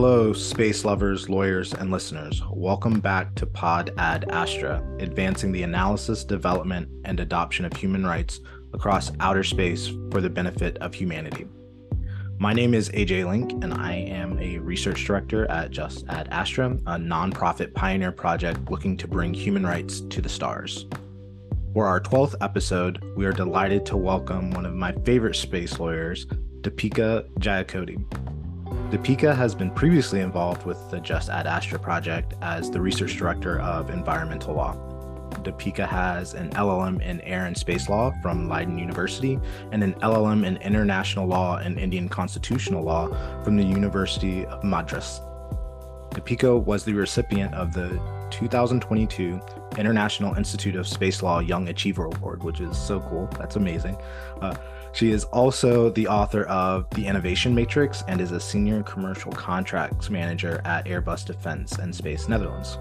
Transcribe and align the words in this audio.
Hello, 0.00 0.32
space 0.32 0.84
lovers, 0.84 1.28
lawyers, 1.28 1.74
and 1.74 1.90
listeners. 1.90 2.40
Welcome 2.52 3.00
back 3.00 3.34
to 3.34 3.44
Pod 3.44 3.92
Ad 3.98 4.30
Astra, 4.30 4.80
advancing 5.00 5.50
the 5.50 5.64
analysis, 5.64 6.22
development, 6.22 6.88
and 7.04 7.18
adoption 7.18 7.64
of 7.64 7.72
human 7.72 8.06
rights 8.06 8.38
across 8.72 9.10
outer 9.18 9.42
space 9.42 9.90
for 10.12 10.20
the 10.20 10.30
benefit 10.30 10.78
of 10.78 10.94
humanity. 10.94 11.46
My 12.38 12.52
name 12.52 12.74
is 12.74 12.90
AJ 12.90 13.26
Link, 13.26 13.50
and 13.64 13.74
I 13.74 13.94
am 13.94 14.38
a 14.38 14.58
research 14.58 15.04
director 15.04 15.50
at 15.50 15.72
Just 15.72 16.06
Ad 16.08 16.28
Astra, 16.30 16.66
a 16.86 16.96
nonprofit 16.96 17.74
pioneer 17.74 18.12
project 18.12 18.70
looking 18.70 18.96
to 18.98 19.08
bring 19.08 19.34
human 19.34 19.66
rights 19.66 20.02
to 20.02 20.22
the 20.22 20.28
stars. 20.28 20.86
For 21.74 21.88
our 21.88 22.00
12th 22.00 22.36
episode, 22.40 23.02
we 23.16 23.26
are 23.26 23.32
delighted 23.32 23.84
to 23.86 23.96
welcome 23.96 24.52
one 24.52 24.64
of 24.64 24.74
my 24.74 24.92
favorite 25.04 25.34
space 25.34 25.80
lawyers, 25.80 26.24
Deepika 26.60 27.28
Jeyakodi. 27.40 28.27
Deepika 28.90 29.36
has 29.36 29.54
been 29.54 29.70
previously 29.70 30.20
involved 30.20 30.64
with 30.64 30.90
the 30.90 30.98
Just 30.98 31.28
Ad 31.28 31.46
Astra 31.46 31.78
project 31.78 32.32
as 32.40 32.70
the 32.70 32.80
research 32.80 33.18
director 33.18 33.60
of 33.60 33.90
environmental 33.90 34.54
law. 34.54 34.74
Deepika 35.42 35.86
has 35.86 36.32
an 36.32 36.48
LLM 36.52 37.02
in 37.02 37.20
air 37.20 37.44
and 37.44 37.54
space 37.54 37.90
law 37.90 38.10
from 38.22 38.48
Leiden 38.48 38.78
University 38.78 39.38
and 39.72 39.84
an 39.84 39.92
LLM 40.00 40.46
in 40.46 40.56
international 40.56 41.26
law 41.26 41.58
and 41.58 41.78
Indian 41.78 42.08
constitutional 42.08 42.82
law 42.82 43.08
from 43.44 43.58
the 43.58 43.62
University 43.62 44.46
of 44.46 44.64
Madras. 44.64 45.20
Deepika 46.12 46.64
was 46.64 46.82
the 46.84 46.94
recipient 46.94 47.52
of 47.52 47.74
the 47.74 48.00
2022 48.30 49.38
International 49.76 50.34
Institute 50.34 50.76
of 50.76 50.88
Space 50.88 51.22
Law 51.22 51.40
Young 51.40 51.68
Achiever 51.68 52.06
Award, 52.06 52.42
which 52.42 52.60
is 52.60 52.76
so 52.78 53.00
cool. 53.00 53.28
That's 53.38 53.56
amazing. 53.56 53.98
Uh, 54.40 54.56
she 54.92 55.10
is 55.10 55.24
also 55.24 55.90
the 55.90 56.08
author 56.08 56.44
of 56.44 56.88
The 56.90 57.06
Innovation 57.06 57.54
Matrix 57.54 58.02
and 58.08 58.20
is 58.20 58.32
a 58.32 58.40
senior 58.40 58.82
commercial 58.82 59.32
contracts 59.32 60.10
manager 60.10 60.60
at 60.64 60.86
Airbus 60.86 61.24
Defense 61.24 61.78
and 61.78 61.94
Space 61.94 62.28
Netherlands. 62.28 62.78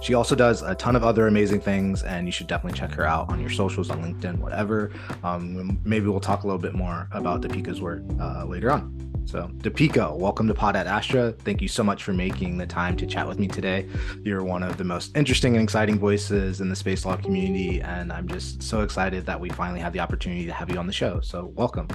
She 0.00 0.14
also 0.14 0.34
does 0.34 0.62
a 0.62 0.74
ton 0.74 0.94
of 0.94 1.04
other 1.04 1.26
amazing 1.26 1.60
things, 1.60 2.02
and 2.02 2.26
you 2.26 2.32
should 2.32 2.46
definitely 2.46 2.78
check 2.78 2.92
her 2.92 3.06
out 3.06 3.30
on 3.30 3.40
your 3.40 3.50
socials, 3.50 3.90
on 3.90 4.02
LinkedIn, 4.02 4.38
whatever. 4.38 4.92
Um, 5.24 5.80
maybe 5.84 6.06
we'll 6.06 6.20
talk 6.20 6.42
a 6.42 6.46
little 6.46 6.60
bit 6.60 6.74
more 6.74 7.08
about 7.12 7.40
Deepika's 7.40 7.80
work 7.80 8.02
uh, 8.20 8.44
later 8.44 8.70
on. 8.70 9.15
So, 9.26 9.50
Deepika, 9.58 10.16
welcome 10.16 10.46
to 10.46 10.54
Pod 10.54 10.76
Ad 10.76 10.86
Astra. 10.86 11.32
Thank 11.32 11.60
you 11.60 11.66
so 11.66 11.82
much 11.82 12.04
for 12.04 12.12
making 12.12 12.58
the 12.58 12.66
time 12.66 12.96
to 12.96 13.04
chat 13.04 13.26
with 13.26 13.40
me 13.40 13.48
today. 13.48 13.88
You're 14.22 14.44
one 14.44 14.62
of 14.62 14.76
the 14.76 14.84
most 14.84 15.16
interesting 15.16 15.56
and 15.56 15.64
exciting 15.64 15.98
voices 15.98 16.60
in 16.60 16.68
the 16.68 16.76
space 16.76 17.04
law 17.04 17.16
community, 17.16 17.80
and 17.80 18.12
I'm 18.12 18.28
just 18.28 18.62
so 18.62 18.82
excited 18.82 19.26
that 19.26 19.40
we 19.40 19.48
finally 19.50 19.80
have 19.80 19.92
the 19.92 19.98
opportunity 19.98 20.46
to 20.46 20.52
have 20.52 20.70
you 20.70 20.78
on 20.78 20.86
the 20.86 20.92
show. 20.92 21.20
So, 21.22 21.52
welcome. 21.56 21.88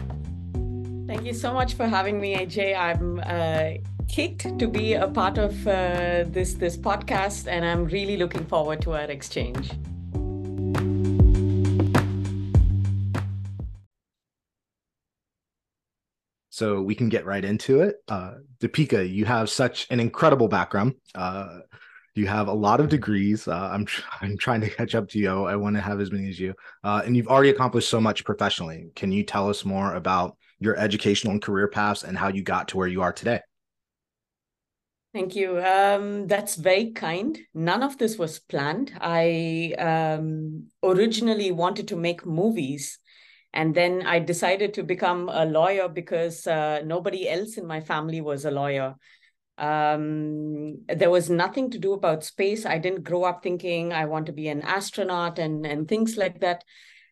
Thank 1.08 1.24
you 1.24 1.34
so 1.34 1.54
much 1.54 1.76
for 1.76 1.88
having 1.88 2.20
me, 2.20 2.36
AJ. 2.36 2.78
I'm 2.78 3.22
uh, 3.26 3.82
kicked 4.10 4.60
to 4.60 4.68
be 4.68 4.96
a 4.96 5.08
part 5.08 5.38
of 5.38 5.66
uh, 5.66 6.26
this 6.28 6.56
this 6.56 6.76
podcast, 6.76 7.48
and 7.48 7.64
I'm 7.64 7.86
really 7.86 8.18
looking 8.18 8.46
forward 8.46 8.82
to 8.82 8.92
our 8.92 9.10
exchange. 9.10 9.72
So 16.62 16.80
we 16.80 16.94
can 16.94 17.10
get 17.10 17.26
right 17.26 17.44
into 17.44 17.82
it. 17.82 17.96
Uh, 18.08 18.36
Deepika, 18.60 19.12
you 19.12 19.26
have 19.26 19.50
such 19.50 19.88
an 19.90 20.00
incredible 20.00 20.48
background. 20.48 20.94
Uh, 21.16 21.62
you 22.14 22.28
have 22.28 22.50
a 22.50 22.54
lot 22.54 22.80
of 22.80 22.88
degrees. 22.88 23.48
Uh, 23.48 23.72
I'm 23.74 23.84
tr- 23.84 24.04
I'm 24.22 24.38
trying 24.38 24.62
to 24.62 24.70
catch 24.70 24.94
up 24.94 25.10
to 25.10 25.18
you. 25.18 25.46
I 25.46 25.56
want 25.56 25.76
to 25.76 25.82
have 25.82 26.00
as 26.00 26.12
many 26.12 26.30
as 26.30 26.40
you, 26.40 26.54
uh, 26.84 27.02
and 27.04 27.18
you've 27.18 27.30
already 27.30 27.50
accomplished 27.50 27.90
so 27.90 28.00
much 28.00 28.24
professionally. 28.24 28.92
Can 28.96 29.12
you 29.12 29.24
tell 29.24 29.50
us 29.50 29.66
more 29.66 29.96
about 29.96 30.38
your 30.60 30.78
educational 30.78 31.34
and 31.34 31.42
career 31.42 31.68
paths 31.68 32.04
and 32.04 32.16
how 32.16 32.28
you 32.28 32.44
got 32.44 32.68
to 32.68 32.78
where 32.78 32.88
you 32.88 33.02
are 33.02 33.12
today? 33.12 33.40
Thank 35.12 35.36
you. 35.36 35.60
Um, 35.60 36.28
that's 36.28 36.56
very 36.58 36.92
kind. 36.92 37.40
None 37.56 37.82
of 37.82 37.98
this 37.98 38.20
was 38.20 38.38
planned. 38.38 38.94
I 39.02 39.74
um, 39.80 40.68
originally 40.84 41.52
wanted 41.52 41.88
to 41.88 41.96
make 41.96 42.24
movies 42.24 43.00
and 43.54 43.76
then 43.76 44.04
I 44.06 44.20
decided 44.20 44.74
to 44.76 44.84
become 44.84 45.30
a 45.30 45.46
lawyer 45.46 45.90
because 45.90 46.48
uh, 46.48 46.82
nobody 46.86 47.30
else 47.30 47.58
in 47.58 47.68
my 47.68 47.82
family 47.82 48.22
was 48.22 48.46
a 48.46 48.52
lawyer. 48.52 48.96
Um, 49.58 50.86
there 50.88 51.10
was 51.10 51.30
nothing 51.30 51.70
to 51.72 51.78
do 51.78 51.94
about 51.94 52.24
space. 52.24 52.66
I 52.66 52.78
didn't 52.78 53.04
grow 53.04 53.24
up 53.24 53.44
thinking 53.44 53.92
I 53.92 54.06
want 54.06 54.26
to 54.28 54.32
be 54.32 54.48
an 54.48 54.62
astronaut 54.62 55.38
and, 55.38 55.66
and 55.66 55.88
things 55.88 56.18
like 56.18 56.40
that. 56.40 56.64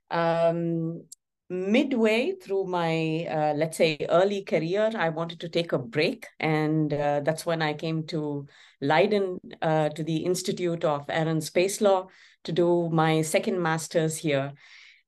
Um, 0.09 1.03
midway 1.50 2.33
through 2.41 2.67
my, 2.67 3.25
uh, 3.29 3.53
let's 3.56 3.77
say, 3.77 3.97
early 4.09 4.44
career, 4.44 4.91
I 4.95 5.09
wanted 5.09 5.41
to 5.41 5.50
take 5.50 5.73
a 5.73 5.79
break. 5.79 6.25
And 6.39 6.94
uh, 6.94 7.19
that's 7.19 7.45
when 7.45 7.61
I 7.61 7.73
came 7.73 8.06
to 8.07 8.47
Leiden, 8.81 9.39
uh, 9.61 9.89
to 9.89 10.03
the 10.03 10.17
Institute 10.17 10.85
of 10.85 11.06
Air 11.09 11.27
and 11.27 11.44
Space 11.44 11.81
Law, 11.81 12.07
to 12.45 12.51
do 12.51 12.89
my 12.91 13.21
second 13.21 13.61
master's 13.61 14.17
here. 14.17 14.53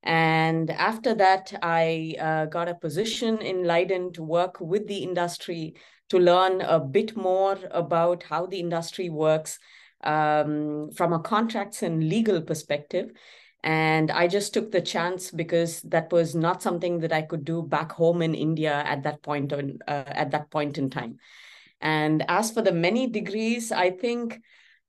And 0.03 0.71
after 0.71 1.13
that, 1.15 1.53
I 1.61 2.15
uh, 2.19 2.45
got 2.45 2.67
a 2.67 2.75
position 2.75 3.37
in 3.39 3.63
Leiden 3.63 4.13
to 4.13 4.23
work 4.23 4.59
with 4.59 4.87
the 4.87 4.97
industry 4.97 5.75
to 6.09 6.19
learn 6.19 6.61
a 6.61 6.79
bit 6.79 7.15
more 7.15 7.57
about 7.69 8.23
how 8.23 8.45
the 8.45 8.59
industry 8.59 9.09
works 9.09 9.59
um, 10.03 10.89
from 10.91 11.13
a 11.13 11.19
contracts 11.19 11.83
and 11.83 12.09
legal 12.09 12.41
perspective. 12.41 13.11
And 13.63 14.09
I 14.09 14.27
just 14.27 14.53
took 14.53 14.71
the 14.71 14.81
chance 14.81 15.29
because 15.29 15.81
that 15.83 16.11
was 16.11 16.33
not 16.33 16.63
something 16.63 16.99
that 16.99 17.13
I 17.13 17.21
could 17.21 17.45
do 17.45 17.61
back 17.61 17.91
home 17.91 18.23
in 18.23 18.33
India 18.33 18.73
at 18.85 19.03
that 19.03 19.21
point 19.21 19.53
on, 19.53 19.77
uh, 19.87 20.03
at 20.07 20.31
that 20.31 20.49
point 20.49 20.79
in 20.79 20.89
time. 20.89 21.19
And 21.79 22.25
as 22.27 22.51
for 22.51 22.61
the 22.61 22.71
many 22.71 23.07
degrees, 23.07 23.71
I 23.71 23.91
think 23.91 24.41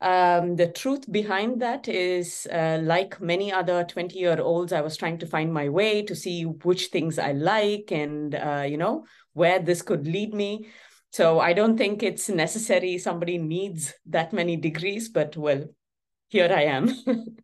um, 0.03 0.57
the 0.57 0.67
truth 0.67 1.11
behind 1.11 1.63
that 1.63 1.89
is, 1.89 2.47
uh, 2.53 2.81
like 2.83 3.21
many 3.21 3.53
other 3.53 3.85
20 3.85 4.19
year 4.19 4.41
olds, 4.41 4.73
I 4.73 4.81
was 4.81 4.97
trying 4.97 5.19
to 5.19 5.27
find 5.27 5.53
my 5.53 5.69
way 5.69 6.03
to 6.03 6.15
see 6.15 6.43
which 6.43 6.87
things 6.87 7.19
I 7.19 7.33
like 7.33 7.93
and, 7.93 8.35
uh, 8.35 8.67
you 8.69 8.77
know, 8.77 9.07
where 9.33 9.61
this 9.61 9.81
could 9.81 10.07
lead 10.07 10.35
me. 10.35 10.69
So 11.11 11.41
I 11.41 11.53
don't 11.53 11.77
think 11.77 12.03
it's 12.03 12.29
necessary 12.29 12.99
somebody 12.99 13.39
needs 13.39 13.95
that 14.07 14.33
many 14.33 14.57
degrees, 14.57 15.09
but 15.09 15.37
well, 15.37 15.65
here 16.29 16.53
I 16.53 16.65
am. 16.65 16.89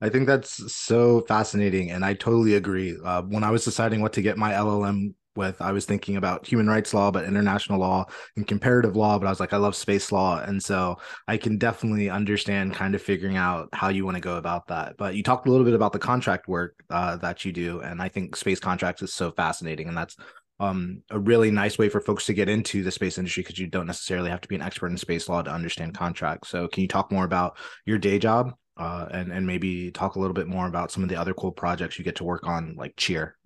I 0.00 0.08
think 0.08 0.26
that's 0.26 0.72
so 0.74 1.22
fascinating. 1.22 1.90
And 1.90 2.04
I 2.04 2.14
totally 2.14 2.54
agree. 2.54 2.98
Uh, 3.02 3.22
when 3.22 3.44
I 3.44 3.50
was 3.50 3.64
deciding 3.64 4.00
what 4.00 4.12
to 4.14 4.22
get 4.22 4.36
my 4.36 4.52
LLM 4.52 5.14
with 5.36 5.60
i 5.60 5.72
was 5.72 5.84
thinking 5.84 6.16
about 6.16 6.46
human 6.46 6.66
rights 6.66 6.92
law 6.94 7.10
but 7.10 7.24
international 7.24 7.78
law 7.78 8.04
and 8.36 8.46
comparative 8.46 8.96
law 8.96 9.18
but 9.18 9.26
i 9.26 9.30
was 9.30 9.40
like 9.40 9.52
i 9.52 9.56
love 9.56 9.74
space 9.74 10.12
law. 10.12 10.42
And 10.42 10.62
so 10.62 10.98
i 11.28 11.36
can 11.36 11.58
definitely 11.58 12.10
understand 12.10 12.74
kind 12.74 12.94
of 12.94 13.02
figuring 13.02 13.36
out 13.36 13.68
how 13.72 13.88
you 13.88 14.04
want 14.04 14.16
to 14.16 14.20
go 14.20 14.36
about 14.36 14.68
that. 14.68 14.96
But 14.96 15.14
you 15.14 15.22
talked 15.22 15.46
a 15.46 15.50
little 15.50 15.64
bit 15.64 15.74
about 15.74 15.92
the 15.92 15.98
contract 15.98 16.48
work 16.48 16.74
uh, 16.90 17.16
that 17.16 17.44
you 17.44 17.52
do 17.52 17.80
and 17.80 18.00
i 18.02 18.08
think 18.08 18.36
space 18.36 18.60
contracts 18.60 19.02
is 19.02 19.14
so 19.14 19.30
fascinating 19.32 19.88
and 19.88 19.96
that's 19.96 20.16
um, 20.60 21.02
a 21.10 21.18
really 21.18 21.50
nice 21.50 21.76
way 21.76 21.88
for 21.88 22.00
folks 22.00 22.26
to 22.26 22.34
get 22.34 22.48
into 22.48 22.84
the 22.84 22.90
space 22.92 23.18
industry 23.18 23.42
because 23.42 23.58
you 23.58 23.66
don't 23.66 23.86
necessarily 23.86 24.30
have 24.30 24.40
to 24.42 24.48
be 24.48 24.54
an 24.54 24.62
expert 24.62 24.88
in 24.88 24.96
space 24.96 25.28
law 25.28 25.42
to 25.42 25.50
understand 25.50 25.94
contracts. 25.94 26.50
So 26.50 26.68
can 26.68 26.82
you 26.82 26.88
talk 26.88 27.10
more 27.10 27.24
about 27.24 27.56
your 27.84 27.98
day 27.98 28.20
job 28.20 28.54
uh, 28.76 29.06
and 29.10 29.32
and 29.32 29.46
maybe 29.46 29.90
talk 29.90 30.14
a 30.14 30.20
little 30.20 30.34
bit 30.34 30.46
more 30.46 30.66
about 30.66 30.90
some 30.90 31.02
of 31.02 31.08
the 31.08 31.16
other 31.16 31.34
cool 31.34 31.52
projects 31.52 31.98
you 31.98 32.04
get 32.04 32.16
to 32.16 32.24
work 32.24 32.46
on 32.46 32.74
like 32.76 32.94
cheer 32.96 33.36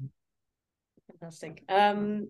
Fantastic. 1.09 1.65
Um, 1.69 2.29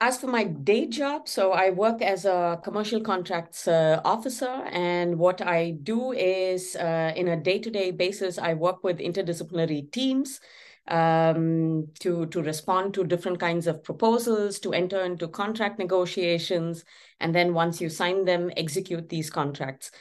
as 0.00 0.18
for 0.18 0.26
my 0.26 0.44
day 0.44 0.86
job, 0.86 1.28
so 1.28 1.52
I 1.52 1.70
work 1.70 2.02
as 2.02 2.24
a 2.24 2.60
commercial 2.64 3.00
contracts 3.00 3.68
uh, 3.68 4.00
officer, 4.04 4.50
and 4.72 5.16
what 5.18 5.40
I 5.40 5.70
do 5.82 6.12
is, 6.12 6.74
uh, 6.74 7.12
in 7.14 7.28
a 7.28 7.40
day-to-day 7.40 7.92
basis, 7.92 8.36
I 8.38 8.54
work 8.54 8.82
with 8.82 8.98
interdisciplinary 8.98 9.92
teams 9.92 10.40
um, 10.88 11.86
to 12.00 12.26
to 12.26 12.42
respond 12.42 12.94
to 12.94 13.04
different 13.04 13.38
kinds 13.38 13.68
of 13.68 13.84
proposals, 13.84 14.58
to 14.60 14.72
enter 14.72 15.04
into 15.04 15.28
contract 15.28 15.78
negotiations, 15.78 16.84
and 17.20 17.32
then 17.32 17.54
once 17.54 17.80
you 17.80 17.88
sign 17.88 18.24
them, 18.24 18.50
execute 18.56 19.08
these 19.08 19.30
contracts. 19.30 19.92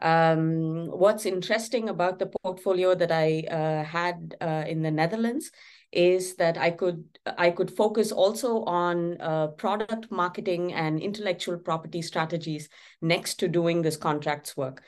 Um, 0.00 0.86
what's 0.86 1.26
interesting 1.26 1.88
about 1.88 2.20
the 2.20 2.30
portfolio 2.42 2.94
that 2.94 3.10
I 3.10 3.42
uh, 3.50 3.82
had 3.82 4.36
uh, 4.40 4.64
in 4.68 4.82
the 4.82 4.92
Netherlands 4.92 5.50
is 5.92 6.36
that 6.36 6.58
I 6.58 6.70
could 6.70 7.04
I 7.38 7.50
could 7.50 7.70
focus 7.70 8.12
also 8.12 8.62
on 8.64 9.20
uh, 9.20 9.48
product 9.48 10.10
marketing 10.10 10.72
and 10.74 11.00
intellectual 11.00 11.58
property 11.58 12.02
strategies 12.02 12.68
next 13.00 13.36
to 13.36 13.48
doing 13.48 13.82
this 13.82 13.96
contracts 13.96 14.56
work. 14.56 14.82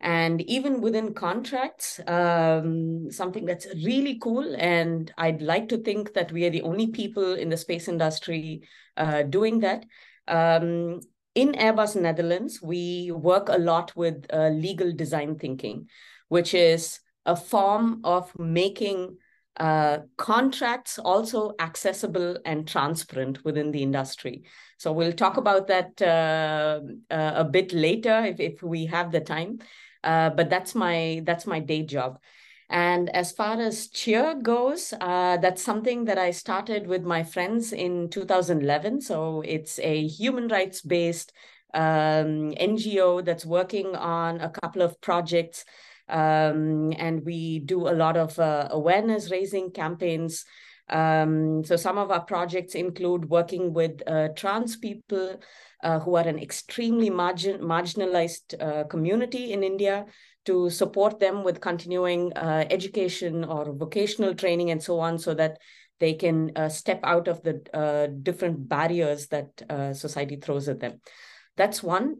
And 0.00 0.40
even 0.42 0.80
within 0.80 1.12
contracts, 1.12 2.00
um, 2.06 3.10
something 3.10 3.44
that's 3.44 3.66
really 3.84 4.18
cool, 4.22 4.54
and 4.56 5.12
I'd 5.18 5.42
like 5.42 5.68
to 5.70 5.78
think 5.78 6.14
that 6.14 6.30
we 6.30 6.44
are 6.44 6.50
the 6.50 6.62
only 6.62 6.86
people 6.86 7.34
in 7.34 7.48
the 7.48 7.56
space 7.56 7.88
industry 7.88 8.62
uh, 8.96 9.24
doing 9.24 9.58
that. 9.60 9.84
Um, 10.28 11.00
in 11.34 11.52
Airbus 11.52 12.00
Netherlands, 12.00 12.60
we 12.62 13.10
work 13.10 13.48
a 13.48 13.58
lot 13.58 13.94
with 13.96 14.24
uh, 14.32 14.48
legal 14.48 14.92
design 14.92 15.36
thinking, 15.36 15.88
which 16.28 16.54
is 16.54 17.00
a 17.26 17.34
form 17.34 18.00
of 18.04 18.32
making 18.38 19.16
uh, 19.58 19.98
contracts 20.16 20.98
also 20.98 21.52
accessible 21.58 22.38
and 22.44 22.66
transparent 22.66 23.44
within 23.44 23.72
the 23.72 23.82
industry. 23.82 24.44
So 24.78 24.92
we'll 24.92 25.12
talk 25.12 25.36
about 25.36 25.66
that 25.66 26.00
uh, 26.00 26.80
uh, 27.12 27.32
a 27.36 27.44
bit 27.44 27.72
later 27.72 28.24
if, 28.24 28.38
if 28.38 28.62
we 28.62 28.86
have 28.86 29.10
the 29.10 29.20
time. 29.20 29.58
Uh, 30.04 30.30
but 30.30 30.48
that's 30.48 30.74
my 30.74 31.22
that's 31.24 31.46
my 31.46 31.58
day 31.58 31.82
job. 31.82 32.20
And 32.70 33.08
as 33.10 33.32
far 33.32 33.60
as 33.60 33.88
cheer 33.88 34.34
goes, 34.34 34.92
uh, 35.00 35.38
that's 35.38 35.62
something 35.62 36.04
that 36.04 36.18
I 36.18 36.30
started 36.30 36.86
with 36.86 37.02
my 37.02 37.22
friends 37.22 37.72
in 37.72 38.10
2011. 38.10 39.00
So 39.00 39.40
it's 39.40 39.78
a 39.78 40.06
human 40.06 40.48
rights 40.48 40.82
based 40.82 41.32
um, 41.72 42.52
NGO 42.52 43.22
that's 43.22 43.46
working 43.46 43.96
on 43.96 44.40
a 44.40 44.50
couple 44.50 44.82
of 44.82 45.00
projects. 45.00 45.64
Um, 46.08 46.92
and 46.96 47.24
we 47.24 47.60
do 47.60 47.88
a 47.88 47.94
lot 47.94 48.16
of 48.16 48.38
uh, 48.38 48.68
awareness 48.70 49.30
raising 49.30 49.70
campaigns. 49.70 50.44
Um, 50.88 51.64
so 51.64 51.76
some 51.76 51.98
of 51.98 52.10
our 52.10 52.22
projects 52.22 52.74
include 52.74 53.28
working 53.28 53.74
with 53.74 54.02
uh, 54.06 54.28
trans 54.34 54.76
people 54.76 55.40
uh, 55.82 55.98
who 56.00 56.16
are 56.16 56.26
an 56.26 56.38
extremely 56.38 57.10
margin 57.10 57.60
marginalized 57.60 58.60
uh, 58.60 58.84
community 58.84 59.52
in 59.52 59.62
India 59.62 60.06
to 60.46 60.70
support 60.70 61.20
them 61.20 61.44
with 61.44 61.60
continuing 61.60 62.32
uh, 62.32 62.64
education 62.70 63.44
or 63.44 63.74
vocational 63.74 64.34
training 64.34 64.70
and 64.70 64.82
so 64.82 64.98
on 64.98 65.18
so 65.18 65.34
that 65.34 65.58
they 66.00 66.14
can 66.14 66.52
uh, 66.56 66.68
step 66.68 67.00
out 67.02 67.28
of 67.28 67.42
the 67.42 68.18
different 68.22 68.68
barriers 68.68 69.26
that 69.26 69.48
society 69.94 70.36
throws 70.36 70.68
at 70.68 70.80
them. 70.80 71.00
That's 71.56 71.82
one. 71.82 72.18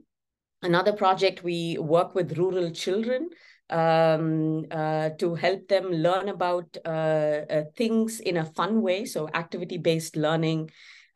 Another 0.62 0.92
project, 0.92 1.44
we 1.44 1.78
work 1.78 2.16
with 2.16 2.36
rural 2.36 2.72
children 2.72 3.28
um, 3.70 4.64
uh, 4.70 5.10
to 5.18 5.34
help 5.34 5.68
them 5.68 5.90
learn 5.90 6.28
about 6.28 6.76
uh, 6.84 7.62
things 7.76 8.20
in 8.20 8.36
a 8.36 8.44
fun 8.44 8.82
way. 8.82 9.04
So 9.04 9.28
activity-based 9.28 10.16
learning, 10.16 10.70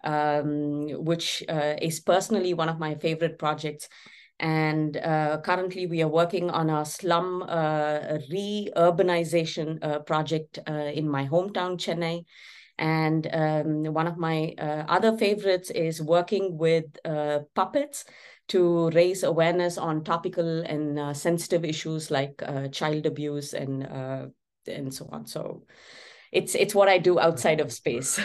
um, 0.05 0.89
which 1.05 1.43
is 1.49 2.01
personally 2.01 2.55
one 2.55 2.69
of 2.69 2.79
my 2.79 2.95
favorite 2.97 3.39
projects 3.39 3.89
and 4.43 4.97
uh, 4.97 5.39
currently, 5.45 5.87
we 5.87 6.03
are 6.03 6.09
working 6.09 6.51
on 6.51 6.69
a 6.69 6.85
slum 6.85 7.45
uh, 7.49 8.19
re-urbanization 8.29 9.79
uh, 9.81 10.01
project 10.01 10.59
uh, 10.69 10.73
in 10.73 11.09
my 11.09 11.29
hometown, 11.29 11.79
Chennai. 11.79 12.25
And 12.77 13.29
um, 13.33 13.95
one 13.95 14.09
of 14.09 14.17
my 14.17 14.55
uh, 14.59 14.85
other 14.89 15.17
favorites 15.17 15.71
is 15.71 16.03
working 16.03 16.59
with 16.59 16.87
uh, 17.05 17.41
puppets 17.55 18.05
to 18.53 18.91
raise 18.91 19.23
awareness 19.23 19.79
on 19.79 20.05
topical 20.05 20.61
and 20.63 20.99
uh, 20.99 21.15
sensitive 21.15 21.65
issues 21.65 22.11
like 22.11 22.43
uh, 22.45 22.69
child 22.69 23.07
abuse 23.07 23.55
and 23.55 23.87
uh, 23.87 24.27
and 24.67 24.93
so 24.93 25.09
on. 25.11 25.27
So 25.27 25.65
it's 26.31 26.55
it's 26.55 26.75
what 26.75 26.89
I 26.89 26.99
do 26.99 27.19
outside 27.19 27.61
of 27.61 27.73
space. 27.73 28.21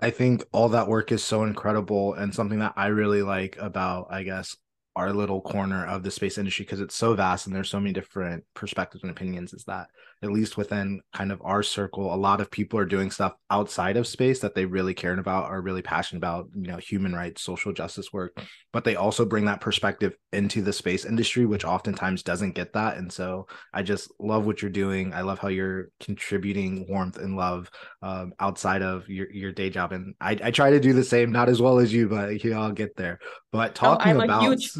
I 0.00 0.10
think 0.10 0.44
all 0.52 0.68
that 0.70 0.88
work 0.88 1.10
is 1.10 1.24
so 1.24 1.42
incredible 1.42 2.14
and 2.14 2.32
something 2.32 2.60
that 2.60 2.74
I 2.76 2.88
really 2.88 3.22
like 3.22 3.56
about, 3.58 4.08
I 4.10 4.22
guess, 4.22 4.54
our 4.94 5.12
little 5.12 5.40
corner 5.40 5.86
of 5.86 6.02
the 6.02 6.10
space 6.10 6.38
industry 6.38 6.64
because 6.64 6.80
it's 6.80 6.94
so 6.94 7.14
vast 7.14 7.46
and 7.46 7.56
there's 7.56 7.70
so 7.70 7.80
many 7.80 7.92
different 7.92 8.44
perspectives 8.54 9.02
and 9.02 9.10
opinions 9.10 9.52
is 9.54 9.64
that 9.64 9.88
at 10.22 10.32
least 10.32 10.56
within 10.56 11.00
kind 11.12 11.32
of 11.32 11.40
our 11.44 11.62
circle 11.62 12.14
a 12.14 12.16
lot 12.16 12.40
of 12.40 12.50
people 12.50 12.78
are 12.78 12.86
doing 12.86 13.10
stuff 13.10 13.34
outside 13.50 13.96
of 13.96 14.06
space 14.06 14.40
that 14.40 14.54
they 14.54 14.64
really 14.64 14.94
care 14.94 15.16
about 15.18 15.44
are 15.44 15.60
really 15.60 15.82
passionate 15.82 16.18
about 16.18 16.48
you 16.54 16.66
know 16.66 16.76
human 16.76 17.14
rights 17.14 17.42
social 17.42 17.72
justice 17.72 18.12
work. 18.12 18.38
But 18.72 18.84
they 18.84 18.96
also 18.96 19.24
bring 19.24 19.46
that 19.46 19.60
perspective 19.60 20.14
into 20.32 20.62
the 20.62 20.72
space 20.72 21.04
industry 21.04 21.46
which 21.46 21.64
oftentimes 21.64 22.22
doesn't 22.22 22.54
get 22.54 22.72
that. 22.74 22.96
And 22.96 23.10
so 23.12 23.46
i 23.72 23.82
just 23.82 24.12
love 24.18 24.46
what 24.46 24.62
you're 24.62 24.70
doing. 24.70 25.12
I 25.12 25.22
love 25.22 25.38
how 25.38 25.48
you're 25.48 25.88
contributing 26.00 26.86
warmth 26.88 27.18
and 27.18 27.36
love 27.36 27.70
um, 28.02 28.32
outside 28.40 28.82
of 28.82 29.08
your, 29.08 29.30
your 29.30 29.52
day 29.52 29.70
job. 29.70 29.92
And 29.92 30.14
I, 30.20 30.38
I 30.42 30.50
try 30.50 30.70
to 30.70 30.80
do 30.80 30.92
the 30.92 31.04
same 31.04 31.32
not 31.32 31.48
as 31.48 31.60
well 31.60 31.78
as 31.78 31.92
you 31.92 32.08
but 32.08 32.42
you 32.42 32.50
know, 32.50 32.60
i'll 32.60 32.72
get 32.72 32.96
there. 32.96 33.18
But 33.52 33.74
talking 33.74 34.20
oh, 34.20 34.24
about 34.24 34.42
huge 34.42 34.72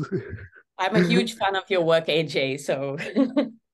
I'm 0.79 0.95
a 0.95 1.05
huge 1.05 1.35
fan 1.39 1.57
of 1.57 1.65
your 1.71 1.83
work, 1.83 2.07
AJ. 2.07 2.61
So 2.61 2.99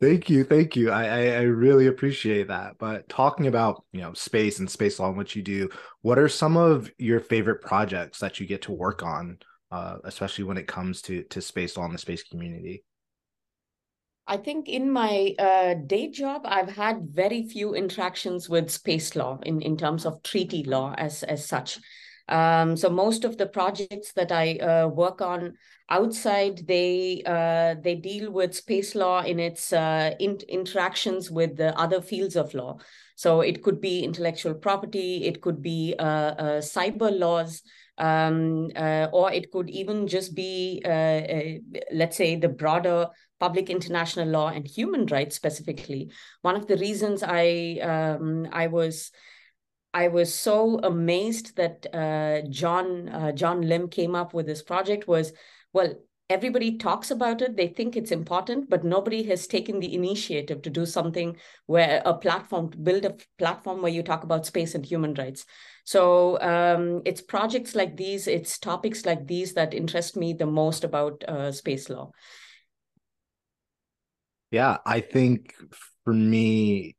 thank 0.00 0.30
you, 0.30 0.44
thank 0.44 0.76
you. 0.76 0.90
I, 0.90 1.04
I, 1.04 1.26
I 1.26 1.42
really 1.42 1.86
appreciate 1.86 2.48
that. 2.48 2.76
But 2.78 3.08
talking 3.08 3.46
about 3.46 3.84
you 3.92 4.00
know 4.00 4.12
space 4.14 4.58
and 4.58 4.70
space 4.70 4.98
law 4.98 5.08
and 5.08 5.16
what 5.16 5.34
you 5.34 5.42
do, 5.42 5.68
what 6.02 6.18
are 6.18 6.28
some 6.28 6.56
of 6.56 6.90
your 6.98 7.20
favorite 7.20 7.62
projects 7.62 8.18
that 8.20 8.40
you 8.40 8.46
get 8.46 8.62
to 8.62 8.72
work 8.72 9.02
on, 9.02 9.38
uh, 9.70 9.98
especially 10.04 10.44
when 10.44 10.56
it 10.56 10.68
comes 10.68 11.02
to 11.02 11.22
to 11.24 11.40
space 11.40 11.76
law 11.76 11.84
and 11.84 11.94
the 11.94 11.98
space 11.98 12.22
community? 12.22 12.84
I 14.30 14.36
think 14.36 14.68
in 14.68 14.92
my 14.92 15.34
uh, 15.40 15.74
day 15.74 16.08
job, 16.08 16.42
I've 16.44 16.70
had 16.70 17.08
very 17.10 17.48
few 17.48 17.74
interactions 17.74 18.48
with 18.48 18.70
space 18.70 19.16
law 19.16 19.40
in, 19.42 19.60
in 19.60 19.76
terms 19.76 20.06
of 20.06 20.22
treaty 20.22 20.62
law 20.62 20.94
as, 20.96 21.24
as 21.24 21.44
such. 21.44 21.80
Um, 22.30 22.76
so 22.76 22.88
most 22.88 23.24
of 23.24 23.36
the 23.36 23.46
projects 23.46 24.12
that 24.12 24.30
I 24.30 24.56
uh, 24.56 24.86
work 24.88 25.20
on 25.20 25.54
outside, 25.88 26.66
they 26.66 27.22
uh, 27.26 27.74
they 27.82 27.96
deal 27.96 28.30
with 28.30 28.54
space 28.54 28.94
law 28.94 29.22
in 29.22 29.40
its 29.40 29.72
uh, 29.72 30.14
in 30.20 30.38
interactions 30.48 31.30
with 31.30 31.56
the 31.56 31.76
other 31.78 32.00
fields 32.00 32.36
of 32.36 32.54
law. 32.54 32.78
So 33.16 33.40
it 33.40 33.62
could 33.62 33.80
be 33.80 34.04
intellectual 34.04 34.54
property, 34.54 35.24
it 35.24 35.42
could 35.42 35.60
be 35.60 35.94
uh, 35.98 36.04
uh, 36.04 36.60
cyber 36.60 37.10
laws, 37.18 37.62
um, 37.98 38.70
uh, 38.74 39.08
or 39.12 39.30
it 39.32 39.50
could 39.50 39.68
even 39.68 40.06
just 40.06 40.34
be, 40.34 40.80
let's 41.92 42.16
say, 42.16 42.36
the 42.36 42.48
broader 42.48 43.08
public 43.40 43.70
international 43.70 44.28
law 44.28 44.48
and 44.48 44.66
human 44.66 45.06
rights 45.06 45.34
specifically. 45.34 46.10
One 46.42 46.56
of 46.56 46.66
the 46.66 46.76
reasons 46.76 47.22
I 47.22 47.78
um, 47.82 48.48
I 48.52 48.68
was 48.68 49.10
I 49.92 50.08
was 50.08 50.32
so 50.32 50.78
amazed 50.78 51.56
that 51.56 51.86
uh, 51.92 52.48
John 52.48 53.08
uh, 53.08 53.32
John 53.32 53.62
Lim 53.62 53.88
came 53.88 54.14
up 54.14 54.32
with 54.32 54.46
this 54.46 54.62
project 54.62 55.08
was 55.08 55.32
well 55.72 55.94
everybody 56.28 56.78
talks 56.78 57.10
about 57.10 57.42
it 57.42 57.56
they 57.56 57.66
think 57.66 57.96
it's 57.96 58.12
important 58.12 58.70
but 58.70 58.84
nobody 58.84 59.24
has 59.24 59.48
taken 59.48 59.80
the 59.80 59.92
initiative 59.92 60.62
to 60.62 60.70
do 60.70 60.86
something 60.86 61.36
where 61.66 62.00
a 62.04 62.14
platform 62.14 62.70
to 62.70 62.78
build 62.78 63.04
a 63.04 63.16
platform 63.36 63.82
where 63.82 63.90
you 63.90 64.00
talk 64.00 64.22
about 64.22 64.46
space 64.46 64.76
and 64.76 64.86
human 64.86 65.12
rights. 65.14 65.44
So 65.84 66.40
um, 66.40 67.02
it's 67.04 67.20
projects 67.20 67.74
like 67.74 67.96
these 67.96 68.28
it's 68.28 68.58
topics 68.58 69.04
like 69.04 69.26
these 69.26 69.54
that 69.54 69.74
interest 69.74 70.16
me 70.16 70.34
the 70.34 70.46
most 70.46 70.84
about 70.84 71.24
uh, 71.26 71.50
space 71.50 71.90
law. 71.90 72.12
Yeah 74.52 74.78
i 74.84 75.00
think 75.00 75.54
for 76.04 76.12
me 76.12 76.96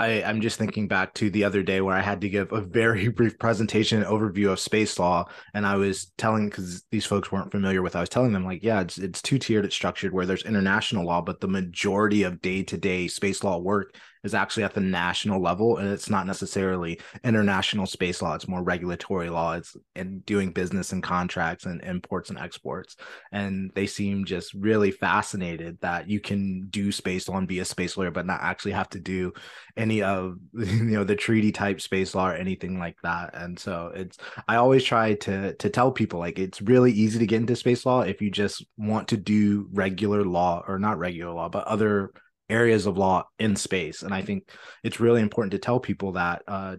I, 0.00 0.22
I'm 0.22 0.40
just 0.40 0.58
thinking 0.58 0.88
back 0.88 1.12
to 1.14 1.28
the 1.28 1.44
other 1.44 1.62
day 1.62 1.82
where 1.82 1.94
I 1.94 2.00
had 2.00 2.22
to 2.22 2.28
give 2.30 2.52
a 2.52 2.62
very 2.62 3.08
brief 3.08 3.38
presentation 3.38 4.02
overview 4.02 4.50
of 4.50 4.58
space 4.58 4.98
law, 4.98 5.28
and 5.52 5.66
I 5.66 5.76
was 5.76 6.06
telling 6.16 6.48
because 6.48 6.84
these 6.90 7.04
folks 7.04 7.30
weren't 7.30 7.52
familiar 7.52 7.82
with. 7.82 7.94
I 7.94 8.00
was 8.00 8.08
telling 8.08 8.32
them 8.32 8.46
like, 8.46 8.62
yeah, 8.62 8.80
it's 8.80 8.96
it's 8.96 9.20
two 9.20 9.38
tiered, 9.38 9.66
it's 9.66 9.74
structured 9.74 10.14
where 10.14 10.24
there's 10.24 10.44
international 10.44 11.04
law, 11.04 11.20
but 11.20 11.40
the 11.40 11.48
majority 11.48 12.22
of 12.22 12.40
day 12.40 12.62
to 12.62 12.78
day 12.78 13.08
space 13.08 13.44
law 13.44 13.58
work 13.58 13.94
is 14.24 14.34
actually 14.34 14.64
at 14.64 14.74
the 14.74 14.80
national 14.80 15.40
level 15.40 15.78
and 15.78 15.88
it's 15.88 16.10
not 16.10 16.26
necessarily 16.26 17.00
international 17.24 17.86
space 17.86 18.22
law 18.22 18.34
it's 18.34 18.48
more 18.48 18.62
regulatory 18.62 19.30
law 19.30 19.54
it's 19.54 19.76
and 19.94 20.24
doing 20.26 20.52
business 20.52 20.92
and 20.92 21.02
contracts 21.02 21.66
and 21.66 21.82
imports 21.82 22.30
and 22.30 22.38
exports. 22.38 22.96
And 23.32 23.70
they 23.74 23.86
seem 23.86 24.24
just 24.24 24.54
really 24.54 24.90
fascinated 24.90 25.78
that 25.80 26.08
you 26.08 26.20
can 26.20 26.66
do 26.68 26.92
space 26.92 27.28
law 27.28 27.38
and 27.38 27.48
be 27.48 27.60
a 27.60 27.64
space 27.64 27.96
lawyer 27.96 28.10
but 28.10 28.26
not 28.26 28.40
actually 28.42 28.72
have 28.72 28.88
to 28.90 28.98
do 28.98 29.32
any 29.76 30.02
of 30.02 30.36
you 30.54 30.96
know 30.96 31.04
the 31.04 31.16
treaty 31.16 31.52
type 31.52 31.80
space 31.80 32.14
law 32.14 32.28
or 32.28 32.34
anything 32.34 32.78
like 32.78 32.96
that. 33.02 33.30
And 33.34 33.58
so 33.58 33.92
it's 33.94 34.18
i 34.48 34.56
always 34.56 34.84
try 34.84 35.14
to 35.14 35.54
to 35.54 35.68
tell 35.68 35.90
people 35.92 36.18
like 36.18 36.38
it's 36.38 36.62
really 36.62 36.92
easy 36.92 37.18
to 37.18 37.26
get 37.26 37.40
into 37.40 37.56
space 37.56 37.84
law 37.84 38.00
if 38.00 38.20
you 38.20 38.30
just 38.30 38.64
want 38.76 39.08
to 39.08 39.16
do 39.16 39.68
regular 39.72 40.24
law 40.24 40.62
or 40.66 40.78
not 40.78 40.98
regular 40.98 41.32
law 41.32 41.48
but 41.48 41.66
other 41.66 42.12
areas 42.50 42.86
of 42.86 42.98
law 42.98 43.24
in 43.38 43.56
space. 43.56 44.02
And 44.02 44.12
I 44.12 44.22
think 44.22 44.50
it's 44.82 45.00
really 45.00 45.20
important 45.20 45.52
to 45.52 45.58
tell 45.58 45.80
people 45.80 46.12
that 46.12 46.42
uh, 46.46 46.76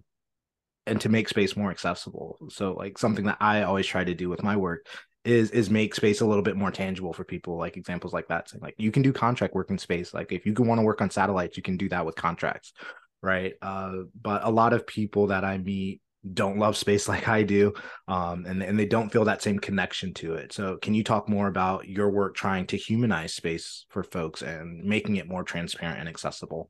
and 0.85 0.99
to 1.01 1.09
make 1.09 1.29
space 1.29 1.55
more 1.55 1.71
accessible. 1.71 2.37
So 2.49 2.73
like 2.73 2.97
something 2.97 3.25
that 3.25 3.37
I 3.39 3.63
always 3.63 3.85
try 3.85 4.03
to 4.03 4.13
do 4.13 4.29
with 4.29 4.43
my 4.43 4.57
work 4.57 4.87
is 5.23 5.51
is 5.51 5.69
make 5.69 5.93
space 5.93 6.21
a 6.21 6.25
little 6.25 6.43
bit 6.43 6.55
more 6.55 6.71
tangible 6.71 7.13
for 7.13 7.23
people 7.23 7.57
like 7.57 7.77
examples 7.77 8.13
like 8.13 8.27
that 8.27 8.49
saying 8.49 8.61
like 8.61 8.73
you 8.77 8.91
can 8.91 9.03
do 9.03 9.13
contract 9.13 9.53
work 9.53 9.69
in 9.69 9.77
space 9.77 10.13
like 10.13 10.31
if 10.31 10.45
you 10.45 10.53
want 10.57 10.79
to 10.79 10.83
work 10.83 10.99
on 11.01 11.11
satellites 11.11 11.55
you 11.55 11.63
can 11.63 11.77
do 11.77 11.87
that 11.89 12.05
with 12.05 12.15
contracts 12.15 12.73
right 13.21 13.53
uh, 13.61 13.97
but 14.19 14.41
a 14.43 14.49
lot 14.49 14.73
of 14.73 14.87
people 14.87 15.27
that 15.27 15.45
i 15.45 15.57
meet 15.59 16.01
don't 16.33 16.59
love 16.59 16.77
space 16.77 17.07
like 17.13 17.27
I 17.27 17.43
do, 17.43 17.73
um, 18.07 18.45
and 18.45 18.61
and 18.61 18.79
they 18.79 18.85
don't 18.85 19.11
feel 19.11 19.25
that 19.25 19.41
same 19.41 19.59
connection 19.59 20.13
to 20.15 20.35
it. 20.35 20.53
So, 20.53 20.77
can 20.77 20.93
you 20.93 21.03
talk 21.03 21.29
more 21.29 21.47
about 21.47 21.87
your 21.87 22.09
work 22.09 22.35
trying 22.35 22.67
to 22.67 22.77
humanize 22.77 23.33
space 23.33 23.85
for 23.89 24.03
folks 24.03 24.41
and 24.41 24.83
making 24.83 25.17
it 25.17 25.27
more 25.27 25.43
transparent 25.43 25.99
and 25.99 26.09
accessible? 26.09 26.69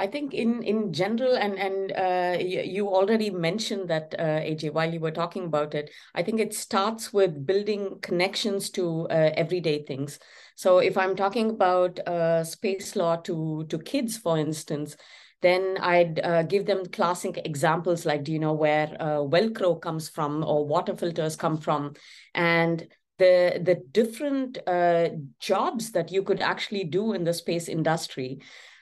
I 0.00 0.06
think 0.06 0.32
in 0.32 0.62
in 0.62 0.92
general, 0.92 1.36
and 1.36 1.58
and 1.58 1.92
uh, 1.92 2.38
you 2.40 2.88
already 2.88 3.30
mentioned 3.30 3.90
that 3.90 4.14
uh, 4.16 4.40
AJ 4.40 4.72
while 4.72 4.92
you 4.92 5.00
were 5.00 5.10
talking 5.10 5.46
about 5.46 5.74
it. 5.74 5.90
I 6.14 6.22
think 6.22 6.38
it 6.38 6.54
starts 6.54 7.12
with 7.12 7.44
building 7.44 7.98
connections 8.00 8.70
to 8.70 9.08
uh, 9.10 9.32
everyday 9.34 9.82
things. 9.82 10.20
So 10.54 10.78
if 10.78 10.96
I'm 10.96 11.16
talking 11.16 11.50
about 11.50 11.98
uh, 12.06 12.44
space 12.44 12.94
law 12.94 13.16
to 13.16 13.66
to 13.68 13.78
kids, 13.80 14.16
for 14.16 14.38
instance, 14.38 14.96
then 15.40 15.76
I'd 15.80 16.20
uh, 16.20 16.42
give 16.42 16.66
them 16.66 16.86
classic 16.86 17.40
examples 17.44 18.04
like, 18.04 18.24
do 18.24 18.32
you 18.32 18.38
know 18.38 18.54
where 18.54 18.96
uh, 18.98 19.20
Velcro 19.20 19.80
comes 19.80 20.08
from 20.08 20.44
or 20.44 20.66
water 20.66 20.96
filters 20.96 21.36
come 21.36 21.56
from, 21.56 21.94
and 22.34 22.86
the 23.18 23.60
the 23.62 23.82
different 23.92 24.58
jobs 25.40 25.92
that 25.92 26.12
you 26.12 26.22
could 26.22 26.40
actually 26.40 26.84
do 26.84 27.12
in 27.12 27.24
the 27.24 27.34
space 27.34 27.68
industry 27.68 28.38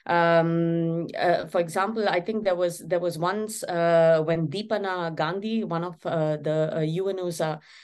um, 0.07 1.07
uh, 1.17 1.47
for 1.47 1.59
example, 1.59 2.07
I 2.07 2.21
think 2.21 2.45
there 2.45 2.55
was 2.55 2.79
there 2.79 2.99
was 2.99 3.17
once 3.17 3.61
uh, 3.63 4.21
when 4.23 4.47
Deepana 4.47 5.13
Gandhi, 5.13 5.65
one 5.65 5.83
of 5.83 5.95
uh, 6.05 6.37
the 6.37 6.77
uh, 6.77 6.79
UNO's 6.79 7.41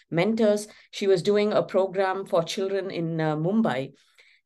mentors, 0.09 0.67
she 0.91 1.05
was 1.05 1.21
doing 1.21 1.51
a 1.51 1.61
program 1.61 2.25
for 2.25 2.41
children 2.41 2.89
in 2.89 3.19
uh, 3.19 3.35
Mumbai. 3.35 3.91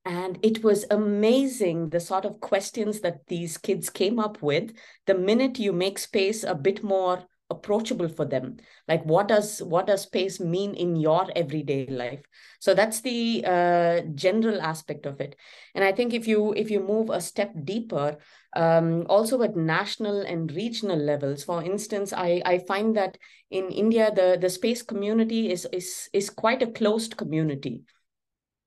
And 0.08 0.40
it 0.42 0.64
was 0.64 0.86
amazing 0.90 1.90
the 1.90 2.00
sort 2.00 2.24
of 2.24 2.40
questions 2.40 3.02
that 3.02 3.28
these 3.28 3.58
kids 3.58 3.90
came 3.90 4.20
up 4.20 4.42
with. 4.42 4.72
The 5.06 5.16
minute 5.16 5.60
you 5.60 5.74
make 5.74 6.00
space 6.00 6.46
a 6.46 6.56
bit 6.56 6.82
more 6.82 7.26
approachable 7.50 8.08
for 8.08 8.24
them. 8.24 8.56
Like 8.88 9.04
what 9.04 9.28
does 9.28 9.62
what 9.62 9.88
does 9.88 10.04
space 10.04 10.40
mean 10.40 10.76
in 10.76 10.96
your 10.96 11.28
everyday 11.36 11.88
life? 11.88 12.22
So 12.60 12.74
that's 12.74 13.02
the 13.02 13.44
uh, 13.46 14.02
general 14.16 14.62
aspect 14.62 15.06
of 15.06 15.20
it. 15.20 15.36
And 15.76 15.84
i 15.84 15.92
think 15.92 16.14
if 16.14 16.26
you 16.26 16.54
if 16.54 16.72
you 16.72 16.80
move 16.80 17.10
a 17.10 17.20
step 17.20 17.52
deeper 17.66 18.18
um, 18.56 19.06
also 19.10 19.44
at 19.44 19.58
national 19.58 20.22
and 20.22 20.52
regional 20.54 20.98
levels 20.98 21.44
for 21.44 21.62
instance 21.64 22.14
i 22.14 22.42
i 22.46 22.58
find 22.58 22.96
that 22.96 23.18
in 23.52 23.70
india 23.70 24.12
the 24.16 24.38
the 24.42 24.50
space 24.50 24.82
community 24.82 25.52
is 25.52 25.68
is 25.72 26.10
is 26.14 26.32
quite 26.32 26.64
a 26.64 26.72
closed 26.72 27.16
community 27.16 27.84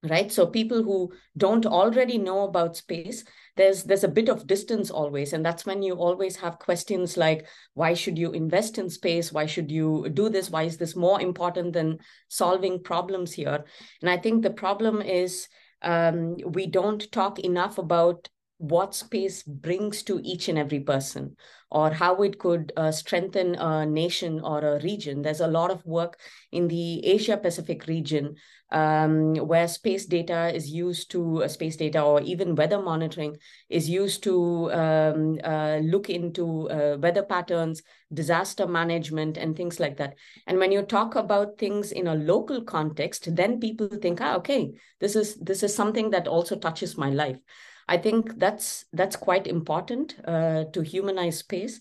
right? 0.03 0.33
So 0.33 0.47
people 0.47 0.83
who 0.83 1.13
don't 1.37 1.67
already 1.67 2.19
know 2.19 2.45
about 2.45 2.77
space 2.77 3.25
there's 3.61 3.85
there's 3.85 4.05
a 4.05 4.09
bit 4.09 4.31
of 4.31 4.47
distance 4.47 4.91
always. 4.91 5.35
And 5.35 5.45
that's 5.45 5.67
when 5.67 5.83
you 5.83 5.95
always 5.95 6.37
have 6.37 6.59
questions 6.59 7.19
like 7.19 7.47
why 7.75 7.93
should 7.93 8.17
you 8.17 8.33
invest 8.33 8.79
in 8.79 8.89
space? 8.89 9.33
Why 9.33 9.45
should 9.45 9.71
you 9.71 10.09
do 10.15 10.31
this? 10.31 10.49
Why 10.51 10.63
is 10.63 10.79
this 10.79 10.97
more 10.97 11.21
important 11.21 11.75
than 11.75 11.99
solving 12.29 12.83
problems 12.83 13.33
here? 13.33 13.65
And 14.01 14.09
i 14.09 14.17
think 14.17 14.43
the 14.43 14.51
problem 14.51 15.03
is 15.03 15.49
um, 15.83 16.37
we 16.45 16.67
don't 16.67 17.11
talk 17.13 17.39
enough 17.39 17.79
about 17.79 18.29
what 18.61 18.95
space 18.95 19.43
brings 19.43 20.03
to 20.03 20.21
each 20.23 20.49
and 20.49 20.59
every 20.59 20.81
person 20.81 21.35
or 21.71 21.91
how 21.91 22.17
it 22.23 22.39
could 22.39 22.73
uh, 22.77 22.93
strengthen 22.93 23.55
a 23.55 23.87
nation 23.87 24.41
or 24.41 24.59
a 24.61 24.81
region. 24.83 25.23
There's 25.23 25.41
a 25.41 25.47
lot 25.47 25.71
of 25.71 25.85
work 25.87 26.19
in 26.53 26.69
the 26.69 27.07
Asia 27.07 27.39
Pacific 27.39 27.87
region 27.87 28.37
um, 28.71 29.35
where 29.35 29.67
space 29.67 30.05
data 30.05 30.55
is 30.55 30.71
used 30.71 31.11
to 31.13 31.43
uh, 31.43 31.49
space 31.49 31.77
data 31.77 32.03
or 32.03 32.21
even 32.21 32.55
weather 32.55 32.81
monitoring 32.81 33.37
is 33.69 33.89
used 33.89 34.23
to 34.25 34.71
um, 34.73 35.39
uh, 35.43 35.79
look 35.79 36.11
into 36.11 36.69
uh, 36.71 36.97
weather 37.01 37.23
patterns, 37.23 37.83
disaster 38.13 38.67
management, 38.67 39.37
and 39.37 39.57
things 39.57 39.81
like 39.81 39.97
that. 39.97 40.15
And 40.47 40.59
when 40.59 40.71
you 40.71 40.83
talk 40.83 41.15
about 41.17 41.59
things 41.59 41.93
in 41.93 42.07
a 42.09 42.15
local 42.15 42.63
context, 42.63 43.35
then 43.35 43.59
people 43.59 43.89
think, 43.89 44.21
ah, 44.21 44.37
okay, 44.37 44.73
this 45.01 45.17
is 45.17 45.37
this 45.37 45.63
is 45.63 45.75
something 45.75 46.11
that 46.11 46.29
also 46.29 46.57
touches 46.57 46.99
my 46.99 47.11
life. 47.11 47.39
I 47.91 47.99
think 47.99 48.39
that's 48.39 48.85
that's 48.93 49.17
quite 49.17 49.49
important 49.49 50.15
uh, 50.25 50.65
to 50.73 50.81
humanize 50.81 51.39
space. 51.39 51.81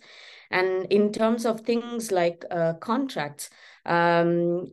And 0.50 0.88
in 0.89 1.13
terms 1.13 1.46
of 1.46 1.62
things 1.62 2.12
like 2.12 2.44
uh, 2.50 2.74
contracts, 2.82 3.51
um, 3.86 4.72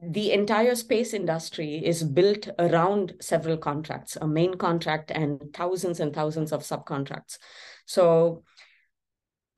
the 0.00 0.30
entire 0.30 0.76
space 0.76 1.12
industry 1.12 1.84
is 1.84 2.04
built 2.04 2.48
around 2.60 3.14
several 3.20 3.56
contracts, 3.56 4.16
a 4.16 4.26
main 4.28 4.54
contract 4.54 5.10
and 5.10 5.52
thousands 5.52 5.98
and 5.98 6.14
thousands 6.14 6.52
of 6.52 6.62
subcontracts. 6.62 7.38
So 7.84 8.44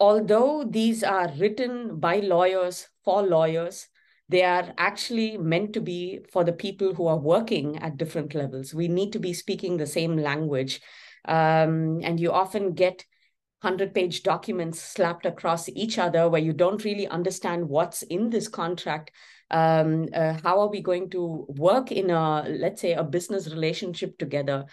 although 0.01 0.65
these 0.65 1.05
are 1.05 1.31
written 1.37 2.01
by 2.01 2.21
lawyers 2.21 2.89
for 3.05 3.23
lawyers, 3.23 3.89
they 4.29 4.43
are 4.43 4.73
actually 4.79 5.37
meant 5.37 5.75
to 5.75 5.81
be 5.81 6.21
for 6.33 6.45
the 6.45 6.53
people 6.53 6.95
who 6.95 7.07
are 7.07 7.19
working 7.19 7.77
at 7.79 7.97
different 7.97 8.35
levels. 8.35 8.75
We 8.75 8.89
need 8.89 9.13
to 9.13 9.19
be 9.19 9.35
speaking 9.35 9.77
the 9.77 9.87
same 9.87 10.17
language. 10.17 10.81
Um, 11.27 12.01
and 12.03 12.19
you 12.19 12.33
often 12.33 12.73
get 12.75 13.05
100 13.61 13.95
page 13.95 14.23
documents 14.23 14.81
slapped 14.81 15.27
across 15.27 15.69
each 15.71 15.99
other 15.99 16.29
where 16.29 16.41
you 16.41 16.53
don't 16.53 16.85
really 16.85 17.07
understand 17.07 17.69
what's 17.69 18.03
in 18.03 18.31
this 18.31 18.49
contract. 18.49 19.11
Um, 19.51 20.09
uh, 20.15 20.35
how 20.43 20.61
are 20.61 20.69
we 20.69 20.81
going 20.81 21.11
to 21.11 21.47
work 21.49 21.93
in 21.93 22.11
a, 22.11 22.45
let's 22.49 22.81
say, 22.81 22.93
a 22.93 23.05
business 23.05 23.49
relationship 23.49 24.19
together? 24.19 24.67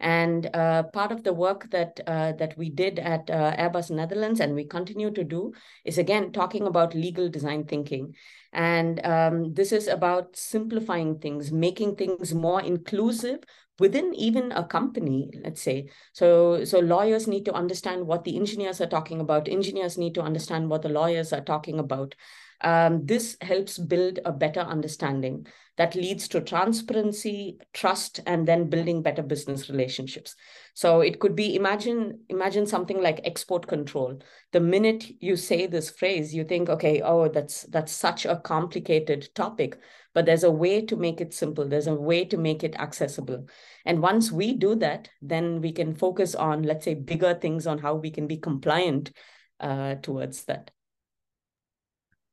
And 0.00 0.48
uh, 0.54 0.84
part 0.84 1.10
of 1.10 1.24
the 1.24 1.32
work 1.32 1.70
that 1.70 2.00
uh, 2.06 2.32
that 2.32 2.56
we 2.56 2.70
did 2.70 2.98
at 2.98 3.28
uh, 3.28 3.56
Airbus 3.56 3.90
Netherlands 3.90 4.40
and 4.40 4.54
we 4.54 4.64
continue 4.64 5.10
to 5.10 5.24
do 5.24 5.52
is 5.84 5.98
again 5.98 6.32
talking 6.32 6.66
about 6.66 6.94
legal 6.94 7.28
design 7.28 7.64
thinking. 7.64 8.14
And 8.52 9.04
um, 9.04 9.54
this 9.54 9.72
is 9.72 9.88
about 9.88 10.36
simplifying 10.36 11.18
things, 11.18 11.50
making 11.50 11.96
things 11.96 12.32
more 12.32 12.62
inclusive 12.62 13.40
within 13.78 14.14
even 14.14 14.52
a 14.52 14.64
company, 14.64 15.30
let's 15.42 15.62
say. 15.62 15.88
So, 16.12 16.64
so 16.64 16.80
lawyers 16.80 17.26
need 17.26 17.44
to 17.44 17.52
understand 17.52 18.06
what 18.06 18.24
the 18.24 18.36
engineers 18.36 18.80
are 18.80 18.86
talking 18.86 19.20
about. 19.20 19.48
Engineers 19.48 19.98
need 19.98 20.14
to 20.14 20.22
understand 20.22 20.68
what 20.68 20.82
the 20.82 20.88
lawyers 20.88 21.32
are 21.32 21.40
talking 21.40 21.78
about. 21.78 22.14
Um, 22.60 23.06
this 23.06 23.36
helps 23.40 23.78
build 23.78 24.18
a 24.24 24.32
better 24.32 24.60
understanding 24.60 25.46
that 25.76 25.94
leads 25.94 26.26
to 26.26 26.40
transparency, 26.40 27.56
trust, 27.72 28.20
and 28.26 28.46
then 28.46 28.68
building 28.68 29.00
better 29.00 29.22
business 29.22 29.70
relationships. 29.70 30.34
So 30.74 31.00
it 31.00 31.20
could 31.20 31.36
be 31.36 31.54
imagine 31.54 32.20
imagine 32.28 32.66
something 32.66 33.00
like 33.00 33.20
export 33.24 33.68
control. 33.68 34.20
The 34.52 34.60
minute 34.60 35.04
you 35.20 35.36
say 35.36 35.66
this 35.66 35.88
phrase, 35.88 36.34
you 36.34 36.42
think, 36.42 36.68
okay, 36.68 37.00
oh, 37.00 37.28
that's 37.28 37.62
that's 37.62 37.92
such 37.92 38.26
a 38.26 38.36
complicated 38.36 39.28
topic, 39.36 39.78
but 40.14 40.26
there's 40.26 40.44
a 40.44 40.50
way 40.50 40.84
to 40.86 40.96
make 40.96 41.20
it 41.20 41.32
simple. 41.32 41.68
There's 41.68 41.86
a 41.86 41.94
way 41.94 42.24
to 42.24 42.36
make 42.36 42.64
it 42.64 42.74
accessible. 42.74 43.46
And 43.86 44.02
once 44.02 44.32
we 44.32 44.54
do 44.54 44.74
that, 44.76 45.08
then 45.22 45.60
we 45.60 45.70
can 45.70 45.94
focus 45.94 46.34
on, 46.34 46.64
let's 46.64 46.84
say, 46.84 46.94
bigger 46.94 47.34
things 47.34 47.68
on 47.68 47.78
how 47.78 47.94
we 47.94 48.10
can 48.10 48.26
be 48.26 48.36
compliant 48.36 49.12
uh, 49.60 49.94
towards 49.96 50.44
that. 50.44 50.72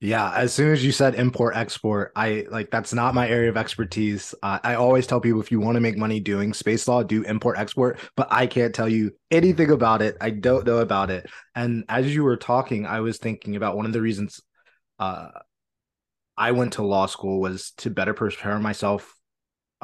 Yeah, 0.05 0.31
as 0.35 0.53
soon 0.53 0.71
as 0.71 0.85
you 0.85 0.91
said 0.91 1.15
import 1.15 1.55
export, 1.55 2.11
I 2.15 2.45
like 2.51 2.69
that's 2.69 2.93
not 2.93 3.15
my 3.15 3.27
area 3.27 3.49
of 3.49 3.57
expertise. 3.57 4.35
Uh, 4.43 4.59
I 4.63 4.75
always 4.75 5.07
tell 5.07 5.19
people 5.19 5.41
if 5.41 5.51
you 5.51 5.59
want 5.59 5.77
to 5.77 5.81
make 5.81 5.97
money 5.97 6.19
doing 6.19 6.53
space 6.53 6.87
law, 6.87 7.01
do 7.01 7.23
import 7.23 7.57
export, 7.57 7.97
but 8.15 8.27
I 8.29 8.45
can't 8.45 8.75
tell 8.75 8.87
you 8.87 9.13
anything 9.31 9.71
about 9.71 10.03
it. 10.03 10.15
I 10.21 10.29
don't 10.29 10.63
know 10.63 10.77
about 10.77 11.09
it. 11.09 11.25
And 11.55 11.85
as 11.89 12.13
you 12.13 12.23
were 12.23 12.37
talking, 12.37 12.85
I 12.85 12.99
was 12.99 13.17
thinking 13.17 13.55
about 13.55 13.75
one 13.75 13.87
of 13.87 13.93
the 13.93 14.01
reasons 14.01 14.41
uh, 14.99 15.29
I 16.37 16.51
went 16.51 16.73
to 16.73 16.83
law 16.83 17.07
school 17.07 17.39
was 17.39 17.71
to 17.77 17.89
better 17.89 18.13
prepare 18.13 18.59
myself 18.59 19.11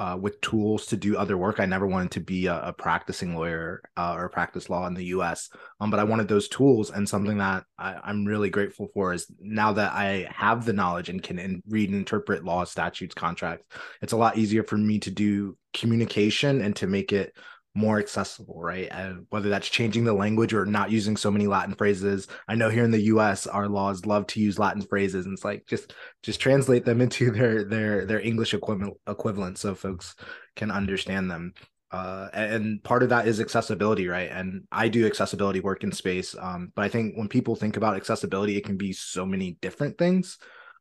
uh, 0.02 0.18
with 0.20 0.42
tools 0.42 0.88
to 0.88 0.98
do 0.98 1.16
other 1.16 1.38
work. 1.38 1.60
I 1.60 1.68
never 1.68 1.86
wanted 1.86 2.10
to 2.14 2.22
be 2.22 2.48
a, 2.48 2.60
a 2.70 2.74
practicing 2.74 3.36
lawyer 3.36 3.84
uh, 3.96 4.16
or 4.18 4.30
practice 4.30 4.68
law 4.68 4.88
in 4.88 4.96
the 4.96 5.06
U.S. 5.06 5.52
Um, 5.80 5.92
but 5.92 6.00
I 6.00 6.04
wanted 6.06 6.28
those 6.28 6.48
tools, 6.48 6.90
and 6.90 7.08
something 7.08 7.38
that 7.38 7.66
I, 7.78 8.10
am 8.10 8.26
really 8.26 8.50
grateful 8.50 8.88
for 8.96 9.14
is 9.14 9.28
now 9.40 9.74
that 9.74 9.94
I 9.94 10.28
have 10.32 10.66
the 10.66 10.74
knowledge 10.74 11.10
and 11.10 11.22
can 11.22 11.38
in, 11.38 11.62
read 11.70 11.90
and 11.90 12.00
interpret 12.00 12.44
law, 12.44 12.64
statutes, 12.64 13.14
contracts. 13.14 13.68
It's 14.02 14.14
a 14.14 14.18
lot 14.18 14.40
easier 14.40 14.64
for 14.64 14.76
me 14.76 14.98
to 15.02 15.12
do 15.12 15.56
communication 15.72 16.62
and 16.62 16.76
to 16.78 16.88
make 16.88 17.14
it 17.14 17.36
more 17.74 18.00
accessible, 18.00 18.62
right? 18.62 18.90
And 18.92 19.26
whether 19.30 19.50
that's 19.50 19.70
changing 19.70 20.04
the 20.04 20.14
language 20.14 20.54
or 20.54 20.66
not 20.66 20.92
using 20.92 21.16
so 21.16 21.32
many 21.32 21.48
Latin 21.48 21.76
phrases. 21.76 22.28
I 22.48 22.56
know 22.56 22.70
here 22.70 22.84
in 22.84 22.92
the 22.92 23.04
US 23.04 23.48
our 23.48 23.68
laws 23.68 24.06
love 24.06 24.28
to 24.28 24.42
use 24.42 24.60
Latin 24.60 24.82
phrases 24.82 25.26
and 25.26 25.34
it's 25.34 25.46
like 25.46 25.66
just 25.68 25.94
just 26.24 26.42
translate 26.42 26.86
them 26.86 27.02
into 27.06 27.32
their 27.32 27.64
their 27.64 28.06
their 28.06 28.20
English 28.20 28.54
equivalent 28.54 28.98
equivalent 29.08 29.58
so 29.58 29.76
folks 29.76 30.16
can 30.56 30.72
understand 30.72 31.32
them. 31.32 31.54
Uh, 31.92 32.30
and 32.32 32.82
part 32.84 33.04
of 33.04 33.10
that 33.10 33.28
is 33.28 33.42
accessibility, 33.42 34.08
right? 34.08 34.32
And 34.32 34.64
I 34.72 34.88
do 34.88 35.06
accessibility 35.06 35.60
work 35.60 35.84
in 35.84 35.92
space. 35.92 36.34
Um, 36.40 36.72
but 36.74 36.86
I 36.86 36.90
think 36.90 37.18
when 37.18 37.28
people 37.28 37.56
think 37.56 37.76
about 37.76 37.98
accessibility, 37.98 38.56
it 38.56 38.64
can 38.64 38.78
be 38.78 38.94
so 38.94 39.26
many 39.26 39.58
different 39.62 39.98
things. 39.98 40.38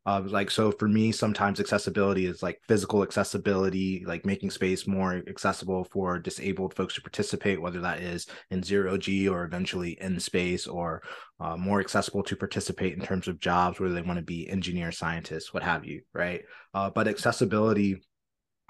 Uh, 0.06 0.22
like 0.26 0.50
so 0.50 0.70
for 0.72 0.88
me 0.88 1.12
sometimes 1.12 1.60
accessibility 1.60 2.24
is 2.24 2.42
like 2.42 2.58
physical 2.66 3.02
accessibility 3.02 4.02
like 4.06 4.24
making 4.24 4.50
space 4.50 4.86
more 4.86 5.22
accessible 5.28 5.84
for 5.84 6.18
disabled 6.18 6.72
folks 6.74 6.94
to 6.94 7.02
participate 7.02 7.60
whether 7.60 7.80
that 7.80 8.00
is 8.00 8.26
in 8.50 8.62
zero 8.62 8.96
g 8.96 9.28
or 9.28 9.44
eventually 9.44 9.98
in 10.00 10.18
space 10.18 10.66
or 10.66 11.02
uh, 11.38 11.54
more 11.56 11.80
accessible 11.80 12.22
to 12.22 12.34
participate 12.34 12.94
in 12.94 13.04
terms 13.04 13.28
of 13.28 13.38
jobs 13.40 13.78
whether 13.78 13.92
they 13.92 14.00
want 14.02 14.18
to 14.18 14.24
be 14.24 14.48
engineer 14.48 14.90
scientists 14.90 15.52
what 15.52 15.62
have 15.62 15.84
you 15.84 16.00
right? 16.14 16.42
Uh, 16.74 16.90
but 16.90 17.08
accessibility 17.08 18.00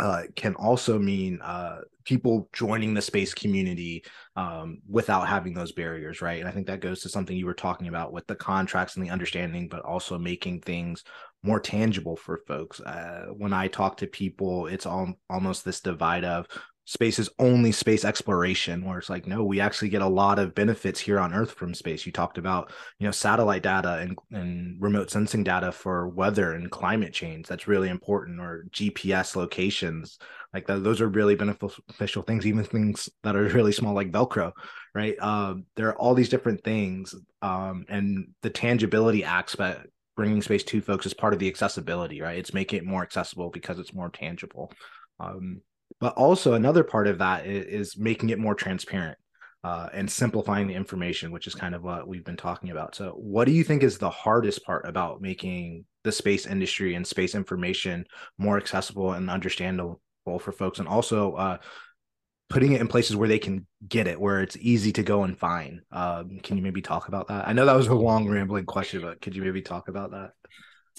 uh, 0.01 0.23
can 0.35 0.55
also 0.55 0.99
mean 0.99 1.41
uh, 1.43 1.81
people 2.05 2.49
joining 2.53 2.95
the 2.95 3.03
space 3.03 3.35
community 3.35 4.03
um, 4.35 4.79
without 4.89 5.29
having 5.29 5.53
those 5.53 5.73
barriers, 5.73 6.23
right? 6.23 6.41
And 6.41 6.49
I 6.49 6.53
think 6.53 6.67
that 6.67 6.81
goes 6.81 7.03
to 7.03 7.09
something 7.09 7.37
you 7.37 7.47
were 7.47 7.55
talking 7.55 7.89
about 7.89 8.13
with 8.13 8.27
the 8.27 8.35
contracts 8.35 8.97
and 8.97 9.05
the 9.05 9.11
understanding, 9.11 9.69
but 9.69 9.85
also 9.85 10.19
making 10.19 10.63
things 10.63 11.05
more 11.43 11.61
tangible 11.61 12.17
for 12.17 12.41
folks. 12.49 12.81
Uh, 12.81 13.27
when 13.37 13.53
I 13.53 13.69
talk 13.69 13.99
to 13.99 14.07
people, 14.07 14.67
it's 14.67 14.87
all, 14.87 15.13
almost 15.29 15.65
this 15.65 15.81
divide 15.81 16.25
of 16.25 16.47
space 16.85 17.19
is 17.19 17.31
only 17.39 17.71
space 17.71 18.05
exploration 18.05 18.85
where 18.85 18.99
it's 18.99 19.11
like 19.11 19.27
no 19.27 19.45
we 19.45 19.61
actually 19.61 19.89
get 19.89 20.03
a 20.03 20.09
lot 20.09 20.39
of 20.39 20.55
benefits 20.55 20.99
here 20.99 21.19
on 21.21 21.33
earth 21.33 21.53
from 21.53 21.75
space. 21.75 22.05
You 22.05 22.13
talked 22.13 22.39
about 22.39 22.73
you 22.99 23.07
know 23.07 23.13
satellite 23.13 23.63
data 23.63 23.99
and, 23.99 24.19
and 24.33 24.77
remote 24.81 25.11
sensing 25.11 25.45
data 25.45 25.73
for 25.73 26.09
weather 26.09 26.53
and 26.53 26.71
climate 26.71 27.13
change. 27.13 27.47
That's 27.47 27.69
really 27.69 27.89
important 27.89 28.41
or 28.41 28.65
gps 28.71 29.37
locations. 29.37 30.19
Like 30.53 30.67
the, 30.67 30.81
those 30.81 31.01
are 31.01 31.09
really 31.09 31.37
beneficial 31.37 32.23
things 32.23 32.47
even 32.47 32.65
things 32.65 33.09
that 33.23 33.37
are 33.37 33.45
really 33.49 33.73
small 33.73 33.95
like 33.95 34.11
velcro 34.11 34.53
right? 34.95 35.17
Um, 35.21 35.67
there 35.77 35.89
are 35.89 35.97
all 35.97 36.15
these 36.15 36.29
different 36.29 36.65
things 36.65 37.15
um, 37.43 37.85
and 37.89 38.29
the 38.43 38.51
tangibility 38.51 39.25
aspect 39.25 39.87
bringing 40.17 40.43
space 40.43 40.65
to 40.65 40.81
folks 40.81 41.07
is 41.07 41.15
part 41.15 41.33
of 41.33 41.39
the 41.39 41.49
accessibility 41.49 42.21
right? 42.21 42.39
It's 42.39 42.55
making 42.55 42.79
it 42.79 42.85
more 42.85 43.03
accessible 43.03 43.51
because 43.51 43.79
it's 43.79 43.95
more 43.95 44.11
tangible. 44.11 44.73
Um, 45.21 45.61
but 46.01 46.15
also 46.15 46.55
another 46.55 46.83
part 46.83 47.07
of 47.07 47.19
that 47.19 47.47
is, 47.47 47.67
is 47.67 47.99
making 47.99 48.31
it 48.31 48.39
more 48.39 48.55
transparent 48.55 49.19
uh, 49.63 49.89
and 49.93 50.11
simplifying 50.11 50.67
the 50.67 50.75
information, 50.75 51.31
which 51.31 51.47
is 51.47 51.55
kind 51.55 51.75
of 51.75 51.83
what 51.83 52.09
we've 52.09 52.25
been 52.25 52.37
talking 52.37 52.71
about. 52.71 52.95
So, 52.95 53.13
what 53.13 53.45
do 53.45 53.53
you 53.53 53.63
think 53.63 53.83
is 53.83 53.99
the 53.99 54.11
hardest 54.11 54.65
part 54.65 54.87
about 54.89 55.21
making 55.21 55.85
the 56.03 56.13
space 56.13 56.47
industry 56.47 56.95
and 56.95 57.07
space 57.07 57.35
information 57.35 58.07
more 58.39 58.57
accessible 58.57 59.13
and 59.13 59.29
understandable 59.29 60.01
for 60.39 60.53
folks, 60.53 60.79
and 60.79 60.89
also 60.89 61.35
uh, 61.35 61.59
putting 62.49 62.73
it 62.73 62.81
in 62.81 62.89
places 62.89 63.17
where 63.17 63.29
they 63.29 63.39
can 63.39 63.67
get 63.87 64.07
it, 64.07 64.21
where 64.21 64.41
it's 64.41 64.57
easy 64.59 64.93
to 64.93 65.03
go 65.03 65.25
and 65.25 65.39
find? 65.39 65.81
Um, 65.93 66.41
can 66.43 66.57
you 66.57 66.63
maybe 66.63 66.83
talk 66.83 67.09
about 67.09 67.29
that? 67.29 67.47
I 67.47 67.53
know 67.53 67.67
that 67.67 67.77
was 67.77 67.89
a 67.89 67.95
long, 67.95 68.29
rambling 68.29 68.65
question, 68.65 69.03
but 69.03 69.21
could 69.21 69.37
you 69.37 69.43
maybe 69.43 69.63
talk 69.63 69.89
about 69.89 70.13
that? 70.13 70.31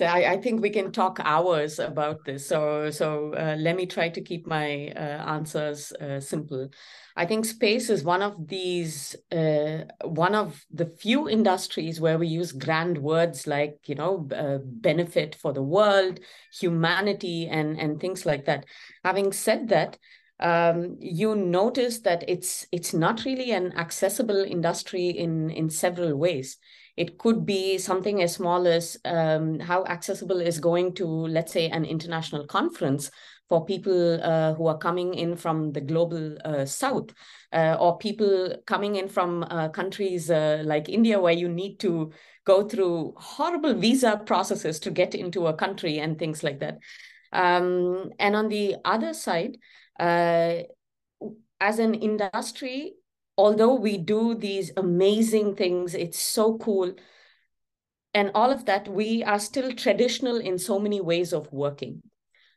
So 0.01 0.07
I, 0.07 0.31
I, 0.31 0.37
think 0.41 0.63
we 0.63 0.71
can 0.71 0.91
talk 0.91 1.19
hours 1.23 1.77
about 1.77 2.25
this. 2.25 2.47
So 2.47 2.89
so 2.89 3.35
uh, 3.35 3.55
let 3.59 3.75
me 3.75 3.85
try 3.85 4.09
to 4.09 4.19
keep 4.19 4.47
my 4.47 4.91
uh, 4.95 5.29
answers 5.29 5.91
uh, 5.91 6.19
simple. 6.19 6.69
I 7.15 7.27
think 7.27 7.45
space 7.45 7.87
is 7.91 8.03
one 8.03 8.23
of 8.23 8.47
these 8.47 9.15
uh, 9.31 9.83
one 10.03 10.33
of 10.33 10.65
the 10.71 10.87
few 10.87 11.29
industries 11.29 12.01
where 12.01 12.17
we 12.17 12.25
use 12.25 12.51
grand 12.51 12.97
words 12.97 13.45
like 13.45 13.77
you 13.85 13.93
know 13.93 14.27
uh, 14.35 14.57
benefit 14.63 15.35
for 15.35 15.53
the 15.53 15.61
world, 15.61 16.19
humanity, 16.51 17.47
and 17.47 17.79
and 17.79 17.99
things 17.99 18.25
like 18.25 18.45
that. 18.45 18.65
Having 19.05 19.33
said 19.33 19.69
that. 19.69 19.99
Um, 20.39 20.97
you 20.99 21.35
notice 21.35 21.99
that 21.99 22.23
it's 22.27 22.65
it's 22.71 22.95
not 22.95 23.25
really 23.25 23.51
an 23.51 23.77
accessible 23.77 24.43
industry 24.43 25.09
in 25.09 25.51
in 25.51 25.69
several 25.69 26.15
ways 26.15 26.57
it 26.97 27.17
could 27.17 27.45
be 27.45 27.77
something 27.77 28.21
as 28.21 28.33
small 28.33 28.67
as 28.67 28.97
um, 29.05 29.59
how 29.59 29.83
accessible 29.85 30.39
is 30.41 30.59
going 30.59 30.93
to, 30.95 31.07
let's 31.07 31.53
say, 31.53 31.69
an 31.69 31.85
international 31.85 32.45
conference 32.45 33.11
for 33.49 33.65
people 33.65 34.21
uh, 34.23 34.53
who 34.53 34.67
are 34.67 34.77
coming 34.77 35.13
in 35.13 35.35
from 35.35 35.73
the 35.73 35.81
global 35.81 36.37
uh, 36.45 36.65
south 36.65 37.13
uh, 37.51 37.75
or 37.79 37.97
people 37.97 38.55
coming 38.65 38.95
in 38.95 39.09
from 39.09 39.43
uh, 39.43 39.67
countries 39.67 40.31
uh, 40.31 40.63
like 40.65 40.87
India 40.87 41.19
where 41.19 41.33
you 41.33 41.49
need 41.49 41.77
to 41.77 42.11
go 42.45 42.67
through 42.67 43.13
horrible 43.17 43.73
visa 43.73 44.21
processes 44.25 44.79
to 44.79 44.89
get 44.89 45.13
into 45.13 45.47
a 45.47 45.53
country 45.53 45.99
and 45.99 46.17
things 46.17 46.43
like 46.43 46.59
that. 46.59 46.77
Um, 47.33 48.11
and 48.19 48.35
on 48.35 48.47
the 48.47 48.77
other 48.85 49.13
side, 49.13 49.57
uh, 49.99 50.63
as 51.59 51.79
an 51.79 51.93
industry, 51.93 52.93
although 53.37 53.75
we 53.75 53.97
do 53.97 54.35
these 54.35 54.71
amazing 54.77 55.55
things, 55.55 55.93
it's 55.93 56.19
so 56.19 56.57
cool. 56.57 56.93
And 58.13 58.31
all 58.35 58.51
of 58.51 58.65
that, 58.65 58.87
we 58.87 59.23
are 59.23 59.39
still 59.39 59.71
traditional 59.73 60.37
in 60.37 60.57
so 60.57 60.79
many 60.79 60.99
ways 60.99 61.33
of 61.33 61.51
working. 61.51 62.03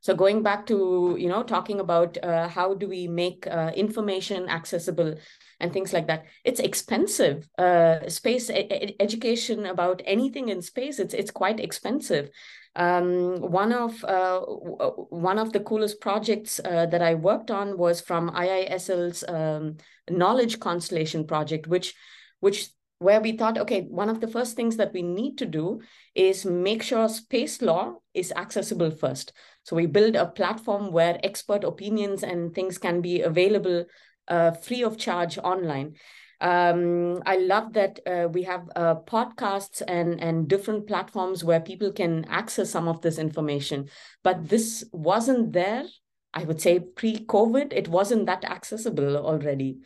So 0.00 0.14
going 0.14 0.42
back 0.42 0.66
to, 0.66 1.16
you 1.18 1.30
know, 1.30 1.42
talking 1.42 1.80
about 1.80 2.18
uh, 2.22 2.46
how 2.48 2.74
do 2.74 2.86
we 2.86 3.08
make 3.08 3.46
uh, 3.46 3.72
information 3.74 4.50
accessible 4.50 5.14
and 5.60 5.72
things 5.72 5.94
like 5.94 6.08
that. 6.08 6.26
It's 6.44 6.60
expensive. 6.60 7.48
Uh, 7.56 8.06
space 8.08 8.50
e 8.50 8.96
education 9.00 9.64
about 9.64 10.02
anything 10.04 10.50
in 10.50 10.60
space, 10.60 10.98
it's, 10.98 11.14
it's 11.14 11.30
quite 11.30 11.58
expensive. 11.58 12.28
Um, 12.76 13.40
one 13.40 13.72
of 13.72 14.02
uh, 14.04 14.40
one 14.40 15.38
of 15.38 15.52
the 15.52 15.60
coolest 15.60 16.00
projects 16.00 16.60
uh, 16.64 16.86
that 16.86 17.02
I 17.02 17.14
worked 17.14 17.50
on 17.50 17.78
was 17.78 18.00
from 18.00 18.30
IISL's 18.30 19.24
um, 19.28 19.76
knowledge 20.10 20.58
constellation 20.58 21.26
project, 21.26 21.66
which 21.68 21.94
which 22.40 22.68
where 22.98 23.20
we 23.20 23.32
thought, 23.32 23.58
okay, 23.58 23.82
one 23.82 24.08
of 24.08 24.20
the 24.20 24.28
first 24.28 24.56
things 24.56 24.76
that 24.76 24.92
we 24.92 25.02
need 25.02 25.36
to 25.38 25.46
do 25.46 25.80
is 26.14 26.44
make 26.44 26.82
sure 26.82 27.08
space 27.08 27.60
law 27.60 27.96
is 28.14 28.32
accessible 28.34 28.90
first. 28.90 29.32
So 29.64 29.76
we 29.76 29.86
build 29.86 30.16
a 30.16 30.26
platform 30.26 30.92
where 30.92 31.20
expert 31.22 31.64
opinions 31.64 32.22
and 32.22 32.54
things 32.54 32.78
can 32.78 33.00
be 33.00 33.22
available 33.22 33.84
uh, 34.28 34.52
free 34.52 34.82
of 34.82 34.96
charge 34.96 35.38
online. 35.38 35.94
Um, 36.40 37.22
I 37.24 37.36
love 37.36 37.72
that 37.74 38.00
uh, 38.06 38.28
we 38.28 38.42
have 38.42 38.68
uh, 38.76 38.96
podcasts 38.96 39.82
and, 39.86 40.20
and 40.20 40.48
different 40.48 40.86
platforms 40.86 41.44
where 41.44 41.60
people 41.60 41.92
can 41.92 42.24
access 42.26 42.70
some 42.70 42.88
of 42.88 43.00
this 43.00 43.18
information. 43.18 43.88
But 44.22 44.48
this 44.48 44.84
wasn't 44.92 45.52
there, 45.52 45.84
I 46.32 46.44
would 46.44 46.60
say, 46.60 46.80
pre 46.80 47.24
COVID, 47.24 47.72
it 47.72 47.88
wasn't 47.88 48.26
that 48.26 48.44
accessible 48.44 49.16
already. 49.16 49.78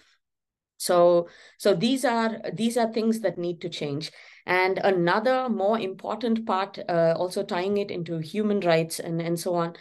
So, 0.78 1.28
so 1.58 1.74
these 1.74 2.04
are 2.04 2.40
these 2.54 2.76
are 2.76 2.92
things 2.92 3.20
that 3.20 3.36
need 3.36 3.60
to 3.62 3.68
change. 3.68 4.12
And 4.46 4.78
another 4.78 5.48
more 5.48 5.78
important 5.78 6.46
part, 6.46 6.78
uh, 6.88 7.14
also 7.18 7.42
tying 7.42 7.76
it 7.76 7.90
into 7.90 8.18
human 8.18 8.60
rights 8.60 8.98
and, 8.98 9.20
and 9.20 9.38
so 9.38 9.54
on, 9.56 9.74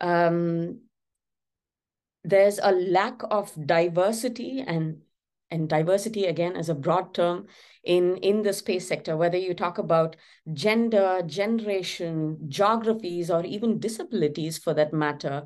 um, 0.00 0.80
there's 2.24 2.58
a 2.62 2.72
lack 2.72 3.20
of 3.30 3.52
diversity 3.66 4.64
and 4.66 5.02
and 5.50 5.68
diversity 5.68 6.24
again 6.24 6.56
as 6.56 6.68
a 6.68 6.74
broad 6.74 7.14
term 7.14 7.46
in 7.84 8.16
in 8.18 8.42
the 8.42 8.52
space 8.52 8.86
sector 8.86 9.16
whether 9.16 9.38
you 9.38 9.54
talk 9.54 9.78
about 9.78 10.16
gender 10.52 11.22
generation 11.26 12.36
geographies 12.48 13.30
or 13.30 13.44
even 13.44 13.78
disabilities 13.78 14.58
for 14.58 14.74
that 14.74 14.92
matter. 14.92 15.44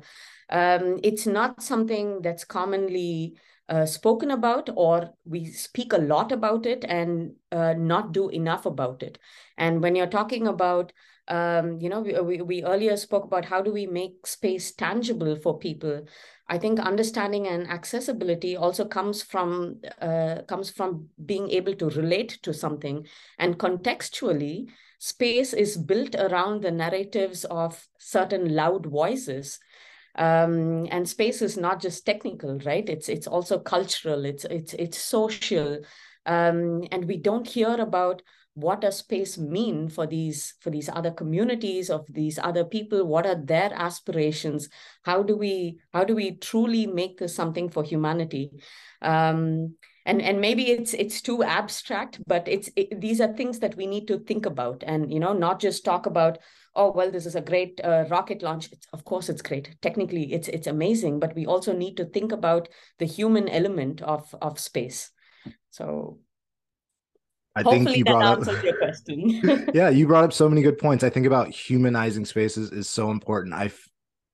Um, 0.49 0.99
it's 1.01 1.25
not 1.25 1.63
something 1.63 2.21
that's 2.21 2.43
commonly 2.43 3.37
uh, 3.71 3.85
spoken 3.85 4.31
about 4.31 4.69
or 4.75 5.13
we 5.25 5.45
speak 5.45 5.93
a 5.93 5.97
lot 5.97 6.31
about 6.31 6.65
it 6.65 6.85
and 6.87 7.31
uh, 7.51 7.73
not 7.73 8.11
do 8.11 8.29
enough 8.29 8.65
about 8.65 9.01
it 9.01 9.17
and 9.57 9.81
when 9.81 9.95
you're 9.95 10.07
talking 10.07 10.47
about 10.47 10.91
um, 11.29 11.79
you 11.79 11.87
know 11.87 12.01
we, 12.01 12.19
we, 12.19 12.41
we 12.41 12.63
earlier 12.63 12.97
spoke 12.97 13.23
about 13.23 13.45
how 13.45 13.61
do 13.61 13.71
we 13.71 13.87
make 13.87 14.27
space 14.27 14.73
tangible 14.73 15.35
for 15.37 15.57
people 15.57 16.05
I 16.51 16.57
think 16.57 16.81
understanding 16.81 17.47
and 17.47 17.65
accessibility 17.69 18.57
also 18.57 18.83
comes 18.83 19.23
from 19.23 19.79
uh, 20.01 20.41
comes 20.49 20.69
from 20.69 21.07
being 21.25 21.49
able 21.49 21.73
to 21.75 21.87
relate 21.91 22.39
to 22.43 22.53
something, 22.53 23.07
and 23.39 23.57
contextually, 23.57 24.67
space 24.99 25.53
is 25.53 25.77
built 25.77 26.13
around 26.13 26.61
the 26.61 26.71
narratives 26.71 27.45
of 27.45 27.87
certain 27.97 28.53
loud 28.53 28.85
voices. 28.85 29.59
Um, 30.15 30.87
and 30.91 31.07
space 31.07 31.41
is 31.41 31.57
not 31.57 31.81
just 31.81 32.05
technical, 32.05 32.59
right? 32.59 32.87
It's 32.87 33.09
it's 33.09 33.27
also 33.27 33.59
cultural. 33.59 34.25
It's 34.25 34.45
it's 34.45 34.73
it's 34.73 34.97
social, 34.97 35.79
um, 36.25 36.83
and 36.91 37.05
we 37.05 37.17
don't 37.17 37.47
hear 37.47 37.75
about 37.79 38.21
what 38.53 38.81
does 38.81 38.97
space 38.97 39.37
mean 39.37 39.87
for 39.87 40.05
these 40.05 40.55
for 40.59 40.69
these 40.69 40.89
other 40.89 41.11
communities 41.11 41.89
of 41.89 42.05
these 42.09 42.37
other 42.37 42.65
people 42.65 43.05
what 43.05 43.25
are 43.25 43.35
their 43.45 43.71
aspirations 43.73 44.67
how 45.03 45.23
do 45.23 45.37
we 45.37 45.79
how 45.93 46.03
do 46.03 46.13
we 46.13 46.35
truly 46.35 46.85
make 46.85 47.17
this 47.17 47.33
something 47.33 47.69
for 47.69 47.81
humanity 47.81 48.51
um, 49.01 49.73
and 50.05 50.21
and 50.21 50.41
maybe 50.41 50.69
it's 50.69 50.93
it's 50.93 51.21
too 51.21 51.43
abstract 51.43 52.19
but 52.27 52.45
it's 52.47 52.69
it, 52.75 52.99
these 52.99 53.21
are 53.21 53.33
things 53.33 53.59
that 53.59 53.75
we 53.77 53.87
need 53.87 54.07
to 54.07 54.19
think 54.19 54.45
about 54.45 54.83
and 54.85 55.13
you 55.13 55.19
know 55.19 55.33
not 55.33 55.61
just 55.61 55.85
talk 55.85 56.05
about 56.05 56.37
oh 56.75 56.91
well 56.91 57.11
this 57.11 57.25
is 57.25 57.35
a 57.35 57.41
great 57.41 57.79
uh, 57.83 58.05
rocket 58.09 58.41
launch 58.41 58.71
it's, 58.71 58.87
of 58.93 59.03
course 59.03 59.29
it's 59.29 59.41
great 59.41 59.75
technically 59.81 60.33
it's 60.33 60.47
it's 60.47 60.67
amazing 60.67 61.19
but 61.19 61.35
we 61.35 61.45
also 61.45 61.73
need 61.73 61.97
to 61.97 62.05
think 62.05 62.31
about 62.31 62.69
the 62.99 63.05
human 63.05 63.47
element 63.49 64.01
of 64.01 64.33
of 64.41 64.59
space 64.59 65.11
so 65.69 66.19
I 67.53 67.63
Hopefully 67.63 67.85
think 67.85 67.97
you 67.97 68.05
brought 68.05 68.47
up 68.47 68.63
your 68.63 68.77
question. 68.77 69.69
yeah, 69.73 69.89
you 69.89 70.07
brought 70.07 70.23
up 70.23 70.31
so 70.31 70.47
many 70.47 70.61
good 70.61 70.77
points. 70.77 71.03
I 71.03 71.09
think 71.09 71.25
about 71.25 71.49
humanizing 71.49 72.23
spaces 72.23 72.71
is 72.71 72.87
so 72.87 73.11
important. 73.11 73.53
I've 73.53 73.77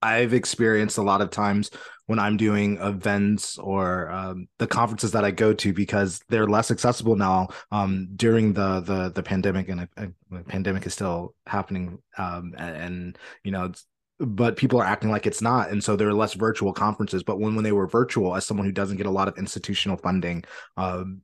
I've 0.02 0.34
experienced 0.34 0.98
a 0.98 1.04
lot 1.04 1.22
of 1.22 1.30
times 1.32 1.72
when 2.08 2.20
I'm 2.20 2.38
doing 2.38 2.78
events 2.78 3.58
or 3.58 4.10
um, 4.10 4.48
the 4.60 4.68
conferences 4.68 5.12
that 5.12 5.26
I 5.26 5.32
go 5.32 5.54
to 5.54 5.74
because 5.74 6.22
they're 6.30 6.48
less 6.48 6.72
accessible 6.72 7.16
now 7.16 7.50
um, 7.72 8.10
during 8.16 8.54
the 8.54 8.80
the 8.80 9.10
the 9.10 9.24
pandemic 9.24 9.70
and 9.70 9.82
uh, 9.82 10.08
the 10.32 10.44
pandemic 10.48 10.86
is 10.86 10.94
still 10.94 11.36
happening 11.46 12.00
um, 12.18 12.54
and, 12.58 12.76
and, 12.76 13.18
you 13.44 13.52
know 13.52 13.72
but 14.20 14.58
people 14.58 14.82
are 14.82 14.86
acting 14.86 15.12
like 15.12 15.28
it's 15.28 15.44
not 15.44 15.70
and 15.70 15.84
so 15.84 15.96
there 15.96 16.08
are 16.08 16.14
less 16.14 16.34
virtual 16.34 16.74
conferences 16.74 17.22
but 17.22 17.40
when 17.40 17.54
when 17.54 17.64
they 17.64 17.72
were 17.72 17.86
virtual 17.86 18.36
as 18.36 18.46
someone 18.46 18.66
who 18.66 18.72
doesn't 18.72 18.98
get 18.98 19.06
a 19.06 19.12
lot 19.12 19.28
of 19.28 19.38
institutional 19.38 19.96
funding 19.96 20.44
um 20.76 21.22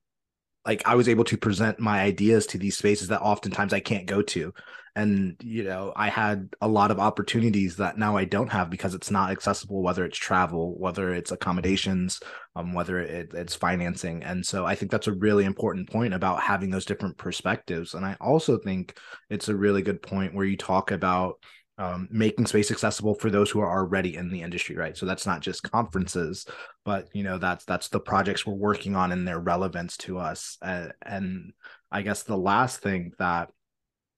like 0.66 0.82
I 0.86 0.96
was 0.96 1.10
able 1.10 1.24
to 1.26 1.38
present 1.38 1.80
my 1.80 2.02
ideas 2.02 2.48
to 2.48 2.58
these 2.58 2.78
spaces 2.78 3.10
that 3.10 3.22
oftentimes 3.22 3.74
I 3.74 3.80
can't 3.80 4.06
go 4.06 4.22
to. 4.22 4.54
And, 4.96 5.36
you 5.42 5.64
know, 5.64 5.92
I 5.96 6.10
had 6.10 6.54
a 6.62 6.68
lot 6.68 6.92
of 6.92 7.00
opportunities 7.00 7.78
that 7.78 7.98
now 7.98 8.16
I 8.16 8.26
don't 8.26 8.52
have 8.52 8.70
because 8.70 8.94
it's 8.94 9.10
not 9.10 9.32
accessible, 9.32 9.82
whether 9.82 10.06
it's 10.06 10.18
travel, 10.18 10.78
whether 10.78 11.14
it's 11.16 11.32
accommodations, 11.32 12.20
um, 12.56 12.74
whether 12.74 13.00
it, 13.00 13.34
it's 13.34 13.56
financing. 13.56 14.24
And 14.24 14.46
so 14.46 14.68
I 14.68 14.76
think 14.76 14.92
that's 14.92 15.08
a 15.08 15.14
really 15.14 15.46
important 15.46 15.90
point 15.90 16.14
about 16.14 16.42
having 16.42 16.70
those 16.70 16.86
different 16.86 17.18
perspectives. 17.18 17.96
And 17.96 18.06
I 18.06 18.16
also 18.22 18.60
think 18.60 18.96
it's 19.32 19.50
a 19.50 19.56
really 19.56 19.82
good 19.82 20.02
point 20.02 20.36
where 20.36 20.46
you 20.46 20.58
talk 20.58 20.92
about 20.92 21.40
um, 21.78 22.08
making 22.12 22.46
space 22.46 22.70
accessible 22.70 23.16
for 23.16 23.30
those 23.30 23.50
who 23.50 23.60
are 23.60 23.80
already 23.80 24.16
in 24.16 24.30
the 24.30 24.42
industry 24.42 24.76
right? 24.76 24.96
So 24.96 25.06
that's 25.06 25.26
not 25.26 25.42
just 25.42 25.70
conferences 25.70 26.46
but 26.86 27.08
you 27.14 27.24
know 27.24 27.38
that's 27.38 27.66
that's 27.66 27.90
the 27.90 28.00
projects 28.00 28.46
we're 28.46 28.54
working 28.54 28.96
on 28.96 29.12
and 29.12 29.28
their 29.28 29.40
relevance 29.40 29.98
to 29.98 30.20
us. 30.20 30.58
Uh, 30.62 30.90
and 31.02 31.54
i 31.94 32.02
guess 32.02 32.24
the 32.24 32.38
last 32.38 32.82
thing 32.82 33.14
that 33.20 33.50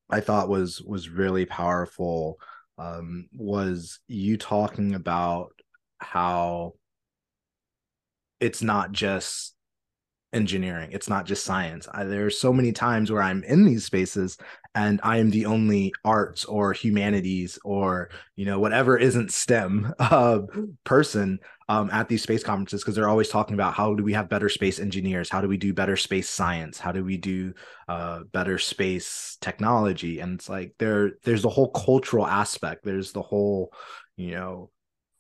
i 0.09 0.19
thought 0.19 0.49
was 0.49 0.81
was 0.81 1.09
really 1.09 1.45
powerful 1.45 2.37
um, 2.77 3.29
was 3.33 3.99
you 4.07 4.37
talking 4.37 4.95
about 4.95 5.51
how 5.99 6.73
it's 8.39 8.61
not 8.61 8.91
just 8.91 9.53
engineering 10.33 10.89
it's 10.91 11.07
not 11.07 11.25
just 11.25 11.45
science. 11.45 11.87
I, 11.93 12.03
there 12.03 12.25
are 12.25 12.31
so 12.31 12.51
many 12.51 12.71
times 12.71 13.11
where 13.11 13.21
i'm 13.21 13.43
in 13.43 13.63
these 13.63 13.85
spaces 13.85 14.37
and 14.75 14.99
i 15.03 15.17
am 15.17 15.31
the 15.31 15.45
only 15.45 15.93
arts 16.03 16.45
or 16.45 16.73
humanities 16.73 17.57
or 17.63 18.09
you 18.35 18.45
know 18.45 18.59
whatever 18.59 18.97
isn't 18.97 19.31
stem 19.31 19.93
uh, 19.99 20.39
person 20.83 21.39
um, 21.67 21.89
at 21.91 22.07
these 22.07 22.21
space 22.21 22.43
conferences 22.43 22.83
because 22.83 22.95
they're 22.95 23.09
always 23.09 23.29
talking 23.29 23.55
about 23.55 23.73
how 23.73 23.95
do 23.95 24.03
we 24.03 24.13
have 24.13 24.29
better 24.29 24.49
space 24.49 24.79
engineers? 24.79 25.29
How 25.29 25.41
do 25.41 25.47
we 25.47 25.57
do 25.57 25.73
better 25.73 25.97
space 25.97 26.29
science? 26.29 26.77
How 26.77 26.91
do 26.91 27.03
we 27.03 27.17
do 27.17 27.53
uh, 27.88 28.19
better 28.31 28.59
space 28.59 29.38
technology? 29.41 30.19
And 30.19 30.35
it's 30.35 30.47
like 30.47 30.75
there 30.77 31.13
there's 31.23 31.41
the 31.41 31.49
whole 31.49 31.71
cultural 31.71 32.27
aspect. 32.27 32.83
There's 32.83 33.13
the 33.13 33.23
whole 33.23 33.73
you 34.15 34.31
know 34.31 34.69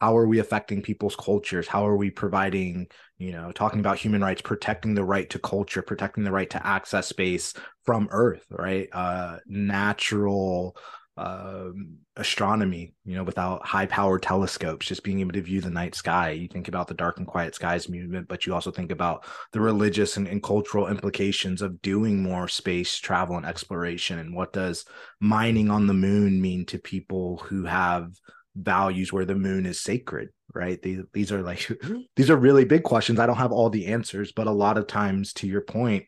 how 0.05 0.15
are 0.15 0.27
we 0.27 0.37
affecting 0.37 0.83
people's 0.83 1.15
cultures? 1.15 1.67
How 1.67 1.87
are 1.87 1.97
we 1.97 2.11
providing 2.11 2.85
you 3.17 3.31
know 3.31 3.51
talking 3.51 3.79
about 3.79 3.97
human 3.97 4.21
rights 4.21 4.43
protecting 4.43 4.93
the 4.93 5.03
right 5.03 5.27
to 5.31 5.39
culture 5.39 5.81
protecting 5.81 6.23
the 6.23 6.31
right 6.31 6.49
to 6.51 6.67
access 6.67 7.07
space 7.07 7.55
from 7.85 8.07
earth 8.11 8.45
right? 8.51 8.87
Uh 8.93 9.37
natural 9.47 10.77
um, 11.17 11.97
astronomy 12.17 12.93
you 13.05 13.15
know 13.15 13.23
without 13.23 13.65
high 13.65 13.85
powered 13.87 14.21
telescopes 14.21 14.85
just 14.85 15.01
being 15.03 15.21
able 15.21 15.31
to 15.31 15.41
view 15.41 15.59
the 15.59 15.71
night 15.71 15.95
sky. 15.95 16.29
You 16.29 16.49
think 16.49 16.67
about 16.67 16.87
the 16.87 16.93
dark 16.93 17.17
and 17.17 17.25
quiet 17.25 17.55
skies 17.55 17.89
movement 17.89 18.27
but 18.27 18.45
you 18.45 18.53
also 18.53 18.69
think 18.69 18.91
about 18.91 19.25
the 19.53 19.61
religious 19.61 20.17
and, 20.17 20.27
and 20.27 20.43
cultural 20.43 20.87
implications 20.87 21.63
of 21.63 21.81
doing 21.81 22.21
more 22.21 22.47
space 22.47 22.95
travel 22.99 23.37
and 23.37 23.45
exploration 23.45 24.19
and 24.19 24.35
what 24.35 24.53
does 24.53 24.85
mining 25.19 25.71
on 25.71 25.87
the 25.87 25.95
moon 25.95 26.39
mean 26.39 26.63
to 26.67 26.77
people 26.77 27.37
who 27.37 27.63
have 27.63 28.11
values 28.55 29.11
where 29.11 29.25
the 29.25 29.35
moon 29.35 29.65
is 29.65 29.81
sacred 29.81 30.29
right? 30.53 30.81
These, 30.81 31.01
these 31.11 31.31
are 31.31 31.41
like 31.41 31.59
mm-hmm. 31.59 32.01
these 32.15 32.29
are 32.29 32.37
really 32.37 32.65
big 32.65 32.83
questions. 32.83 33.19
I 33.19 33.25
don't 33.25 33.35
have 33.35 33.51
all 33.51 33.69
the 33.69 33.87
answers 33.87 34.31
but 34.31 34.47
a 34.47 34.51
lot 34.51 34.77
of 34.77 34.87
times 34.87 35.33
to 35.33 35.47
your 35.47 35.61
point 35.61 36.05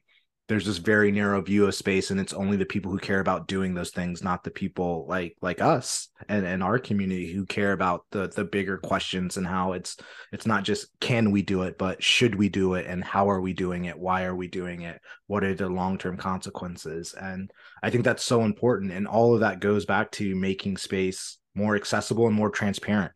there's 0.47 0.65
this 0.65 0.77
very 0.77 1.11
narrow 1.11 1.41
view 1.41 1.65
of 1.65 1.75
space 1.75 2.09
and 2.09 2.19
it's 2.19 2.33
only 2.33 2.55
the 2.55 2.65
people 2.65 2.89
who 2.89 2.97
care 2.97 3.19
about 3.19 3.47
doing 3.47 3.73
those 3.73 3.91
things 3.91 4.23
not 4.23 4.43
the 4.43 4.51
people 4.51 5.05
like 5.07 5.35
like 5.41 5.61
us 5.61 6.07
and, 6.29 6.45
and 6.45 6.63
our 6.63 6.79
community 6.79 7.33
who 7.33 7.45
care 7.45 7.73
about 7.73 8.05
the 8.11 8.29
the 8.29 8.45
bigger 8.45 8.77
questions 8.77 9.37
and 9.37 9.45
how 9.45 9.73
it's 9.73 9.97
it's 10.31 10.45
not 10.45 10.63
just 10.63 10.87
can 10.99 11.31
we 11.31 11.41
do 11.41 11.63
it 11.63 11.77
but 11.77 12.01
should 12.01 12.35
we 12.35 12.47
do 12.49 12.75
it 12.75 12.85
and 12.87 13.03
how 13.03 13.29
are 13.29 13.41
we 13.41 13.53
doing 13.53 13.85
it? 13.85 13.99
Why 13.99 14.23
are 14.23 14.35
we 14.35 14.47
doing 14.47 14.81
it? 14.81 15.01
What 15.27 15.43
are 15.43 15.53
the 15.53 15.67
long-term 15.67 16.17
consequences? 16.17 17.13
And 17.13 17.51
i 17.83 17.89
think 17.89 18.03
that's 18.03 18.23
so 18.23 18.43
important 18.43 18.91
and 18.91 19.07
all 19.07 19.33
of 19.33 19.41
that 19.41 19.59
goes 19.59 19.85
back 19.85 20.11
to 20.11 20.35
making 20.35 20.77
space 20.77 21.37
more 21.57 21.75
accessible 21.75 22.27
and 22.27 22.35
more 22.35 22.49
transparent 22.49 23.11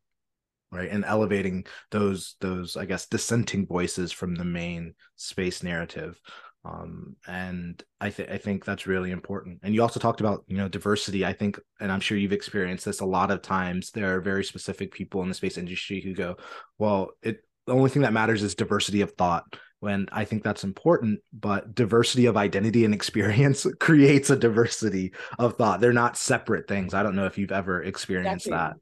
right? 0.72 0.90
And 0.90 1.06
elevating 1.06 1.66
those 1.92 2.36
those 2.40 2.78
i 2.78 2.86
guess 2.86 3.06
dissenting 3.08 3.68
voices 3.68 4.12
from 4.12 4.36
the 4.36 4.46
main 4.46 4.94
space 5.16 5.64
narrative. 5.64 6.20
Um, 6.64 7.16
and 7.28 7.84
i 8.00 8.12
think 8.12 8.30
i 8.30 8.38
think 8.38 8.66
that's 8.66 8.88
really 8.88 9.12
important. 9.12 9.60
And 9.64 9.74
you 9.74 9.82
also 9.82 10.00
talked 10.00 10.22
about 10.22 10.44
you 10.48 10.58
know 10.58 10.68
diversity. 10.68 11.26
I 11.26 11.34
think 11.34 11.60
and 11.80 11.92
i'm 11.92 12.00
sure 12.00 12.18
you've 12.18 12.34
experienced 12.34 12.86
this 12.86 13.00
a 13.00 13.06
lot 13.06 13.32
of 13.32 13.42
times 13.42 13.92
there 13.92 14.16
are 14.16 14.22
very 14.22 14.44
specific 14.44 14.92
people 14.92 15.22
in 15.24 15.30
the 15.30 15.36
space 15.36 15.58
industry 15.58 16.02
who 16.02 16.14
go 16.14 16.38
well 16.78 17.12
it 17.22 17.44
the 17.68 17.74
only 17.74 17.90
thing 17.90 18.04
that 18.04 18.14
matters 18.14 18.44
is 18.44 18.56
diversity 18.56 19.02
of 19.02 19.12
thought 19.14 19.44
when 19.82 20.08
I 20.12 20.26
think 20.26 20.44
that's 20.44 20.64
important, 20.64 21.22
but 21.34 21.74
diversity 21.74 22.28
of 22.28 22.38
identity 22.38 22.86
and 22.86 22.94
experience 22.94 23.66
creates 23.80 24.30
a 24.30 24.36
diversity 24.36 25.12
of 25.40 25.58
thought. 25.58 25.82
They're 25.82 25.92
not 25.92 26.18
separate 26.18 26.68
things. 26.68 26.94
I 26.94 27.02
don't 27.02 27.16
know 27.16 27.26
if 27.26 27.38
you've 27.38 27.52
ever 27.52 27.82
experienced 27.84 28.46
exactly. 28.46 28.78
that. 28.78 28.82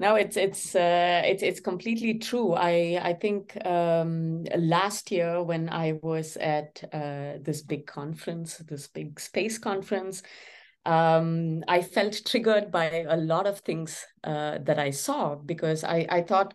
No, 0.00 0.16
it's 0.16 0.36
it's 0.36 0.74
uh, 0.74 1.22
it's 1.24 1.44
it's 1.44 1.60
completely 1.60 2.18
true. 2.18 2.54
I 2.54 3.00
I 3.00 3.14
think 3.14 3.56
um, 3.64 4.42
last 4.56 5.12
year 5.12 5.40
when 5.44 5.68
I 5.68 5.92
was 6.02 6.36
at 6.38 6.82
uh, 6.92 7.34
this 7.40 7.62
big 7.62 7.86
conference, 7.86 8.58
this 8.58 8.88
big 8.88 9.20
space 9.20 9.58
conference, 9.58 10.24
um, 10.84 11.62
I 11.68 11.82
felt 11.82 12.20
triggered 12.26 12.72
by 12.72 13.06
a 13.08 13.16
lot 13.16 13.46
of 13.46 13.60
things 13.60 14.04
uh, 14.24 14.58
that 14.64 14.80
I 14.80 14.90
saw 14.90 15.36
because 15.36 15.84
I 15.84 16.04
I 16.10 16.22
thought, 16.22 16.54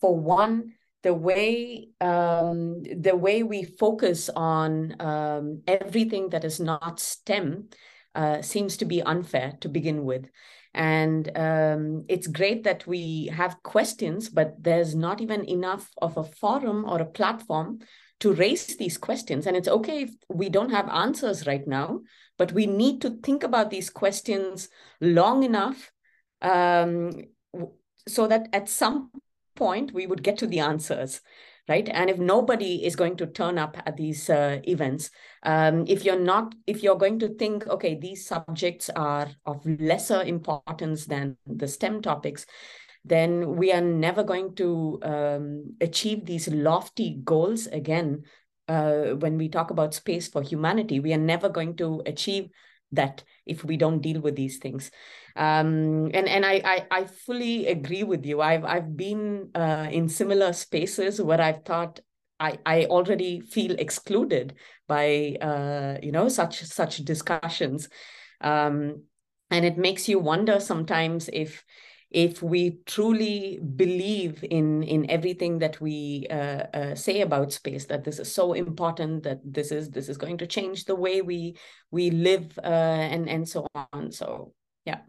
for 0.00 0.18
one, 0.18 0.72
the 1.02 1.14
way 1.14 1.88
um, 2.00 2.82
the 2.82 3.16
way 3.16 3.42
we 3.42 3.64
focus 3.64 4.28
on 4.34 5.00
um, 5.00 5.62
everything 5.66 6.30
that 6.30 6.44
is 6.44 6.60
not 6.60 7.00
STEM 7.00 7.68
uh, 8.14 8.42
seems 8.42 8.76
to 8.78 8.84
be 8.84 9.02
unfair 9.02 9.54
to 9.60 9.68
begin 9.68 10.04
with. 10.04 10.28
And 10.72 11.36
um, 11.36 12.04
it's 12.08 12.26
great 12.26 12.64
that 12.64 12.86
we 12.86 13.26
have 13.34 13.62
questions, 13.62 14.28
but 14.28 14.54
there's 14.62 14.94
not 14.94 15.20
even 15.20 15.44
enough 15.48 15.90
of 16.00 16.16
a 16.16 16.24
forum 16.24 16.84
or 16.86 17.00
a 17.00 17.06
platform 17.06 17.80
to 18.20 18.32
raise 18.32 18.76
these 18.76 18.98
questions. 18.98 19.46
And 19.46 19.56
it's 19.56 19.68
okay 19.68 20.02
if 20.02 20.10
we 20.28 20.48
don't 20.48 20.70
have 20.70 20.88
answers 20.88 21.46
right 21.46 21.66
now, 21.66 22.00
but 22.38 22.52
we 22.52 22.66
need 22.66 23.00
to 23.02 23.18
think 23.22 23.42
about 23.42 23.70
these 23.70 23.90
questions 23.90 24.68
long 25.00 25.42
enough 25.42 25.90
um, 26.42 27.10
so 28.06 28.26
that 28.28 28.48
at 28.52 28.68
some 28.68 29.10
point 29.64 29.92
we 29.92 30.06
would 30.06 30.22
get 30.22 30.38
to 30.38 30.46
the 30.46 30.60
answers 30.60 31.20
right? 31.68 31.88
And 31.92 32.10
if 32.10 32.18
nobody 32.18 32.84
is 32.84 32.96
going 32.96 33.16
to 33.18 33.26
turn 33.26 33.56
up 33.56 33.76
at 33.86 33.96
these 33.96 34.28
uh, 34.28 34.58
events 34.64 35.10
um, 35.44 35.84
if 35.86 36.04
you're 36.04 36.24
not 36.32 36.54
if 36.66 36.82
you're 36.82 37.02
going 37.04 37.18
to 37.20 37.28
think 37.42 37.66
okay 37.68 37.94
these 37.94 38.26
subjects 38.26 38.90
are 38.96 39.28
of 39.44 39.64
lesser 39.66 40.22
importance 40.22 41.06
than 41.06 41.36
the 41.46 41.68
stem 41.68 42.02
topics 42.02 42.46
then 43.04 43.56
we 43.56 43.72
are 43.72 43.80
never 43.80 44.22
going 44.22 44.54
to 44.56 44.98
um, 45.02 45.74
achieve 45.80 46.26
these 46.26 46.48
lofty 46.48 47.20
goals 47.24 47.66
again 47.66 48.22
uh, 48.70 49.16
when 49.18 49.36
we 49.36 49.48
talk 49.48 49.70
about 49.70 49.94
space 49.94 50.28
for 50.28 50.42
humanity. 50.42 51.00
We 51.00 51.12
are 51.12 51.26
never 51.34 51.48
going 51.48 51.76
to 51.76 52.02
achieve 52.06 52.50
that 52.92 53.22
if 53.46 53.64
we 53.64 53.76
don't 53.76 54.00
deal 54.00 54.20
with 54.20 54.36
these 54.36 54.58
things. 54.58 54.90
Um, 55.36 56.10
and 56.12 56.28
and 56.28 56.44
I, 56.44 56.60
I, 56.64 56.86
I 56.90 57.04
fully 57.04 57.66
agree 57.66 58.02
with 58.02 58.26
you. 58.26 58.40
I've 58.40 58.64
i've 58.64 58.96
been 58.96 59.50
uh, 59.54 59.88
in 59.90 60.08
similar 60.08 60.52
spaces 60.52 61.20
where 61.20 61.40
i've 61.40 61.64
thought 61.64 62.00
i 62.40 62.58
i 62.66 62.84
already 62.86 63.40
feel 63.40 63.72
excluded 63.78 64.54
by 64.88 65.36
uh, 65.40 65.98
you 66.02 66.12
know 66.12 66.28
such 66.28 66.62
such 66.64 66.98
discussions. 66.98 67.88
Um, 68.40 69.04
and 69.50 69.64
it 69.64 69.76
makes 69.76 70.08
you 70.08 70.18
wonder 70.18 70.60
sometimes 70.60 71.28
if 71.32 71.64
if 72.10 72.42
we 72.42 72.78
truly 72.86 73.60
believe 73.76 74.44
in 74.50 74.82
in 74.82 75.08
everything 75.10 75.60
that 75.60 75.80
we 75.80 76.26
uh, 76.28 76.66
uh, 76.74 76.94
say 76.94 77.20
about 77.20 77.52
space 77.52 77.86
that 77.86 78.02
this 78.04 78.18
is 78.18 78.32
so 78.32 78.52
important 78.52 79.22
that 79.22 79.40
this 79.44 79.70
is 79.70 79.90
this 79.90 80.08
is 80.08 80.16
going 80.16 80.36
to 80.38 80.46
change 80.46 80.84
the 80.84 80.94
way 80.94 81.22
we 81.22 81.56
we 81.90 82.10
live 82.10 82.58
uh, 82.58 82.66
and 82.66 83.28
and 83.28 83.48
so 83.48 83.66
on. 83.74 84.10
So 84.10 84.52
yeah. 84.84 85.00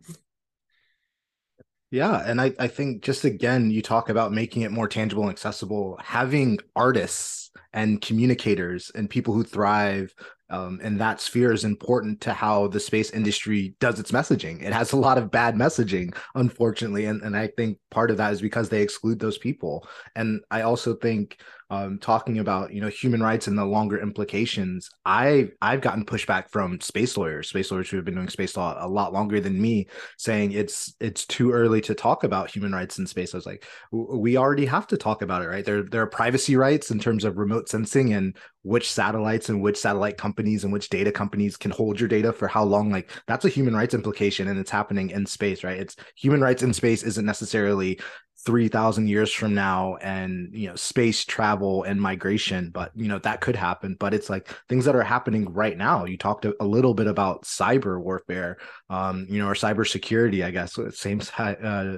Yeah 1.89 2.23
and 2.25 2.39
I, 2.39 2.53
I 2.57 2.67
think 2.67 3.03
just 3.03 3.25
again 3.25 3.71
you 3.71 3.81
talk 3.81 4.09
about 4.09 4.31
making 4.31 4.61
it 4.61 4.71
more 4.71 4.87
tangible 4.87 5.23
and 5.23 5.31
accessible 5.31 5.99
having 6.01 6.59
artists 6.75 7.51
and 7.73 7.99
communicators 7.99 8.91
and 8.95 9.09
people 9.09 9.33
who 9.33 9.43
thrive 9.43 10.13
Um, 10.51 10.79
and 10.83 10.99
that 10.99 11.21
sphere 11.21 11.53
is 11.53 11.63
important 11.63 12.19
to 12.21 12.33
how 12.33 12.67
the 12.67 12.79
space 12.79 13.09
industry 13.11 13.73
does 13.79 13.99
its 13.99 14.11
messaging. 14.11 14.61
It 14.61 14.73
has 14.73 14.91
a 14.91 14.97
lot 14.97 15.17
of 15.17 15.31
bad 15.31 15.55
messaging, 15.55 16.15
unfortunately. 16.35 17.05
And, 17.05 17.21
and 17.21 17.35
I 17.35 17.47
think 17.47 17.77
part 17.89 18.11
of 18.11 18.17
that 18.17 18.33
is 18.33 18.41
because 18.41 18.67
they 18.67 18.81
exclude 18.81 19.19
those 19.19 19.37
people. 19.37 19.87
And 20.15 20.41
I 20.51 20.63
also 20.63 20.93
think 20.93 21.37
um, 21.71 21.99
talking 21.99 22.39
about 22.39 22.73
you 22.73 22.81
know 22.81 22.89
human 22.89 23.23
rights 23.23 23.47
and 23.47 23.57
the 23.57 23.63
longer 23.63 23.97
implications 23.97 24.89
i 25.05 25.49
i've 25.61 25.79
gotten 25.79 26.03
pushback 26.03 26.49
from 26.49 26.81
space 26.81 27.15
lawyers 27.15 27.47
space 27.47 27.71
lawyers 27.71 27.89
who 27.89 27.95
have 27.95 28.03
been 28.03 28.15
doing 28.15 28.27
space 28.27 28.57
law 28.57 28.75
a 28.77 28.87
lot 28.87 29.13
longer 29.13 29.39
than 29.39 29.59
me 29.59 29.87
saying 30.17 30.51
it's 30.51 30.93
it's 30.99 31.25
too 31.25 31.49
early 31.53 31.79
to 31.79 31.95
talk 31.95 32.25
about 32.25 32.51
human 32.51 32.73
rights 32.73 32.99
in 32.99 33.07
space 33.07 33.33
i 33.33 33.37
was 33.37 33.45
like 33.45 33.65
we 33.89 34.35
already 34.35 34.65
have 34.65 34.85
to 34.85 34.97
talk 34.97 35.21
about 35.21 35.41
it 35.41 35.47
right 35.47 35.63
there 35.63 35.83
there 35.83 36.01
are 36.01 36.07
privacy 36.07 36.57
rights 36.57 36.91
in 36.91 36.99
terms 36.99 37.23
of 37.23 37.37
remote 37.37 37.69
sensing 37.69 38.13
and 38.13 38.35
which 38.63 38.91
satellites 38.91 39.49
and 39.49 39.61
which 39.61 39.77
satellite 39.77 40.17
companies 40.17 40.63
and 40.63 40.71
which 40.71 40.89
data 40.89 41.11
companies 41.11 41.57
can 41.57 41.71
hold 41.71 41.99
your 41.99 42.09
data 42.09 42.31
for 42.31 42.47
how 42.47 42.63
long 42.63 42.91
like 42.91 43.09
that's 43.27 43.45
a 43.45 43.49
human 43.49 43.75
rights 43.75 43.93
implication 43.93 44.47
and 44.47 44.59
it's 44.59 44.71
happening 44.71 45.09
in 45.09 45.25
space 45.25 45.63
right? 45.63 45.79
It's 45.79 45.95
human 46.15 46.41
rights 46.41 46.63
in 46.63 46.73
space 46.73 47.03
isn't 47.03 47.25
necessarily 47.25 47.99
3000 48.43 49.07
years 49.07 49.31
from 49.31 49.53
now 49.53 49.97
and 49.97 50.49
you 50.51 50.67
know 50.67 50.75
space 50.75 51.23
travel 51.25 51.83
and 51.83 52.01
migration 52.01 52.71
but 52.71 52.91
you 52.95 53.07
know 53.07 53.19
that 53.19 53.39
could 53.39 53.55
happen 53.55 53.95
but 53.99 54.15
it's 54.15 54.31
like 54.31 54.49
things 54.67 54.85
that 54.85 54.95
are 54.95 55.03
happening 55.03 55.51
right 55.53 55.77
now. 55.77 56.05
You 56.05 56.17
talked 56.17 56.45
a, 56.45 56.55
little 56.65 56.93
bit 56.93 57.07
about 57.07 57.43
cyber 57.43 58.01
warfare 58.01 58.57
um 58.89 59.27
you 59.29 59.39
know 59.39 59.47
or 59.47 59.53
cyber 59.53 59.87
security 59.87 60.43
i 60.43 60.51
guess 60.51 60.79
same 60.91 61.21
uh, 61.37 61.97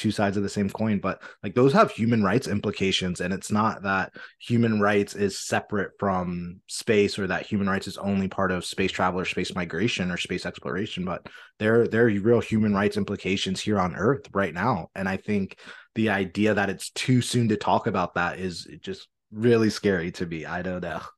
two 0.00 0.10
sides 0.10 0.36
of 0.36 0.42
the 0.42 0.48
same 0.48 0.70
coin 0.70 0.98
but 0.98 1.22
like 1.42 1.54
those 1.54 1.72
have 1.72 1.90
human 1.90 2.22
rights 2.22 2.48
implications 2.48 3.20
and 3.20 3.32
it's 3.32 3.52
not 3.52 3.82
that 3.82 4.12
human 4.38 4.80
rights 4.80 5.14
is 5.14 5.38
separate 5.38 5.92
from 5.98 6.58
space 6.66 7.18
or 7.18 7.26
that 7.26 7.46
human 7.46 7.68
rights 7.68 7.86
is 7.86 7.98
only 7.98 8.28
part 8.28 8.50
of 8.50 8.64
space 8.64 8.90
travel 8.90 9.20
or 9.20 9.24
space 9.24 9.54
migration 9.54 10.10
or 10.10 10.16
space 10.16 10.46
exploration 10.46 11.04
but 11.04 11.26
there 11.58 11.86
there 11.86 12.04
are 12.06 12.20
real 12.20 12.40
human 12.40 12.74
rights 12.74 12.96
implications 12.96 13.60
here 13.60 13.78
on 13.78 13.94
earth 13.94 14.26
right 14.32 14.54
now 14.54 14.88
and 14.94 15.08
i 15.08 15.16
think 15.16 15.58
the 15.94 16.08
idea 16.08 16.54
that 16.54 16.70
it's 16.70 16.90
too 16.90 17.20
soon 17.20 17.48
to 17.48 17.56
talk 17.56 17.86
about 17.86 18.14
that 18.14 18.38
is 18.38 18.66
just 18.80 19.08
really 19.32 19.70
scary 19.70 20.10
to 20.12 20.26
me. 20.26 20.44
I 20.44 20.62
don't 20.62 20.82
know. 20.82 21.00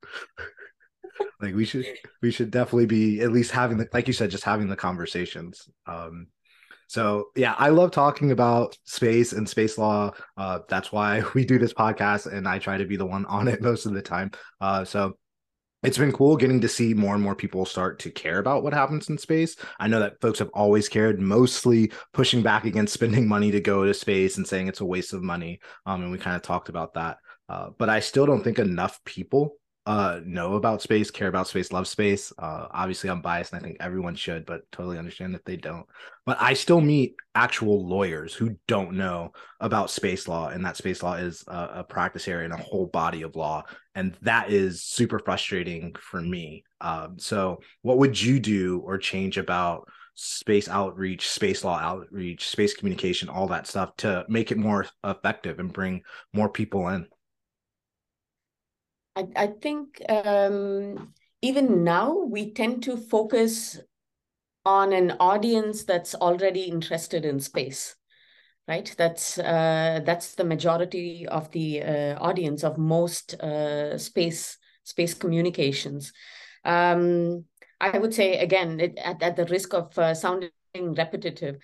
Like 1.41 1.55
we 1.55 1.65
should 1.65 1.85
we 2.23 2.31
should 2.31 2.51
definitely 2.51 2.87
be 2.87 3.21
at 3.21 3.33
least 3.33 3.51
having 3.51 3.77
the 3.77 3.87
like 3.93 4.07
you 4.07 4.15
said 4.15 4.31
just 4.31 4.45
having 4.45 4.69
the 4.69 4.77
conversations. 4.77 5.69
Um 5.87 6.29
so 6.93 7.29
yeah, 7.35 7.55
I 7.57 7.71
love 7.71 7.91
talking 7.91 8.33
about 8.33 8.77
space 8.85 9.33
and 9.33 9.49
space 9.49 9.79
law. 9.79 10.11
Uh, 10.37 10.59
that's 10.69 10.93
why 10.93 11.23
we 11.35 11.47
do 11.47 11.59
this 11.59 11.73
podcast, 11.73 12.31
and 12.31 12.47
I 12.47 12.59
try 12.59 12.77
to 12.77 12.85
be 12.85 12.97
the 12.97 13.07
one 13.07 13.25
on 13.25 13.49
it 13.49 13.63
most 13.71 13.87
of 13.87 13.95
the 13.95 14.03
time. 14.03 14.31
Uh, 14.61 14.85
so 14.85 15.17
it's 15.83 15.97
been 15.97 16.13
cool 16.13 16.37
getting 16.37 16.61
to 16.61 16.69
see 16.69 16.93
more 16.93 17.15
and 17.15 17.23
more 17.23 17.35
people 17.35 17.65
start 17.65 17.99
to 18.01 18.11
care 18.11 18.41
about 18.41 18.63
what 18.63 18.75
happens 18.75 19.09
in 19.09 19.17
space. 19.17 19.57
I 19.81 19.89
know 19.89 20.01
that 20.01 20.21
folks 20.21 20.39
have 20.41 20.51
always 20.53 20.87
cared, 20.91 21.19
mostly 21.19 21.93
pushing 22.13 22.43
back 22.43 22.67
against 22.67 22.93
spending 22.93 23.27
money 23.27 23.51
to 23.53 23.61
go 23.63 23.87
to 23.87 23.95
space 23.95 24.37
and 24.37 24.47
saying 24.47 24.69
it's 24.69 24.83
a 24.83 24.85
waste 24.85 25.15
of 25.15 25.23
money. 25.23 25.61
Um, 25.87 26.03
and 26.03 26.13
we 26.13 26.19
kind 26.19 26.37
of 26.37 26.43
talked 26.43 26.69
about 26.69 26.93
that. 26.93 27.17
Uh, 27.49 27.71
but 27.79 27.89
I 27.89 28.01
still 28.01 28.27
don't 28.27 28.45
think 28.45 28.59
enough 28.59 29.03
people 29.07 29.55
uh 29.85 30.21
know 30.25 30.55
about 30.55 30.81
space 30.81 31.11
care 31.11 31.29
about 31.29 31.49
space 31.49 31.73
love 31.73 31.89
space. 31.89 32.33
Uh 32.39 32.69
obviously 32.71 33.11
i'm 33.11 33.21
biased 33.21 33.53
and 33.53 33.61
i 33.61 33.65
think 33.65 33.77
everyone 33.81 34.15
should 34.15 34.47
but 34.47 34.63
totally 34.71 34.99
understand 34.99 35.35
if 35.35 35.45
they 35.45 35.57
don't. 35.57 35.87
But 36.25 36.41
i 36.41 36.55
still 36.55 36.81
meet 36.81 37.17
actual 37.35 37.87
lawyers 37.87 38.33
who 38.35 38.57
don't 38.69 38.93
know 38.93 39.33
about 39.61 39.91
space 39.91 40.29
law 40.29 40.49
and 40.49 40.65
that 40.65 40.77
space 40.77 41.03
law 41.03 41.15
is 41.15 41.45
a, 41.49 41.71
a 41.77 41.85
practice 41.85 42.29
area 42.29 42.45
and 42.45 42.55
a 42.55 42.63
whole 42.63 42.87
body 42.87 43.23
of 43.23 43.35
law 43.35 43.65
and 43.95 44.17
that 44.23 44.51
is 44.51 44.83
super 44.83 45.19
frustrating 45.19 45.95
for 46.01 46.21
me. 46.21 46.65
Um 46.81 47.19
so 47.19 47.61
what 47.83 47.99
would 47.99 48.21
you 48.21 48.39
do 48.39 48.81
or 48.85 48.99
change 48.99 49.37
about 49.37 49.89
space 50.15 50.69
outreach 50.69 51.29
space 51.29 51.65
law 51.65 51.79
outreach 51.79 52.47
space 52.49 52.75
communication 52.75 53.29
all 53.29 53.47
that 53.47 53.67
stuff 53.67 53.97
to 53.97 54.25
make 54.29 54.53
it 54.53 54.59
more 54.59 54.87
effective 55.05 55.59
and 55.59 55.73
bring 55.73 56.03
more 56.35 56.51
people 56.51 56.89
in 56.89 57.07
I, 59.17 59.27
I 59.37 59.47
think 59.47 60.03
um, 60.09 61.13
even 61.43 61.85
now 61.85 62.15
we 62.15 62.53
tend 62.53 62.83
to 62.85 62.97
focus 62.97 63.79
on 64.65 64.93
an 64.93 65.13
audience 65.19 65.85
that's 65.85 66.15
already 66.15 66.63
interested 66.63 67.25
in 67.25 67.41
space 67.41 67.97
right? 68.69 68.95
That's 68.97 69.39
uh, 69.39 70.01
that's 70.05 70.35
the 70.37 70.45
majority 70.45 71.27
of 71.27 71.51
the 71.51 71.83
uh, 71.83 72.19
audience 72.21 72.63
of 72.63 72.79
most 72.79 73.35
uh, 73.35 73.99
space 73.99 74.57
space 74.85 75.15
communications. 75.15 76.13
Um, 76.65 77.45
i 77.81 77.99
would 77.99 78.15
say 78.15 78.39
again 78.39 78.79
it, 78.79 78.97
at, 78.99 79.21
at 79.21 79.35
the 79.35 79.45
risk 79.47 79.75
of 79.75 79.99
uh, 79.99 80.15
sounding 80.15 80.53
repetitive 80.77 81.57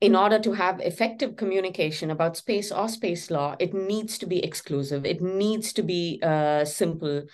in 0.00 0.14
order 0.14 0.38
to 0.38 0.52
have 0.52 0.80
effective 0.80 1.36
communication 1.36 2.10
about 2.10 2.36
space 2.36 2.70
or 2.70 2.88
space 2.88 3.30
law, 3.30 3.56
it 3.58 3.74
needs 3.74 4.16
to 4.18 4.26
be 4.26 4.44
exclusive. 4.44 5.04
It 5.04 5.20
needs 5.20 5.72
to 5.72 5.82
be 5.82 6.20
uh, 6.22 6.64
simple. 6.64 7.24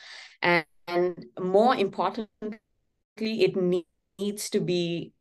And, 0.40 0.64
and, 0.88 1.27
more 1.38 1.77
importantly, 1.77 2.59
it 3.18 3.55
ne- 3.57 3.87
needs 4.18 4.48
to 4.50 4.61
be 4.61 5.12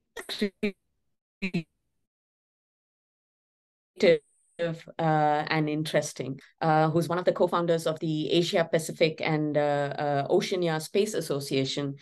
creative 3.89 4.88
uh, 4.97 5.43
and 5.47 5.69
interesting, 5.69 6.39
uh, 6.62 6.89
who's 6.89 7.10
one 7.10 7.17
of 7.17 7.25
the 7.25 7.34
co-founders 7.34 7.86
of 7.88 7.99
the 7.99 8.32
Asia 8.32 8.67
Pacific 8.71 9.19
and 9.21 9.58
uh, 9.58 9.93
uh 9.97 10.27
Oceania 10.29 10.79
Space 10.79 11.13
Association. 11.13 11.95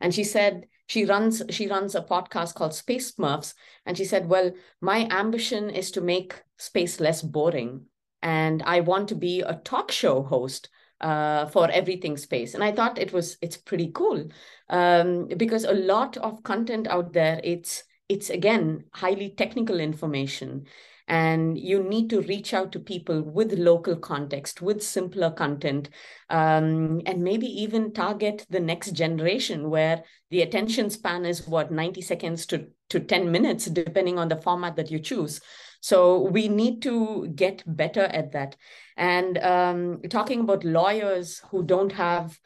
And 0.00 0.14
she 0.14 0.24
said, 0.24 0.66
she 0.86 1.04
runs 1.04 1.42
she 1.50 1.66
runs 1.66 1.94
a 1.94 2.02
podcast 2.02 2.54
called 2.54 2.74
Space 2.74 3.12
Smurfs, 3.12 3.54
and 3.84 3.96
she 3.96 4.04
said, 4.04 4.28
"Well, 4.28 4.52
my 4.80 5.08
ambition 5.10 5.70
is 5.70 5.90
to 5.92 6.00
make 6.00 6.42
space 6.56 7.00
less 7.00 7.22
boring, 7.22 7.86
and 8.22 8.62
I 8.64 8.80
want 8.80 9.08
to 9.08 9.14
be 9.14 9.40
a 9.40 9.54
talk 9.64 9.90
show 9.90 10.22
host." 10.22 10.68
Uh, 10.98 11.44
for 11.48 11.70
everything 11.72 12.16
space 12.16 12.54
and 12.54 12.64
i 12.64 12.72
thought 12.72 12.98
it 12.98 13.12
was 13.12 13.36
it's 13.42 13.58
pretty 13.58 13.90
cool 13.92 14.26
um, 14.70 15.28
because 15.36 15.64
a 15.64 15.72
lot 15.74 16.16
of 16.16 16.42
content 16.42 16.88
out 16.88 17.12
there 17.12 17.38
it's 17.44 17.84
it's 18.08 18.30
again 18.30 18.82
highly 18.94 19.28
technical 19.28 19.78
information 19.78 20.64
and 21.08 21.58
you 21.58 21.82
need 21.82 22.10
to 22.10 22.22
reach 22.22 22.52
out 22.52 22.72
to 22.72 22.80
people 22.80 23.22
with 23.22 23.52
local 23.52 23.96
context 23.96 24.60
with 24.60 24.82
simpler 24.82 25.30
content 25.30 25.88
um, 26.30 27.00
and 27.06 27.22
maybe 27.22 27.46
even 27.46 27.92
target 27.92 28.44
the 28.50 28.60
next 28.60 28.90
generation 28.92 29.70
where 29.70 30.02
the 30.30 30.42
attention 30.42 30.90
span 30.90 31.24
is 31.24 31.46
what 31.46 31.70
90 31.70 32.00
seconds 32.00 32.46
to, 32.46 32.66
to 32.90 32.98
10 32.98 33.30
minutes 33.30 33.66
depending 33.66 34.18
on 34.18 34.28
the 34.28 34.40
format 34.40 34.76
that 34.76 34.90
you 34.90 34.98
choose. 34.98 35.40
So 35.80 36.22
we 36.22 36.48
need 36.48 36.82
to 36.82 37.28
get 37.34 37.62
better 37.66 38.02
at 38.02 38.32
that. 38.32 38.56
And 38.96 39.38
um, 39.38 40.00
talking 40.10 40.40
about 40.40 40.64
lawyers 40.64 41.40
who 41.50 41.62
don't 41.62 41.92
have 41.92 42.36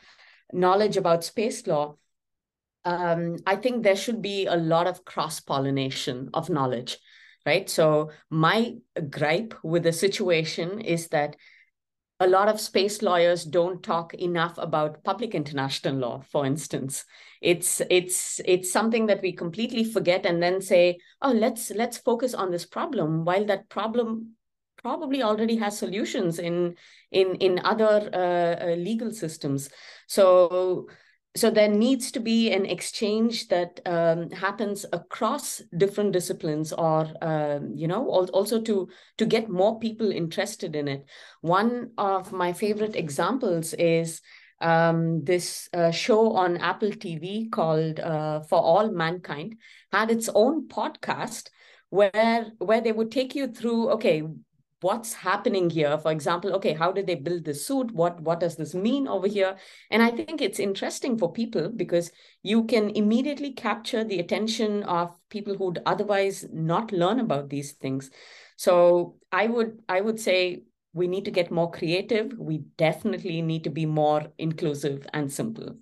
knowledge 0.52 0.96
about 0.96 1.24
space 1.24 1.66
law 1.66 1.96
um, 2.84 3.36
I 3.46 3.56
think 3.56 3.82
there 3.82 3.96
should 3.96 4.22
be 4.22 4.46
a 4.46 4.56
lot 4.56 4.86
of 4.86 5.04
cross 5.04 5.38
pollination 5.40 6.30
of 6.32 6.48
knowledge 6.48 6.98
right? 7.46 7.68
So 7.68 8.10
my 8.30 8.74
gripe 9.08 9.54
with 9.62 9.82
the 9.82 9.92
situation 9.92 10.80
is 10.80 11.08
that 11.08 11.36
a 12.20 12.26
lot 12.26 12.48
of 12.48 12.60
space 12.60 13.00
lawyers 13.00 13.44
don't 13.44 13.82
talk 13.82 14.12
enough 14.14 14.58
about 14.58 15.02
public 15.04 15.34
international 15.34 15.96
law 15.96 16.20
for 16.30 16.44
instance 16.44 17.04
it's 17.40 17.80
it's 17.88 18.40
it's 18.44 18.70
something 18.70 19.06
that 19.06 19.22
we 19.22 19.32
completely 19.32 19.82
forget 19.82 20.26
and 20.26 20.42
then 20.42 20.60
say 20.60 20.98
oh 21.22 21.32
let's 21.32 21.70
let's 21.70 21.96
focus 21.96 22.34
on 22.34 22.50
this 22.50 22.66
problem 22.66 23.24
while 23.24 23.46
that 23.46 23.68
problem 23.70 24.34
probably 24.82 25.22
already 25.22 25.56
has 25.56 25.78
solutions 25.78 26.38
in 26.38 26.74
in 27.10 27.34
in 27.36 27.60
other 27.64 28.10
uh, 28.12 28.64
uh, 28.64 28.74
legal 28.76 29.10
systems 29.10 29.70
so 30.06 30.86
so 31.36 31.50
there 31.50 31.68
needs 31.68 32.10
to 32.12 32.20
be 32.20 32.50
an 32.50 32.66
exchange 32.66 33.48
that 33.48 33.80
um, 33.86 34.30
happens 34.30 34.84
across 34.92 35.62
different 35.76 36.12
disciplines 36.12 36.72
or 36.72 37.08
um, 37.22 37.72
you 37.74 37.86
know 37.86 38.08
also 38.08 38.60
to 38.60 38.88
to 39.18 39.26
get 39.26 39.48
more 39.48 39.78
people 39.78 40.10
interested 40.10 40.74
in 40.74 40.88
it. 40.88 41.04
One 41.40 41.92
of 41.96 42.32
my 42.32 42.52
favorite 42.52 42.96
examples 42.96 43.74
is 43.74 44.20
um, 44.60 45.24
this 45.24 45.68
uh, 45.72 45.90
show 45.90 46.32
on 46.32 46.58
apple 46.58 46.90
tv 46.90 47.50
called 47.50 47.98
uh, 47.98 48.40
for 48.40 48.58
all 48.58 48.90
mankind 48.90 49.56
had 49.92 50.10
its 50.10 50.28
own 50.34 50.68
podcast 50.68 51.48
where 51.88 52.52
where 52.58 52.80
they 52.80 52.92
would 52.92 53.10
take 53.10 53.34
you 53.34 53.48
through 53.48 53.90
okay 53.90 54.22
what's 54.80 55.12
happening 55.12 55.70
here. 55.70 55.98
For 55.98 56.10
example 56.10 56.52
okay 56.54 56.72
how 56.72 56.92
did 56.92 57.06
they 57.06 57.14
build 57.14 57.44
the 57.44 57.54
suit? 57.54 57.92
What 57.92 58.20
what 58.20 58.40
does 58.40 58.56
this 58.56 58.74
mean 58.74 59.08
over 59.08 59.26
here? 59.26 59.56
And 59.90 60.02
i 60.02 60.10
think 60.10 60.40
it's 60.40 60.58
interesting 60.58 61.18
for 61.18 61.32
people 61.32 61.68
because 61.68 62.10
you 62.42 62.64
can 62.64 62.90
immediately 62.90 63.52
capture 63.52 64.04
the 64.04 64.18
attention 64.18 64.82
of 64.84 65.16
people 65.28 65.54
who'd 65.56 65.82
otherwise 65.86 66.46
not 66.52 66.92
learn 66.92 67.20
about 67.20 67.50
these 67.50 67.72
things. 67.72 68.10
So 68.56 69.16
i 69.32 69.46
would 69.46 69.82
i 69.88 70.00
would 70.00 70.20
say 70.20 70.62
we 70.92 71.06
need 71.06 71.24
to 71.24 71.30
get 71.30 71.50
more 71.50 71.70
creative. 71.70 72.32
We 72.36 72.58
definitely 72.76 73.42
need 73.42 73.64
to 73.64 73.70
be 73.70 73.86
more 73.86 74.32
inclusive 74.38 75.06
and 75.12 75.32
simple 75.32 75.76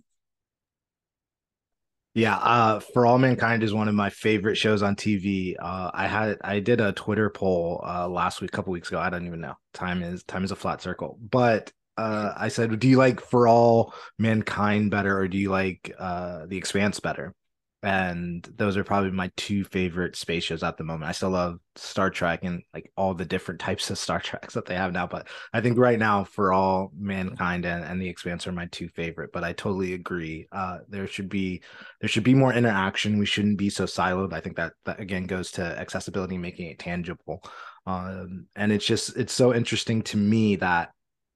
Yeah, 2.18 2.36
uh, 2.38 2.80
For 2.80 3.06
All 3.06 3.16
Mankind 3.16 3.62
is 3.62 3.72
one 3.72 3.86
of 3.86 3.94
my 3.94 4.10
favorite 4.10 4.56
shows 4.56 4.82
on 4.82 4.96
TV. 4.96 5.54
Uh, 5.56 5.92
I 5.94 6.08
had 6.08 6.38
I 6.42 6.58
did 6.58 6.80
a 6.80 6.90
Twitter 6.90 7.30
poll 7.30 7.80
uh, 7.86 8.08
last 8.08 8.40
week, 8.40 8.50
a 8.52 8.56
couple 8.56 8.72
weeks 8.72 8.88
ago. 8.88 8.98
I 8.98 9.08
don't 9.08 9.24
even 9.28 9.40
know. 9.40 9.54
Time 9.72 10.02
is 10.02 10.24
time 10.24 10.42
is 10.42 10.50
a 10.50 10.56
flat 10.56 10.82
circle. 10.82 11.16
But 11.30 11.70
uh, 11.96 12.32
I 12.36 12.48
said, 12.48 12.76
do 12.80 12.88
you 12.88 12.96
like 12.96 13.20
For 13.20 13.46
All 13.46 13.94
Mankind 14.18 14.90
better, 14.90 15.16
or 15.16 15.28
do 15.28 15.38
you 15.38 15.50
like 15.50 15.94
uh, 15.96 16.46
The 16.46 16.56
Expanse 16.56 16.98
better? 16.98 17.36
And 17.82 18.42
those 18.56 18.76
are 18.76 18.82
probably 18.82 19.12
my 19.12 19.30
two 19.36 19.62
favorite 19.62 20.16
space 20.16 20.42
shows 20.42 20.64
at 20.64 20.76
the 20.76 20.84
moment. 20.84 21.08
I 21.08 21.12
still 21.12 21.30
love 21.30 21.60
Star 21.76 22.10
Trek 22.10 22.40
and 22.42 22.62
like 22.74 22.90
all 22.96 23.14
the 23.14 23.24
different 23.24 23.60
types 23.68 23.88
of 23.90 23.98
Star 23.98 24.20
Treks 24.20 24.54
that 24.54 24.66
they 24.66 24.74
have 24.74 24.92
now, 24.92 25.06
but 25.06 25.28
I 25.52 25.60
think 25.60 25.78
right 25.78 25.98
now 25.98 26.24
for 26.24 26.52
all 26.52 26.90
mankind 26.98 27.64
and, 27.64 27.84
and 27.84 28.02
the 28.02 28.08
Expanse 28.08 28.46
are 28.48 28.52
my 28.52 28.66
two 28.66 28.88
favorite. 28.88 29.30
But 29.32 29.44
I 29.44 29.52
totally 29.52 29.94
agree. 29.94 30.48
Uh, 30.50 30.78
there 30.88 31.06
should 31.06 31.28
be 31.28 31.62
there 32.00 32.08
should 32.08 32.24
be 32.24 32.34
more 32.34 32.52
interaction. 32.52 33.18
We 33.18 33.26
shouldn't 33.26 33.58
be 33.58 33.70
so 33.70 33.84
siloed. 33.84 34.32
I 34.32 34.40
think 34.40 34.56
that 34.56 34.72
that 34.84 34.98
again 34.98 35.26
goes 35.26 35.52
to 35.52 35.62
accessibility, 35.62 36.36
making 36.36 36.66
it 36.66 36.80
tangible. 36.80 37.44
Um, 37.86 38.46
and 38.56 38.72
it's 38.72 38.86
just 38.86 39.16
it's 39.16 39.32
so 39.32 39.54
interesting 39.54 40.02
to 40.02 40.16
me 40.16 40.56
that 40.56 40.90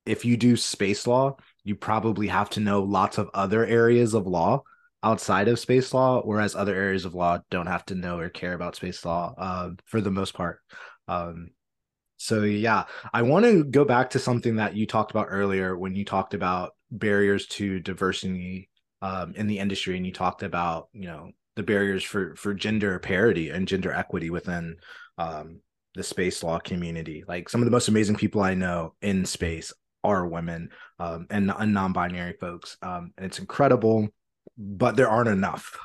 if 0.07 0.24
you 0.24 0.37
do 0.37 0.57
space 0.57 1.07
law, 1.07 1.37
you 1.62 1.76
probably 1.76 2.26
have 2.26 2.50
to 2.50 2.61
know 2.61 2.83
lots 2.83 3.18
of 3.18 3.31
other 3.33 3.64
areas 3.64 4.14
of 4.14 4.26
law 4.26 4.64
outside 5.02 5.48
of 5.48 5.58
space 5.58 5.92
law, 5.92 6.22
whereas 6.22 6.54
other 6.54 6.74
areas 6.74 7.04
of 7.04 7.14
law 7.14 7.38
don't 7.50 7.66
have 7.66 7.84
to 7.86 7.94
know 7.94 8.18
or 8.18 8.28
care 8.28 8.54
about 8.54 8.76
space 8.76 9.04
law 9.04 9.34
uh, 9.36 9.70
for 9.86 10.00
the 10.00 10.10
most 10.10 10.34
part. 10.34 10.60
Um, 11.08 11.50
so 12.16 12.44
yeah, 12.44 12.84
I 13.12 13.22
want 13.22 13.44
to 13.46 13.64
go 13.64 13.84
back 13.84 14.10
to 14.10 14.20
something 14.20 14.56
that 14.56 14.76
you 14.76 14.86
talked 14.86 15.10
about 15.10 15.26
earlier 15.28 15.76
when 15.76 15.96
you 15.96 16.04
talked 16.04 16.34
about 16.34 16.72
barriers 16.90 17.46
to 17.48 17.80
diversity 17.80 18.70
um, 19.00 19.34
in 19.34 19.48
the 19.48 19.58
industry, 19.58 19.96
and 19.96 20.06
you 20.06 20.12
talked 20.12 20.44
about 20.44 20.88
you 20.92 21.06
know 21.06 21.32
the 21.56 21.64
barriers 21.64 22.04
for 22.04 22.36
for 22.36 22.54
gender 22.54 22.98
parity 23.00 23.50
and 23.50 23.66
gender 23.66 23.92
equity 23.92 24.30
within 24.30 24.76
um, 25.18 25.60
the 25.96 26.04
space 26.04 26.44
law 26.44 26.60
community. 26.60 27.24
Like 27.26 27.48
some 27.48 27.60
of 27.60 27.64
the 27.64 27.72
most 27.72 27.88
amazing 27.88 28.14
people 28.14 28.40
I 28.40 28.54
know 28.54 28.94
in 29.02 29.26
space 29.26 29.72
are 30.04 30.26
women 30.26 30.70
um, 31.00 31.26
and, 31.28 31.50
and 31.50 31.74
non-binary 31.74 32.34
folks, 32.40 32.76
um, 32.82 33.12
and 33.16 33.26
it's 33.26 33.40
incredible 33.40 34.08
but 34.57 34.96
there 34.96 35.09
aren't 35.09 35.28
enough 35.28 35.78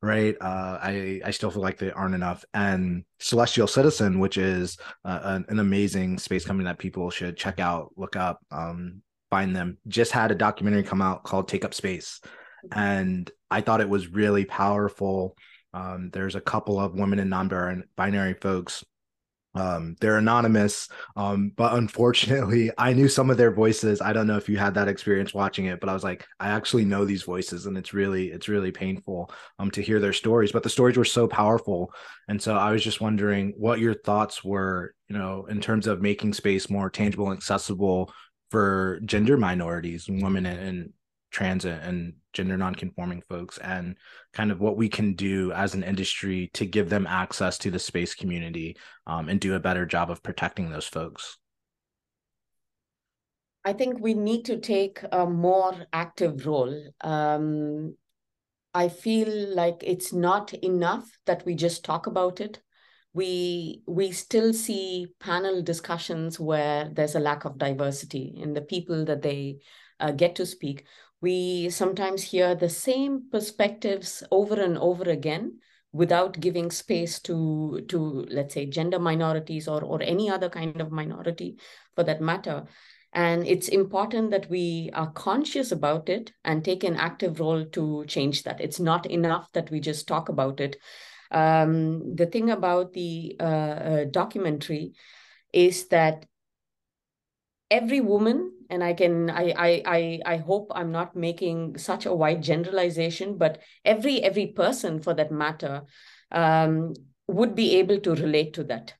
right? 0.00 0.36
Uh, 0.40 0.78
i 0.82 1.20
i 1.24 1.30
still 1.30 1.50
feel 1.50 1.62
like 1.62 1.78
they 1.78 1.90
aren't 1.92 2.14
enough. 2.14 2.44
And 2.54 3.04
celestial 3.18 3.66
citizen 3.66 4.18
which 4.18 4.36
is 4.36 4.76
uh, 5.04 5.20
an, 5.22 5.44
an, 5.48 5.58
amazing 5.58 6.18
space 6.18 6.44
company 6.44 6.64
that 6.68 6.78
people 6.78 7.10
should 7.10 7.36
check 7.36 7.60
out 7.60 7.92
look 7.96 8.16
up 8.16 8.40
um, 8.50 9.02
find 9.30 9.54
them. 9.54 9.78
Just 9.88 10.12
had 10.12 10.30
a 10.30 10.36
documentary 10.36 10.82
come 10.82 11.02
out 11.02 11.24
called 11.24 11.48
take 11.48 11.64
up 11.64 11.74
space. 11.74 12.20
And 12.70 13.30
i 13.50 13.60
thought 13.60 13.80
it 13.80 13.88
was 13.88 14.08
really 14.08 14.44
powerful. 14.44 15.36
Um, 15.74 16.10
there's 16.12 16.34
a 16.34 16.40
couple 16.40 16.78
of 16.78 16.94
women 16.94 17.18
and 17.18 17.30
non-binary 17.30 18.34
folks 18.34 18.84
um 19.54 19.96
they're 20.00 20.18
anonymous. 20.18 20.88
Um 21.16 21.52
but 21.56 21.74
unfortunately 21.74 22.70
i 22.78 22.92
knew 22.92 23.08
some 23.08 23.30
of 23.30 23.36
their 23.36 23.50
voices. 23.52 24.00
I 24.00 24.12
don't 24.12 24.26
know 24.26 24.36
if 24.36 24.48
you 24.48 24.56
had 24.56 24.74
that 24.74 24.88
experience 24.88 25.34
watching 25.34 25.66
it 25.66 25.80
but 25.80 25.88
i 25.88 25.94
was 25.94 26.04
like 26.04 26.26
i 26.40 26.48
actually 26.48 26.84
know 26.84 27.04
these 27.04 27.22
voices 27.22 27.66
and 27.66 27.76
it's 27.76 27.92
really 27.92 28.30
it's 28.30 28.48
really 28.48 28.70
painful 28.72 29.30
um 29.58 29.70
to 29.72 29.82
hear 29.82 30.00
their 30.00 30.12
stories. 30.12 30.52
But 30.52 30.62
the 30.62 30.70
stories 30.70 30.96
were 30.96 31.04
so 31.04 31.26
powerful. 31.28 31.92
And 32.28 32.40
so 32.40 32.56
i 32.56 32.70
was 32.72 32.82
just 32.82 33.00
wondering 33.00 33.54
what 33.56 33.80
your 33.80 33.94
thoughts 33.94 34.42
were 34.44 34.94
you 35.08 35.16
know 35.18 35.46
in 35.46 35.60
terms 35.60 35.86
of 35.86 36.00
making 36.00 36.32
space 36.32 36.70
more 36.70 36.88
tangible 36.90 37.28
and 37.28 37.36
accessible 37.36 38.12
for 38.50 39.00
gender 39.04 39.36
minorities 39.36 40.08
women 40.08 40.46
and 40.46 40.92
transit 41.32 41.82
and 41.82 42.12
gender 42.32 42.56
nonconforming 42.56 43.22
folks 43.28 43.58
and 43.58 43.96
kind 44.32 44.52
of 44.52 44.60
what 44.60 44.76
we 44.76 44.88
can 44.88 45.14
do 45.14 45.50
as 45.52 45.74
an 45.74 45.82
industry 45.82 46.50
to 46.54 46.66
give 46.66 46.88
them 46.88 47.06
access 47.06 47.58
to 47.58 47.70
the 47.70 47.78
space 47.78 48.14
community 48.14 48.76
um, 49.06 49.28
and 49.28 49.40
do 49.40 49.54
a 49.54 49.60
better 49.60 49.84
job 49.84 50.10
of 50.10 50.22
protecting 50.22 50.70
those 50.70 50.86
folks. 50.86 51.38
I 53.64 53.72
think 53.72 54.00
we 54.00 54.14
need 54.14 54.44
to 54.46 54.58
take 54.58 55.00
a 55.10 55.26
more 55.26 55.74
active 55.92 56.46
role. 56.46 56.82
Um, 57.00 57.96
i 58.74 58.88
feel 58.88 59.54
like 59.54 59.82
it's 59.82 60.12
not 60.14 60.54
enough 60.54 61.06
that 61.26 61.44
we 61.44 61.54
just 61.54 61.84
talk 61.84 62.06
about 62.06 62.40
it. 62.40 62.60
We 63.12 63.82
we 63.86 64.12
still 64.12 64.54
see 64.54 65.08
panel 65.20 65.62
discussions 65.62 66.40
where 66.40 66.88
there's 66.90 67.14
a 67.14 67.20
lack 67.20 67.44
of 67.44 67.58
diversity 67.58 68.32
in 68.34 68.54
the 68.54 68.62
people 68.62 69.04
that 69.04 69.20
they 69.20 69.58
uh, 70.00 70.12
get 70.12 70.36
to 70.36 70.46
speak 70.46 70.86
we 71.22 71.70
sometimes 71.70 72.22
hear 72.22 72.54
the 72.54 72.68
same 72.68 73.30
perspectives 73.30 74.22
over 74.30 74.60
and 74.60 74.76
over 74.76 75.04
again 75.04 75.58
without 75.92 76.40
giving 76.40 76.70
space 76.70 77.20
to 77.20 77.82
to 77.88 78.26
let's 78.28 78.54
say 78.54 78.66
gender 78.66 78.98
minorities 78.98 79.68
or 79.68 79.82
or 79.82 80.02
any 80.02 80.28
other 80.28 80.48
kind 80.48 80.80
of 80.80 80.90
minority 80.90 81.56
for 81.94 82.02
that 82.04 82.20
matter. 82.20 82.64
And 83.14 83.46
it's 83.46 83.68
important 83.68 84.30
that 84.30 84.48
we 84.48 84.90
are 84.94 85.12
conscious 85.12 85.70
about 85.70 86.08
it 86.08 86.32
and 86.44 86.64
take 86.64 86.82
an 86.82 86.96
active 86.96 87.40
role 87.40 87.66
to 87.66 88.04
change 88.06 88.42
that. 88.44 88.60
It's 88.60 88.80
not 88.80 89.04
enough 89.06 89.52
that 89.52 89.70
we 89.70 89.80
just 89.80 90.08
talk 90.08 90.30
about 90.30 90.60
it. 90.60 90.76
Um, 91.30 92.16
the 92.16 92.26
thing 92.26 92.50
about 92.50 92.94
the 92.94 93.36
uh, 93.38 93.42
uh, 93.44 94.04
documentary 94.10 94.94
is 95.52 95.88
that 95.88 96.24
every 97.78 98.00
woman 98.00 98.52
and 98.70 98.84
i 98.84 98.92
can 98.92 99.30
I, 99.30 99.44
I 99.66 99.70
i 99.96 100.00
i 100.34 100.36
hope 100.36 100.70
i'm 100.74 100.92
not 100.92 101.16
making 101.16 101.78
such 101.78 102.06
a 102.06 102.14
wide 102.14 102.42
generalization 102.42 103.38
but 103.38 103.60
every 103.84 104.22
every 104.22 104.46
person 104.48 105.00
for 105.00 105.14
that 105.14 105.32
matter 105.32 105.82
um, 106.30 106.94
would 107.28 107.54
be 107.54 107.76
able 107.78 107.98
to 108.00 108.14
relate 108.14 108.52
to 108.54 108.64
that 108.64 108.94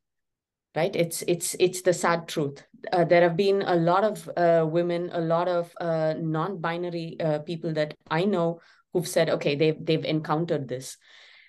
right? 0.75 0.95
It's 0.97 1.23
it's 1.29 1.55
it's 1.61 1.83
the 1.83 1.93
sad 1.93 2.29
truth. 2.29 2.65
Uh, 2.93 3.05
there 3.05 3.23
have 3.23 3.37
been 3.37 3.63
a 3.63 3.77
lot 3.77 4.05
of 4.05 4.29
uh, 4.37 4.67
women 4.67 5.11
a 5.13 5.21
lot 5.21 5.49
of 5.49 5.73
uh, 5.81 6.15
non-binary 6.19 7.17
uh, 7.21 7.39
people 7.41 7.73
that 7.75 7.95
i 8.11 8.25
know 8.25 8.61
who've 8.93 9.07
said 9.07 9.31
okay 9.31 9.55
they've 9.55 9.79
they've 9.87 10.05
encountered 10.05 10.67
this 10.67 10.97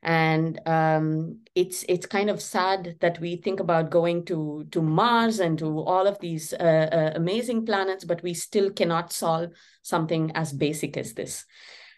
and 0.04 0.60
um, 0.68 1.40
it's 1.56 1.86
it's 1.88 2.06
kind 2.06 2.30
of 2.30 2.42
sad 2.42 2.98
that 3.00 3.20
we 3.20 3.38
think 3.38 3.62
about 3.62 3.90
going 3.90 4.26
to 4.26 4.68
to 4.72 4.82
Mars 4.82 5.40
and 5.40 5.58
to 5.60 5.80
all 5.80 6.06
of 6.08 6.20
these 6.20 6.54
uh, 6.54 6.90
uh, 6.92 7.12
amazing 7.16 7.66
planets, 7.66 8.04
but 8.04 8.22
we 8.22 8.34
still 8.34 8.70
cannot 8.70 9.14
solve 9.14 9.52
something 9.82 10.32
as 10.36 10.52
basic 10.52 10.98
as 10.98 11.14
this. 11.14 11.46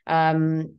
Um, 0.06 0.76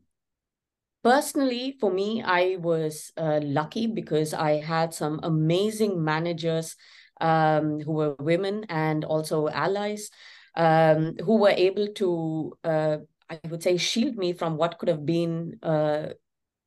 personally, 1.03 1.77
for 1.81 1.91
me, 1.91 2.23
I 2.23 2.57
was 2.61 3.13
uh, 3.17 3.41
lucky 3.43 3.89
because 3.89 4.33
I 4.33 4.61
had 4.61 4.95
some 4.95 5.19
amazing 5.25 6.03
managers 6.03 6.77
um, 7.21 7.81
who 7.81 7.93
were 7.93 8.15
women 8.21 8.67
and 8.69 9.05
also 9.05 9.49
allies 9.49 10.11
um, 10.55 11.17
who 11.17 11.39
were 11.39 11.55
able 11.57 11.89
to. 11.95 12.57
Uh, 12.63 12.99
I 13.29 13.41
would 13.51 13.65
say 13.65 13.77
shield 13.77 14.15
me 14.15 14.33
from 14.35 14.57
what 14.57 14.79
could 14.79 14.89
have 14.89 15.05
been 15.05 15.59
uh, 15.61 16.11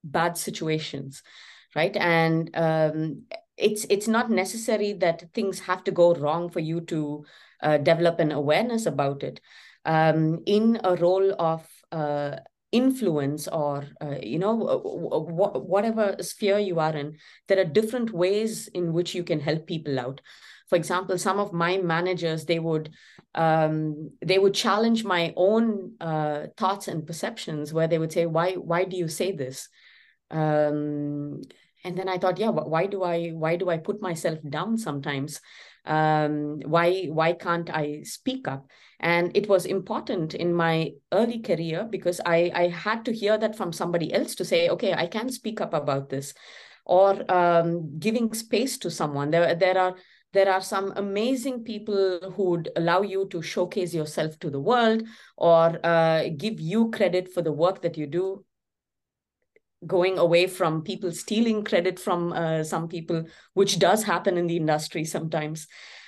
bad 0.03 0.37
situations 0.37 1.23
right? 1.75 1.95
And 1.95 2.49
um, 2.55 3.23
it's 3.57 3.85
it's 3.89 4.07
not 4.07 4.29
necessary 4.29 4.93
that 4.93 5.25
things 5.33 5.59
have 5.61 5.83
to 5.85 5.91
go 5.91 6.13
wrong 6.15 6.49
for 6.49 6.59
you 6.59 6.81
to 6.81 7.25
uh, 7.61 7.77
develop 7.77 8.19
an 8.19 8.31
awareness 8.31 8.85
about 8.85 9.23
it. 9.23 9.41
Um, 9.85 10.39
in 10.45 10.79
a 10.83 10.95
role 10.95 11.33
of 11.39 11.67
uh, 11.91 12.37
influence 12.71 13.47
or 13.47 13.85
uh, 14.01 14.17
you 14.21 14.39
know 14.39 14.53
whatever 14.53 16.15
sphere 16.21 16.59
you 16.59 16.79
are 16.79 16.95
in 16.95 17.17
there 17.47 17.59
are 17.59 17.65
different 17.65 18.11
ways 18.11 18.67
in 18.67 18.93
which 18.93 19.15
you 19.15 19.23
can 19.23 19.39
help 19.39 19.65
people 19.67 19.99
out. 19.99 20.21
For 20.69 20.75
example 20.75 21.17
some 21.17 21.39
of 21.39 21.53
my 21.53 21.77
managers 21.77 22.45
they 22.45 22.59
would 22.59 22.91
um, 23.35 24.11
they 24.23 24.37
would 24.37 24.53
challenge 24.53 25.03
my 25.03 25.33
own 25.35 25.93
uh, 25.99 26.47
thoughts 26.57 26.87
and 26.87 27.07
perceptions 27.07 27.73
where 27.73 27.87
they 27.87 27.97
would 27.97 28.11
say 28.11 28.25
why 28.25 28.53
why 28.53 28.83
do 28.83 28.95
you 28.97 29.07
say 29.07 29.31
this 29.31 29.69
um, 30.31 31.41
and 31.83 31.97
then 31.97 32.09
i 32.09 32.17
thought 32.17 32.37
yeah 32.37 32.49
why 32.49 32.85
do 32.85 33.03
i 33.03 33.29
why 33.29 33.55
do 33.55 33.69
i 33.69 33.77
put 33.77 34.01
myself 34.01 34.39
down 34.49 34.77
sometimes? 34.77 35.41
Um, 35.85 36.59
why 36.65 37.05
why 37.05 37.33
can't 37.33 37.69
i 37.69 38.03
speak 38.03 38.47
up? 38.47 38.69
And 38.99 39.35
it 39.35 39.47
was 39.47 39.65
important 39.65 40.33
in 40.33 40.53
my 40.53 40.91
early 41.11 41.39
career 41.39 41.87
because 41.89 42.19
i 42.25 42.51
i 42.53 42.67
had 42.67 43.05
to 43.05 43.13
hear 43.13 43.37
that 43.37 43.55
from 43.55 43.71
somebody 43.71 44.13
else 44.13 44.35
to 44.35 44.45
say 44.45 44.69
okay 44.69 44.93
i 44.93 45.07
can 45.07 45.29
speak 45.29 45.61
up 45.61 45.73
about 45.73 46.09
this. 46.09 46.33
Or 46.85 47.31
um, 47.31 47.99
giving 47.99 48.33
space 48.33 48.79
to 48.79 48.89
someone. 48.89 49.29
There 49.29 49.53
there 49.55 49.77
are 49.77 49.95
there 50.33 50.51
are 50.51 50.61
some 50.61 50.93
amazing 50.95 51.63
people 51.63 52.33
who 52.35 52.43
would 52.51 52.69
allow 52.75 53.01
you 53.01 53.27
to 53.29 53.41
showcase 53.41 53.93
yourself 53.93 54.37
to 54.39 54.49
the 54.49 54.59
world 54.59 55.03
or 55.37 55.79
uh, 55.83 56.29
give 56.37 56.59
you 56.59 56.91
credit 56.91 57.31
for 57.33 57.41
the 57.41 57.51
work 57.51 57.81
that 57.81 57.97
you 57.97 58.05
do 58.05 58.43
going 59.85 60.17
away 60.17 60.47
from 60.47 60.83
people 60.83 61.11
stealing 61.11 61.63
credit 61.63 61.99
from 61.99 62.33
uh, 62.33 62.63
some 62.63 62.87
people, 62.87 63.25
which 63.53 63.79
does 63.79 64.03
happen 64.03 64.37
in 64.37 64.47
the 64.47 64.57
industry 64.57 65.05
sometimes. 65.05 65.67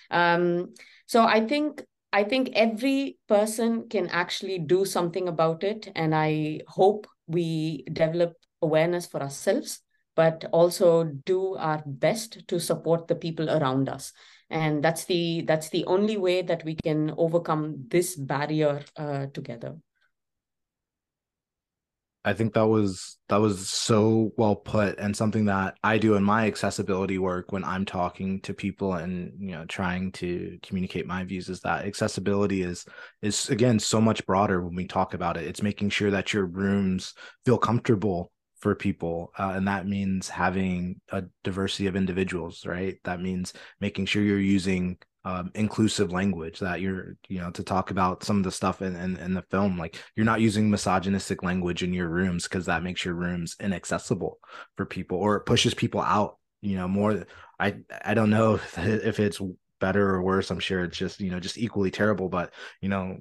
Um, 0.10 0.74
so 1.06 1.24
I 1.24 1.46
think 1.46 1.84
I 2.14 2.24
think 2.26 2.52
every 2.54 3.18
person 3.28 3.88
can 3.88 4.10
actually 4.10 4.60
do 4.60 4.84
something 4.84 5.28
about 5.28 5.64
it, 5.64 5.89
and 5.96 6.14
I 6.14 6.62
hope 6.68 7.08
we 7.28 7.84
develop 7.91 8.34
awareness 8.62 9.06
for 9.06 9.22
ourselves, 9.22 9.80
but 10.16 10.46
also 10.52 11.04
do 11.04 11.56
our 11.56 11.82
best 11.86 12.46
to 12.50 12.60
support 12.60 13.08
the 13.08 13.16
people 13.16 13.50
around 13.50 13.88
us. 13.88 14.12
And 14.50 14.84
that's 14.84 15.06
the 15.06 15.43
that's 15.48 15.70
the 15.70 15.86
only 15.86 16.18
way 16.18 16.41
that 16.41 16.66
we 16.66 16.76
can 16.76 17.14
overcome 17.18 17.86
this 17.88 18.18
barrier 18.18 18.84
uh, 18.98 19.28
together. 19.34 19.78
I 22.24 22.34
think 22.34 22.54
that 22.54 22.68
was 22.68 23.18
that 23.30 23.42
was 23.42 23.68
so 23.68 24.32
well 24.38 24.56
put 24.56 25.00
and 25.00 25.16
something 25.16 25.46
that 25.46 25.76
I 25.84 25.98
do 25.98 26.16
in 26.16 26.24
my 26.24 26.46
accessibility 26.46 27.18
work 27.18 27.52
when 27.52 27.64
I'm 27.64 27.84
talking 27.84 28.42
to 28.42 28.54
people 28.54 28.94
and 28.94 29.34
you 29.40 29.54
know 29.54 29.66
trying 29.66 30.12
to 30.14 30.60
communicate 30.62 31.08
my 31.08 31.24
views 31.24 31.50
is 31.50 31.62
that 31.62 31.86
accessibility 31.86 32.62
is 32.62 32.86
is 33.24 33.50
again 33.50 33.80
so 33.80 34.00
much 34.00 34.26
broader 34.28 34.64
when 34.64 34.76
we 34.76 34.86
talk 34.86 35.16
about 35.16 35.36
it. 35.36 35.46
It's 35.46 35.64
making 35.64 35.90
sure 35.90 36.12
that 36.12 36.32
your 36.32 36.46
rooms 36.46 37.14
feel 37.44 37.58
comfortable 37.58 38.32
for 38.60 38.76
people 38.76 39.32
uh, 39.40 39.54
and 39.56 39.68
that 39.68 39.88
means 39.88 40.30
having 40.30 41.02
a 41.12 41.24
diversity 41.44 41.88
of 41.88 41.96
individuals 41.96 42.64
right 42.64 43.00
that 43.04 43.20
means 43.20 43.54
making 43.80 44.06
sure 44.06 44.22
you're 44.22 44.40
using 44.40 44.96
um, 45.24 45.52
inclusive 45.54 46.12
language 46.12 46.60
that 46.60 46.82
you're 46.82 47.16
you 47.28 47.40
know 47.40 47.52
to 47.52 47.64
talk 47.64 47.92
about 47.92 48.24
some 48.24 48.38
of 48.38 48.44
the 48.44 48.52
stuff 48.52 48.82
in, 48.82 48.96
in, 48.96 49.18
in 49.18 49.34
the 49.34 49.44
film 49.52 49.78
like 49.78 50.02
you're 50.16 50.26
not 50.26 50.42
using 50.42 50.70
misogynistic 50.70 51.44
language 51.44 51.84
in 51.84 51.94
your 51.94 52.08
rooms 52.08 52.44
because 52.44 52.66
that 52.66 52.84
makes 52.84 53.06
your 53.06 53.14
rooms 53.14 53.56
inaccessible 53.60 54.40
for 54.78 54.86
people 54.86 55.18
or 55.18 55.36
it 55.36 55.46
pushes 55.46 55.74
people 55.74 56.02
out 56.02 56.38
you 56.62 56.76
know 56.76 56.88
more 56.88 57.26
i 57.60 57.76
i 58.04 58.14
don't 58.14 58.32
know 58.32 58.56
if, 58.78 58.78
if 58.78 59.20
it's 59.20 59.40
better 59.80 60.10
or 60.10 60.24
worse 60.24 60.50
i'm 60.50 60.60
sure 60.60 60.84
it's 60.84 60.98
just 60.98 61.20
you 61.20 61.30
know 61.30 61.40
just 61.40 61.58
equally 61.58 61.92
terrible 61.92 62.30
but 62.30 62.52
you 62.82 62.90
know 62.90 63.18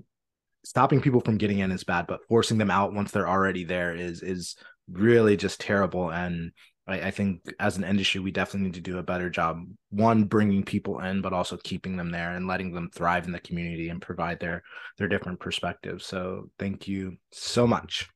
stopping 0.65 1.01
people 1.01 1.21
from 1.21 1.39
getting 1.39 1.59
in 1.59 1.71
is 1.71 1.85
bad 1.85 2.07
but 2.07 2.21
forcing 2.29 2.59
them 2.59 2.71
out 2.71 2.95
once 2.95 3.11
they're 3.11 3.29
already 3.29 3.65
there 3.65 3.95
is 3.95 4.23
is 4.23 4.57
really 4.91 5.37
just 5.37 5.61
terrible 5.61 6.11
and 6.11 6.53
I, 6.91 7.09
I 7.09 7.11
think 7.11 7.55
as 7.59 7.77
an 7.77 7.85
industry, 7.85 8.21
we 8.21 8.31
definitely 8.31 8.67
need 8.69 8.75
to 8.75 8.81
do 8.81 8.99
a 8.99 9.03
better 9.03 9.31
job. 9.31 9.65
One, 9.91 10.25
bringing 10.25 10.65
people 10.65 11.01
in, 11.01 11.23
but 11.23 11.33
also 11.33 11.57
keeping 11.63 11.97
them 11.97 12.11
there 12.11 12.33
and 12.33 12.47
letting 12.47 12.73
them 12.73 12.91
thrive 12.93 13.27
in 13.27 13.33
the 13.33 13.41
community 13.41 13.89
and 13.89 14.03
provide 14.03 14.41
their 14.41 14.63
their 14.99 15.09
different 15.09 15.41
perspectives. 15.41 16.07
So, 16.07 16.51
thank 16.59 16.89
you 16.89 17.17
so 17.33 17.67
much. 17.67 18.09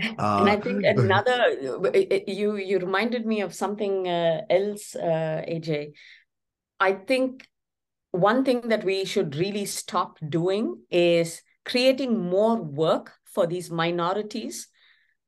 Uh, 0.00 0.04
and 0.40 0.50
I 0.50 0.56
think 0.56 0.84
another 0.84 1.50
you 2.26 2.56
you 2.56 2.78
reminded 2.78 3.26
me 3.26 3.40
of 3.40 3.54
something 3.54 4.08
uh, 4.08 4.42
else, 4.48 4.94
uh, 4.94 5.44
AJ. 5.48 5.92
I 6.78 6.92
think 6.92 7.46
one 8.12 8.44
thing 8.44 8.68
that 8.68 8.84
we 8.84 9.04
should 9.04 9.36
really 9.36 9.66
stop 9.66 10.18
doing 10.26 10.80
is 10.90 11.42
creating 11.64 12.18
more 12.18 12.56
work 12.56 13.12
for 13.24 13.46
these 13.46 13.70
minorities 13.70 14.68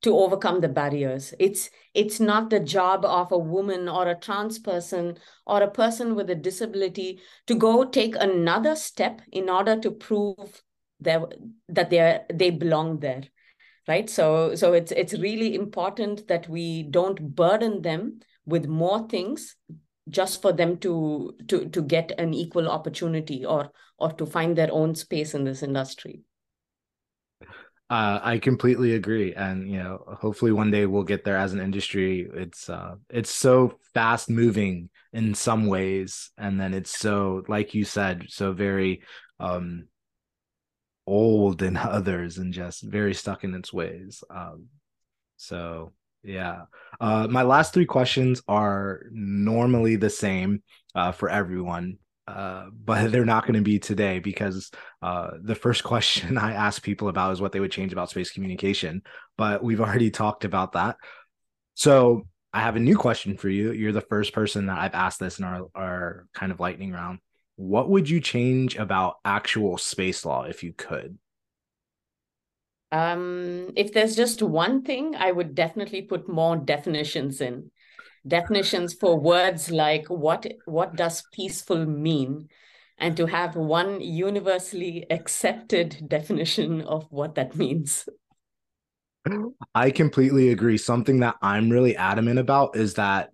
to 0.03 0.17
overcome 0.17 0.61
the 0.61 0.69
barriers. 0.69 1.33
It's 1.39 1.69
it's 1.93 2.19
not 2.19 2.49
the 2.49 2.59
job 2.59 3.05
of 3.05 3.31
a 3.31 3.37
woman 3.37 3.89
or 3.89 4.07
a 4.07 4.15
trans 4.15 4.59
person 4.59 5.17
or 5.47 5.63
a 5.63 5.71
person 5.71 6.15
with 6.15 6.29
a 6.29 6.35
disability 6.35 7.19
to 7.47 7.55
go 7.55 7.83
take 7.83 8.15
another 8.19 8.75
step 8.75 9.21
in 9.31 9.49
order 9.49 9.79
to 9.79 9.91
prove 9.91 10.61
their, 10.99 11.25
that 11.69 11.89
they 11.89 12.21
they 12.31 12.49
belong 12.49 12.99
there 12.99 13.23
right? 13.87 14.09
So 14.09 14.55
so 14.55 14.73
it's 14.73 14.91
it's 14.91 15.13
really 15.19 15.55
important 15.55 16.27
that 16.27 16.47
we 16.47 16.83
don't 16.83 17.35
burden 17.35 17.81
them 17.81 18.19
with 18.45 18.65
more 18.65 19.07
things 19.07 19.55
just 20.09 20.41
for 20.41 20.51
them 20.51 20.77
to 20.77 21.35
to 21.47 21.69
to 21.69 21.81
get 21.81 22.11
an 22.17 22.33
equal 22.33 22.69
opportunity 22.69 23.45
or 23.45 23.71
or 23.97 24.11
to 24.13 24.25
find 24.25 24.57
their 24.57 24.71
own 24.71 24.95
space 24.95 25.33
in 25.33 25.43
this 25.43 25.63
industry 25.63 26.21
uh, 27.93 28.19
I 28.23 28.39
completely 28.39 28.95
agree, 28.95 29.35
and 29.35 29.69
you 29.69 29.77
know, 29.77 30.03
hopefully 30.19 30.51
one 30.51 30.71
day 30.71 30.87
we'll 30.87 31.03
get 31.03 31.23
there 31.23 31.37
as 31.37 31.53
an 31.53 31.59
industry. 31.59 32.27
It's 32.33 32.67
uh, 32.67 32.95
it's 33.11 33.29
so 33.29 33.77
fast 33.93 34.31
moving 34.31 34.89
in 35.13 35.35
some 35.35 35.67
ways, 35.67 36.31
and 36.35 36.59
then 36.59 36.73
it's 36.73 36.97
so, 36.97 37.43
like 37.47 37.75
you 37.75 37.85
said, 37.85 38.25
so 38.29 38.51
very 38.51 39.03
um, 39.39 39.89
old 41.05 41.61
in 41.61 41.77
others, 41.99 42.39
and 42.39 42.51
just 42.51 42.81
very 42.81 43.13
stuck 43.13 43.43
in 43.43 43.53
its 43.53 43.71
ways. 43.71 44.23
Um, 44.27 44.69
so 45.37 45.93
yeah, 46.23 46.63
uh, 46.99 47.27
my 47.29 47.43
last 47.43 47.75
three 47.75 47.85
questions 47.85 48.41
are 48.47 49.03
normally 49.11 49.97
the 49.97 50.09
same 50.09 50.63
uh, 50.95 51.11
for 51.11 51.29
everyone, 51.29 51.99
uh, 52.27 52.65
but 52.73 53.11
they're 53.11 53.25
not 53.25 53.43
going 53.43 53.55
to 53.55 53.61
be 53.61 53.79
today 53.79 54.19
because 54.19 54.71
uh, 55.01 55.31
the 55.41 55.55
first 55.55 55.83
question 55.93 56.37
I 56.37 56.53
ask 56.53 56.81
people 56.81 57.07
about 57.07 57.33
is 57.33 57.41
what 57.41 57.51
they 57.51 57.59
would 57.59 57.71
change 57.71 57.93
about 57.93 58.09
space 58.09 58.31
communication. 58.31 59.01
But 59.37 59.63
we've 59.63 59.81
already 59.81 60.11
talked 60.11 60.45
about 60.45 60.73
that. 60.73 60.97
So 61.75 62.27
I 62.53 62.61
have 62.61 62.75
a 62.75 62.79
new 62.79 62.97
question 62.97 63.37
for 63.37 63.49
you. 63.49 63.71
You're 63.71 63.91
the 63.91 64.01
first 64.01 64.33
person 64.33 64.67
that 64.67 64.77
I've 64.77 64.93
asked 64.93 65.19
this 65.19 65.39
in 65.39 65.45
our, 65.45 65.67
our 65.73 66.27
kind 66.33 66.51
of 66.51 66.59
lightning 66.59 66.91
round. 66.91 67.19
What 67.55 67.89
would 67.89 68.09
you 68.09 68.19
change 68.19 68.77
about 68.77 69.15
actual 69.25 69.77
space 69.77 70.25
law 70.25 70.43
if 70.43 70.63
you 70.63 70.73
could? 70.73 71.17
Um, 72.91 73.71
if 73.75 73.91
there's 73.91 74.15
just 74.15 74.43
one 74.43 74.83
thing, 74.83 75.15
I 75.15 75.31
would 75.31 75.55
definitely 75.55 76.03
put 76.03 76.29
more 76.29 76.55
definitions 76.55 77.41
in 77.41 77.71
definitions 78.27 78.93
for 78.93 79.19
words 79.19 79.69
like 79.69 80.07
what 80.07 80.45
what 80.65 80.95
does 80.95 81.23
peaceful 81.33 81.85
mean? 81.85 82.49
And 82.97 83.17
to 83.17 83.25
have 83.25 83.55
one 83.55 84.01
universally 84.01 85.05
accepted 85.09 86.07
definition 86.07 86.81
of 86.81 87.07
what 87.09 87.35
that 87.35 87.55
means. 87.55 88.07
I 89.73 89.89
completely 89.89 90.49
agree. 90.49 90.77
Something 90.77 91.19
that 91.21 91.35
i'm 91.41 91.69
really 91.69 91.95
adamant 91.95 92.39
about 92.39 92.75
is 92.75 92.95
that 92.95 93.31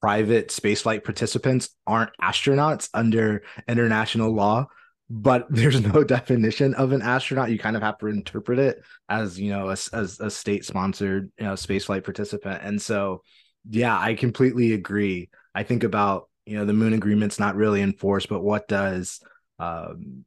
private 0.00 0.48
spaceflight 0.48 1.04
participants 1.04 1.70
aren't 1.86 2.10
astronauts 2.22 2.88
under 2.94 3.42
international 3.66 4.32
law 4.32 4.66
but 5.10 5.46
there's 5.50 5.80
no 5.80 6.04
definition 6.04 6.74
of 6.74 6.92
an 6.92 7.02
astronaut. 7.02 7.50
You 7.50 7.58
kind 7.58 7.76
of 7.76 7.82
have 7.82 7.98
to 7.98 8.06
interpret 8.06 8.58
it 8.58 8.82
as 9.08 9.38
you 9.38 9.50
know 9.50 9.68
as, 9.68 9.88
as 9.88 10.20
a 10.20 10.30
state 10.30 10.64
sponsored 10.64 11.30
you 11.38 11.46
know 11.46 11.54
spaceflight 11.54 12.04
participant. 12.04 12.60
And 12.62 12.80
so 12.80 13.22
yeah, 13.68 13.98
I 13.98 14.14
completely 14.14 14.72
agree. 14.72 15.30
I 15.54 15.62
think 15.62 15.84
about 15.84 16.28
you 16.46 16.56
know 16.58 16.64
the 16.64 16.72
moon 16.72 16.92
agreement's 16.94 17.38
not 17.38 17.56
really 17.56 17.82
enforced, 17.82 18.28
but 18.28 18.42
what 18.42 18.68
does 18.68 19.20
um, 19.58 20.24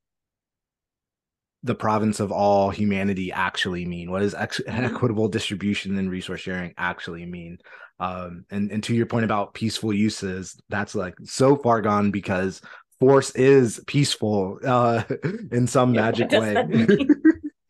the 1.64 1.76
province 1.76 2.20
of 2.20 2.32
all 2.32 2.70
humanity 2.70 3.32
actually 3.32 3.86
mean? 3.86 4.12
What 4.12 4.20
does 4.20 4.34
ex- 4.34 4.60
mm-hmm. 4.60 4.86
equitable 4.86 5.28
distribution 5.28 5.98
and 5.98 6.10
resource 6.10 6.42
sharing 6.42 6.74
actually 6.78 7.26
mean? 7.26 7.60
Um, 8.00 8.46
and 8.50 8.72
and 8.72 8.84
to 8.84 8.96
your 8.96 9.06
point 9.06 9.26
about 9.26 9.54
peaceful 9.54 9.94
uses, 9.94 10.60
that's 10.70 10.96
like 10.96 11.16
so 11.24 11.56
far 11.56 11.82
gone 11.82 12.12
because 12.12 12.62
force 13.00 13.32
is 13.32 13.82
peaceful 13.88 14.60
uh, 14.66 15.04
in 15.52 15.68
some 15.68 15.94
yeah, 15.94 16.02
magic 16.02 16.32
way. 16.34 17.08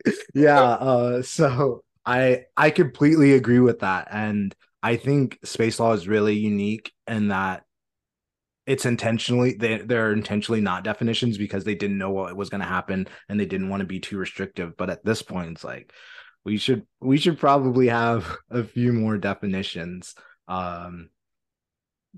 yeah. 0.34 0.60
Uh, 0.60 1.22
so 1.22 1.84
I 2.04 2.44
I 2.56 2.70
completely 2.70 3.32
agree 3.34 3.60
with 3.60 3.80
that, 3.80 4.08
and 4.10 4.54
I 4.82 4.96
think 4.96 5.38
space 5.44 5.78
law 5.78 5.92
is 5.92 6.08
really 6.08 6.34
unique 6.34 6.92
in 7.06 7.28
that 7.28 7.64
it's 8.66 8.86
intentionally 8.86 9.54
they 9.54 9.78
they're 9.78 10.12
intentionally 10.12 10.60
not 10.60 10.84
definitions 10.84 11.36
because 11.36 11.64
they 11.64 11.74
didn't 11.74 11.98
know 11.98 12.10
what 12.10 12.36
was 12.36 12.48
going 12.48 12.60
to 12.60 12.66
happen 12.66 13.08
and 13.28 13.38
they 13.38 13.46
didn't 13.46 13.68
want 13.68 13.80
to 13.80 13.86
be 13.86 14.00
too 14.00 14.16
restrictive. 14.18 14.76
But 14.76 14.90
at 14.90 15.04
this 15.04 15.22
point, 15.22 15.52
it's 15.52 15.64
like 15.64 15.92
we 16.44 16.56
should 16.56 16.86
we 17.00 17.18
should 17.18 17.38
probably 17.38 17.88
have 17.88 18.36
a 18.50 18.64
few 18.64 18.92
more 18.92 19.18
definitions. 19.18 20.14
Um, 20.48 21.10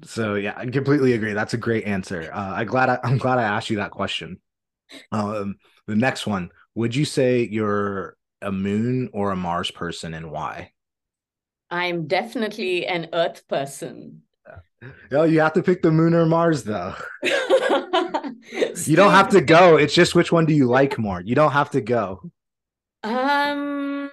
so 0.04 0.34
yeah, 0.34 0.54
I 0.56 0.66
completely 0.66 1.12
agree. 1.12 1.34
That's 1.34 1.54
a 1.54 1.58
great 1.58 1.84
answer. 1.84 2.30
Uh, 2.32 2.52
I 2.54 2.64
glad 2.64 2.88
I, 2.88 2.98
I'm 3.02 3.18
glad 3.18 3.38
I 3.38 3.44
asked 3.44 3.70
you 3.70 3.76
that 3.76 3.90
question. 3.90 4.40
Um, 5.12 5.56
the 5.86 5.96
next 5.96 6.26
one: 6.26 6.50
Would 6.74 6.94
you 6.94 7.04
say 7.04 7.48
you're 7.50 8.16
a 8.42 8.52
moon 8.52 9.10
or 9.12 9.30
a 9.30 9.36
Mars 9.36 9.70
person, 9.70 10.14
and 10.14 10.30
why? 10.30 10.72
I'm 11.74 12.06
definitely 12.06 12.86
an 12.86 13.08
Earth 13.12 13.48
person. 13.48 14.22
No, 15.10 15.24
you 15.24 15.40
have 15.40 15.54
to 15.54 15.62
pick 15.62 15.82
the 15.82 15.90
moon 15.90 16.14
or 16.14 16.24
Mars, 16.24 16.62
though. 16.62 16.94
you 17.22 18.94
don't 18.94 19.10
have 19.10 19.28
to 19.30 19.40
go. 19.40 19.76
It's 19.76 19.92
just 19.92 20.14
which 20.14 20.30
one 20.30 20.46
do 20.46 20.54
you 20.54 20.66
like 20.66 20.98
more? 21.00 21.20
You 21.20 21.34
don't 21.34 21.50
have 21.50 21.70
to 21.70 21.80
go. 21.80 22.30
Um, 23.02 24.08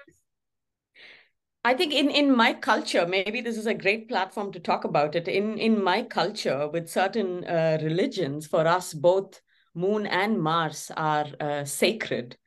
I 1.64 1.76
think 1.76 1.94
in 1.94 2.10
in 2.10 2.36
my 2.36 2.54
culture, 2.54 3.06
maybe 3.06 3.42
this 3.42 3.58
is 3.58 3.68
a 3.68 3.76
great 3.76 4.10
platform 4.10 4.52
to 4.54 4.60
talk 4.60 4.84
about 4.84 5.16
it. 5.16 5.28
In 5.28 5.60
in 5.60 5.84
my 5.84 6.02
culture, 6.02 6.68
with 6.68 6.90
certain 6.90 7.46
uh, 7.46 7.78
religions, 7.84 8.48
for 8.48 8.66
us, 8.66 8.92
both 8.92 9.40
Moon 9.76 10.08
and 10.08 10.42
Mars 10.42 10.90
are 10.98 11.28
uh, 11.40 11.64
sacred, 11.66 12.38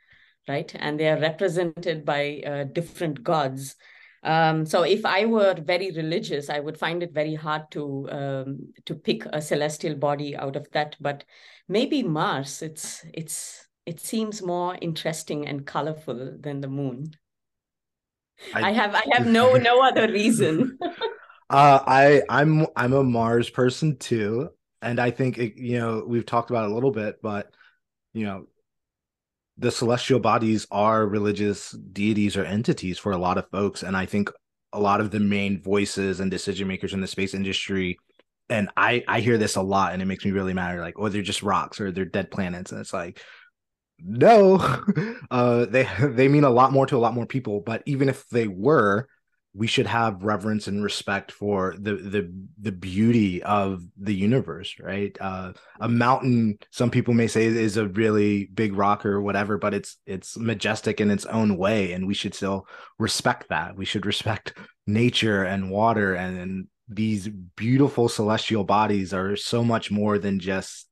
right? 0.49 0.75
And 0.75 0.99
they 0.99 1.09
are 1.09 1.21
represented 1.21 2.05
by 2.05 2.43
uh, 2.45 2.65
different 2.65 3.23
gods. 3.23 3.77
Um, 4.25 4.65
so 4.65 4.83
if 4.83 5.05
I 5.05 5.27
were 5.27 5.55
very 5.55 5.91
religious, 5.91 6.49
I 6.49 6.59
would 6.59 6.79
find 6.79 7.03
it 7.03 7.13
very 7.13 7.35
hard 7.35 7.71
to 7.73 8.09
um, 8.11 8.73
to 8.87 8.95
pick 8.95 9.27
a 9.27 9.43
celestial 9.43 9.97
body 9.97 10.35
out 10.35 10.57
of 10.57 10.71
that. 10.73 10.97
But 10.99 11.25
maybe 11.69 12.03
Mars, 12.03 12.63
it's 12.63 13.05
it's 13.13 13.69
it 13.85 14.01
seems 14.01 14.43
more 14.43 14.79
interesting 14.81 15.47
and 15.47 15.67
colorful 15.67 16.39
than 16.41 16.63
the 16.63 16.69
moon. 16.69 17.11
I, 18.55 18.71
I 18.71 18.73
have 18.73 18.95
I 18.95 19.03
have 19.13 19.27
no 19.27 19.57
no 19.57 19.83
other 19.87 20.11
reason. 20.11 20.79
uh, 21.51 21.81
I 21.87 22.23
I'm 22.31 22.67
I'm 22.77 22.95
a 22.95 23.05
Mars 23.05 23.51
person 23.51 23.99
too, 23.99 24.49
and 24.81 24.99
I 24.99 25.11
think 25.11 25.37
it, 25.37 25.57
you 25.57 25.79
know 25.79 26.03
we've 26.07 26.27
talked 26.27 26.49
about 26.49 26.65
it 26.65 26.71
a 26.71 26.75
little 26.75 26.93
bit, 26.93 27.21
but 27.21 27.55
you 28.15 28.25
know 28.25 28.47
the 29.57 29.71
celestial 29.71 30.19
bodies 30.19 30.67
are 30.71 31.07
religious 31.07 31.71
deities 31.71 32.37
or 32.37 32.45
entities 32.45 32.99
for 32.99 33.13
a 33.13 33.19
lot 33.19 33.39
of 33.39 33.49
folks, 33.51 33.83
and 33.83 33.97
I 33.97 34.07
think 34.07 34.31
a 34.73 34.81
lot 34.81 35.01
of 35.01 35.11
the 35.11 35.21
main 35.21 35.63
voices 35.63 36.21
and 36.21 36.31
decision 36.31 36.67
makers 36.67 36.93
in 36.93 37.01
the 37.01 37.07
space 37.07 37.33
industry 37.33 37.97
and 38.51 38.69
I 38.77 39.05
I 39.09 39.21
hear 39.21 39.39
this 39.39 39.57
a 39.57 39.63
lot 39.63 39.93
and 39.93 40.03
it 40.03 40.07
makes 40.07 40.25
me 40.25 40.33
really 40.33 40.53
mad 40.53 40.79
like 40.81 40.95
oh 40.99 41.09
they're 41.09 41.23
just 41.23 41.43
rocks 41.43 41.81
or 41.81 41.91
they're 41.91 42.05
dead 42.05 42.31
planets 42.31 42.73
and 42.73 42.81
it's 42.81 42.93
like 42.93 43.21
no. 44.01 44.59
Uh 45.31 45.65
they 45.67 45.89
they 46.01 46.29
mean 46.29 46.45
a 46.45 46.51
lot 46.51 46.73
more 46.73 46.87
to 46.87 46.97
a 46.97 46.99
lot 46.99 47.15
more 47.15 47.27
people 47.27 47.61
but 47.61 47.83
even 47.87 48.09
if 48.09 48.29
they 48.29 48.47
were 48.47 49.09
we 49.55 49.67
should 49.69 49.87
have 49.87 50.25
reverence 50.25 50.67
and 50.67 50.83
respect 50.83 51.31
for 51.31 51.75
the 51.79 51.95
the 51.95 52.33
the 52.61 52.73
beauty 52.73 53.43
of 53.43 53.83
the 53.97 54.15
universe 54.15 54.75
right? 54.81 55.17
Uh 55.21 55.53
a 55.81 55.89
mountain 55.89 56.59
some 56.71 56.91
people 56.91 57.15
may 57.15 57.29
say 57.29 57.47
is 57.47 57.77
a 57.77 57.89
really 57.89 58.47
big 58.47 58.75
rock 58.75 59.07
or 59.07 59.21
whatever 59.21 59.57
but 59.57 59.73
it's 59.73 59.97
it's 60.07 60.37
majestic 60.37 61.01
in 61.01 61.11
its 61.11 61.25
own 61.27 61.57
way 61.57 61.93
and 61.93 62.07
we 62.07 62.15
should 62.15 62.35
still 62.35 62.67
respect 62.99 63.49
that. 63.49 63.77
We 63.77 63.85
should 63.85 64.07
respect 64.07 64.59
nature 64.87 65.45
and 65.45 65.71
water 65.71 66.15
and, 66.15 66.39
and 66.39 66.67
these 66.89 67.29
beautiful 67.29 68.09
celestial 68.09 68.65
bodies 68.65 69.15
are 69.15 69.37
so 69.37 69.65
much 69.65 69.91
more 69.91 70.19
than 70.19 70.39
just 70.39 70.89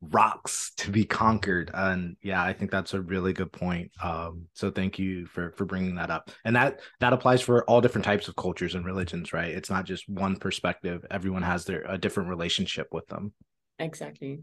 rocks 0.00 0.70
to 0.76 0.92
be 0.92 1.04
conquered 1.04 1.72
and 1.74 2.16
yeah 2.22 2.40
i 2.42 2.52
think 2.52 2.70
that's 2.70 2.94
a 2.94 3.00
really 3.00 3.32
good 3.32 3.50
point 3.50 3.90
um 4.00 4.46
so 4.54 4.70
thank 4.70 4.96
you 4.96 5.26
for 5.26 5.50
for 5.52 5.64
bringing 5.64 5.96
that 5.96 6.08
up 6.08 6.30
and 6.44 6.54
that 6.54 6.78
that 7.00 7.12
applies 7.12 7.40
for 7.40 7.64
all 7.64 7.80
different 7.80 8.04
types 8.04 8.28
of 8.28 8.36
cultures 8.36 8.76
and 8.76 8.84
religions 8.84 9.32
right? 9.32 9.50
It's 9.50 9.70
not 9.70 9.84
just 9.84 10.08
one 10.08 10.36
perspective 10.36 11.04
everyone 11.10 11.42
has 11.42 11.64
their 11.64 11.82
a 11.88 11.98
different 11.98 12.28
relationship 12.28 12.86
with 12.92 13.06
them. 13.08 13.32
Exactly. 13.80 14.40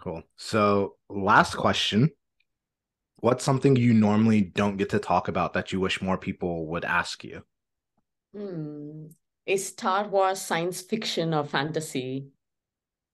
Cool 0.00 0.22
so 0.36 0.94
last 1.10 1.54
question. 1.54 2.10
What's 3.16 3.44
something 3.44 3.76
you 3.76 3.92
normally 3.92 4.40
don't 4.40 4.78
get 4.78 4.88
to 4.90 4.98
talk 4.98 5.28
about 5.28 5.52
that 5.52 5.72
you 5.72 5.80
wish 5.80 6.00
more 6.00 6.16
people 6.16 6.66
would 6.68 6.86
ask 6.86 7.22
you? 7.22 7.42
Hmm. 8.34 9.08
is 9.44 9.68
star 9.68 10.08
wars 10.08 10.40
science 10.40 10.80
fiction 10.80 11.34
or 11.34 11.44
fantasy 11.44 12.28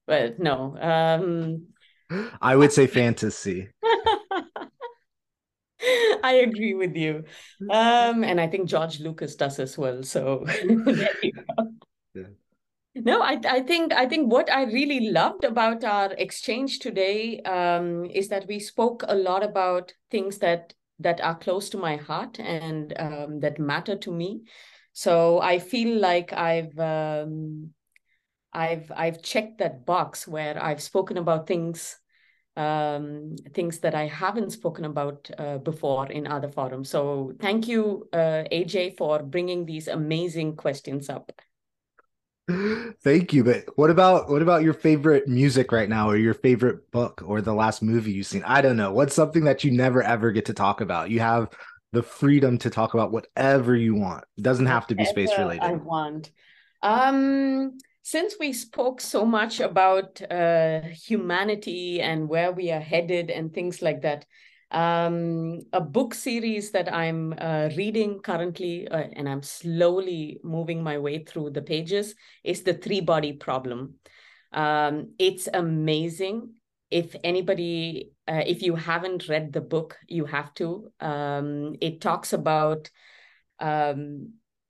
but 0.06 0.38
no. 0.38 0.76
Um, 0.78 1.68
I 2.40 2.56
would 2.56 2.72
say 2.72 2.86
fantasy. 3.00 3.68
I 6.22 6.42
agree 6.42 6.74
with 6.74 6.96
you. 6.96 7.24
Um, 7.70 8.24
and 8.24 8.40
I 8.40 8.48
think 8.48 8.68
George 8.68 9.00
Lucas 9.00 9.36
does 9.36 9.58
as 9.58 9.78
well. 9.78 10.02
So 10.02 10.44
there 10.64 11.10
you 11.22 11.32
go. 11.32 11.70
Yeah. 12.14 12.22
No, 12.94 13.20
I, 13.20 13.38
I 13.46 13.60
think 13.60 13.92
I 13.92 14.06
think 14.06 14.32
what 14.32 14.50
I 14.50 14.64
really 14.64 15.10
loved 15.10 15.44
about 15.44 15.84
our 15.84 16.12
exchange 16.14 16.78
today 16.78 17.40
um, 17.42 18.06
is 18.06 18.28
that 18.28 18.46
we 18.48 18.58
spoke 18.58 19.04
a 19.06 19.14
lot 19.14 19.44
about 19.44 19.92
things 20.10 20.38
that 20.38 20.72
that 21.00 21.20
are 21.20 21.38
close 21.38 21.68
to 21.70 21.78
my 21.78 21.96
heart 21.96 22.40
and 22.40 22.94
um, 22.98 23.40
that 23.40 23.58
matter 23.58 23.96
to 23.96 24.10
me. 24.10 24.42
So 24.94 25.40
I 25.40 25.58
feel 25.58 26.00
like 26.00 26.32
I've 26.32 26.78
um, 26.78 27.74
I've 28.56 28.90
I've 28.96 29.22
checked 29.22 29.58
that 29.58 29.84
box 29.84 30.26
where 30.26 30.62
I've 30.62 30.82
spoken 30.82 31.18
about 31.18 31.46
things 31.46 31.98
um, 32.56 33.36
things 33.52 33.80
that 33.80 33.94
I 33.94 34.06
haven't 34.06 34.50
spoken 34.50 34.86
about 34.86 35.30
uh, 35.36 35.58
before 35.58 36.06
in 36.06 36.26
other 36.26 36.48
forums. 36.48 36.88
So 36.88 37.34
thank 37.38 37.68
you, 37.68 38.08
uh, 38.14 38.44
AJ, 38.50 38.96
for 38.96 39.22
bringing 39.22 39.66
these 39.66 39.88
amazing 39.88 40.56
questions 40.56 41.10
up. 41.10 41.30
Thank 43.04 43.34
you. 43.34 43.44
But 43.44 43.64
what 43.76 43.90
about 43.90 44.30
what 44.30 44.40
about 44.40 44.62
your 44.62 44.72
favorite 44.72 45.28
music 45.28 45.70
right 45.70 45.88
now, 45.88 46.08
or 46.08 46.16
your 46.16 46.32
favorite 46.34 46.90
book, 46.92 47.22
or 47.26 47.42
the 47.42 47.52
last 47.52 47.82
movie 47.82 48.12
you've 48.12 48.26
seen? 48.26 48.44
I 48.44 48.62
don't 48.62 48.76
know. 48.76 48.92
What's 48.92 49.14
something 49.14 49.44
that 49.44 49.64
you 49.64 49.72
never 49.72 50.02
ever 50.02 50.32
get 50.32 50.46
to 50.46 50.54
talk 50.54 50.80
about? 50.80 51.10
You 51.10 51.20
have 51.20 51.50
the 51.92 52.02
freedom 52.02 52.56
to 52.58 52.70
talk 52.70 52.94
about 52.94 53.12
whatever 53.12 53.76
you 53.76 53.94
want. 53.94 54.24
It 54.38 54.42
doesn't 54.42 54.66
have 54.66 54.86
to 54.86 54.94
be 54.94 55.04
space 55.04 55.36
related. 55.36 55.64
I 55.64 55.72
want. 55.74 56.30
Um, 56.82 57.78
since 58.06 58.36
we 58.38 58.52
spoke 58.52 59.00
so 59.00 59.26
much 59.26 59.58
about 59.58 60.22
uh, 60.30 60.80
humanity 60.82 62.00
and 62.00 62.28
where 62.28 62.52
we 62.52 62.70
are 62.70 62.78
headed 62.78 63.30
and 63.32 63.52
things 63.52 63.82
like 63.82 64.02
that, 64.02 64.24
um, 64.70 65.62
a 65.72 65.80
book 65.80 66.14
series 66.14 66.70
that 66.70 66.92
I'm 66.94 67.34
uh, 67.36 67.70
reading 67.76 68.20
currently, 68.20 68.86
uh, 68.86 69.08
and 69.14 69.28
I'm 69.28 69.42
slowly 69.42 70.38
moving 70.44 70.84
my 70.84 70.98
way 70.98 71.24
through 71.24 71.50
the 71.50 71.62
pages, 71.62 72.14
is 72.44 72.62
The 72.62 72.74
Three 72.74 73.00
Body 73.00 73.32
Problem. 73.32 73.94
Um, 74.52 75.14
it's 75.18 75.48
amazing. 75.52 76.52
If 76.92 77.16
anybody, 77.24 78.12
uh, 78.28 78.44
if 78.46 78.62
you 78.62 78.76
haven't 78.76 79.28
read 79.28 79.52
the 79.52 79.62
book, 79.62 79.98
you 80.06 80.26
have 80.26 80.54
to. 80.54 80.92
Um, 81.00 81.74
it 81.80 82.00
talks 82.00 82.32
about 82.32 82.88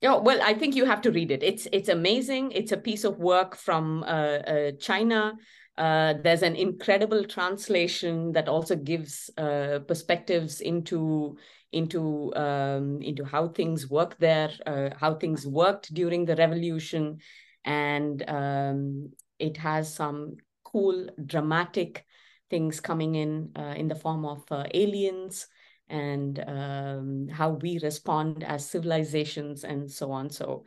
um, 0.03 0.13
Oh, 0.13 0.21
well, 0.21 0.39
I 0.43 0.53
think 0.53 0.75
you 0.75 0.85
have 0.85 1.01
to 1.01 1.11
read 1.11 1.31
it. 1.31 1.43
It's 1.43 1.67
it's 1.71 1.89
amazing. 1.89 2.51
It's 2.51 2.71
a 2.71 2.77
piece 2.77 3.03
of 3.03 3.17
work 3.17 3.55
from 3.55 4.03
uh, 4.03 4.05
uh, 4.05 4.71
China. 4.79 5.33
Uh, 5.77 6.15
there's 6.23 6.41
an 6.41 6.55
incredible 6.55 7.23
translation 7.23 8.31
that 8.31 8.47
also 8.47 8.75
gives 8.75 9.29
uh, 9.37 9.79
perspectives 9.87 10.61
into 10.61 11.37
into 11.71 12.33
um, 12.35 13.01
into 13.01 13.23
how 13.23 13.49
things 13.49 13.89
work 13.89 14.17
there, 14.19 14.51
uh, 14.65 14.89
how 14.99 15.15
things 15.15 15.45
worked 15.45 15.93
during 15.93 16.25
the 16.25 16.35
revolution, 16.35 17.19
and 17.65 18.23
um, 18.29 19.11
it 19.39 19.57
has 19.57 19.93
some 19.93 20.37
cool 20.63 21.09
dramatic 21.25 22.05
things 22.49 22.79
coming 22.79 23.15
in 23.15 23.51
uh, 23.57 23.73
in 23.77 23.87
the 23.87 23.95
form 23.95 24.25
of 24.25 24.43
aliens 24.73 25.47
and 25.89 26.43
um, 26.47 27.27
how 27.29 27.51
we 27.51 27.79
respond 27.79 28.43
as 28.43 28.69
civilizations 28.69 29.63
and 29.63 29.91
so 29.91 30.11
on. 30.11 30.29
So 30.29 30.65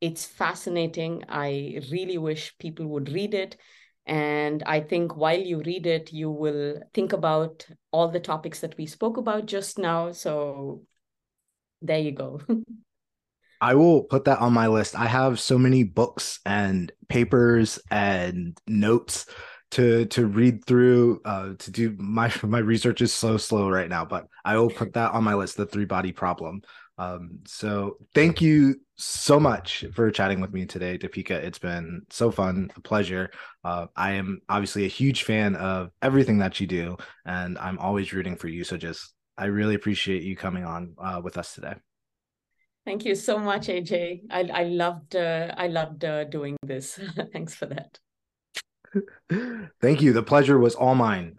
it's 0.00 0.24
fascinating. 0.24 1.24
I 1.28 1.80
really 1.90 2.18
wish 2.18 2.56
people 2.58 2.86
would 2.88 3.10
read 3.10 3.34
it. 3.34 3.56
And 4.06 4.62
I 4.64 4.80
think 4.80 5.16
while 5.16 5.40
you 5.40 5.62
read 5.62 5.86
it, 5.86 6.12
you 6.12 6.30
will 6.30 6.80
think 6.94 7.12
about 7.12 7.66
all 7.90 8.08
the 8.08 8.20
topics 8.20 8.60
that 8.60 8.76
we 8.76 8.86
spoke 8.86 9.16
about 9.16 9.46
just 9.46 9.78
now. 9.78 10.12
So 10.12 10.82
there 11.82 11.98
you 11.98 12.12
go. 12.12 12.40
I 13.60 13.74
will 13.74 14.02
put 14.02 14.24
that 14.24 14.40
on 14.40 14.52
my 14.52 14.66
list. 14.66 14.94
I 14.94 15.06
have 15.06 15.40
so 15.40 15.58
many 15.58 15.82
books 15.82 16.40
and 16.44 16.92
papers 17.08 17.78
and 17.90 18.58
notes 18.66 19.26
to 19.76 20.06
to 20.06 20.26
read 20.26 20.64
through 20.64 21.20
uh 21.26 21.52
to 21.58 21.70
do 21.70 21.94
my 21.98 22.32
my 22.42 22.58
research 22.58 23.02
is 23.02 23.12
so 23.12 23.36
slow 23.36 23.68
right 23.68 23.90
now 23.90 24.04
but 24.06 24.26
i 24.44 24.56
will 24.56 24.70
put 24.70 24.94
that 24.94 25.12
on 25.12 25.22
my 25.22 25.34
list 25.34 25.56
the 25.56 25.66
three 25.66 25.84
body 25.84 26.12
problem 26.12 26.62
um 26.96 27.38
so 27.46 27.98
thank 28.14 28.40
you 28.40 28.74
so 28.96 29.38
much 29.38 29.84
for 29.94 30.10
chatting 30.10 30.40
with 30.40 30.50
me 30.50 30.64
today 30.64 30.96
Deepika. 30.96 31.32
it's 31.32 31.58
been 31.58 32.00
so 32.08 32.30
fun 32.30 32.70
a 32.74 32.80
pleasure 32.80 33.30
uh 33.64 33.86
i 33.94 34.12
am 34.12 34.40
obviously 34.48 34.86
a 34.86 34.88
huge 34.88 35.24
fan 35.24 35.54
of 35.56 35.90
everything 36.00 36.38
that 36.38 36.58
you 36.58 36.66
do 36.66 36.96
and 37.26 37.58
i'm 37.58 37.78
always 37.78 38.14
rooting 38.14 38.34
for 38.36 38.48
you 38.48 38.64
so 38.64 38.78
just 38.78 39.12
i 39.36 39.44
really 39.44 39.74
appreciate 39.74 40.22
you 40.22 40.34
coming 40.34 40.64
on 40.64 40.94
uh, 40.98 41.20
with 41.22 41.36
us 41.36 41.54
today 41.54 41.74
Thank 42.86 43.04
you 43.04 43.16
so 43.16 43.36
much, 43.36 43.66
AJ. 43.66 44.20
I, 44.30 44.42
I 44.42 44.62
loved 44.62 45.16
uh, 45.16 45.52
I 45.56 45.66
loved 45.66 46.04
uh, 46.04 46.22
doing 46.22 46.56
this. 46.62 47.00
Thanks 47.32 47.52
for 47.52 47.66
that. 47.66 47.98
Thank 49.80 50.02
you. 50.02 50.12
The 50.12 50.22
pleasure 50.22 50.58
was 50.58 50.74
all 50.74 50.94
mine. 50.94 51.38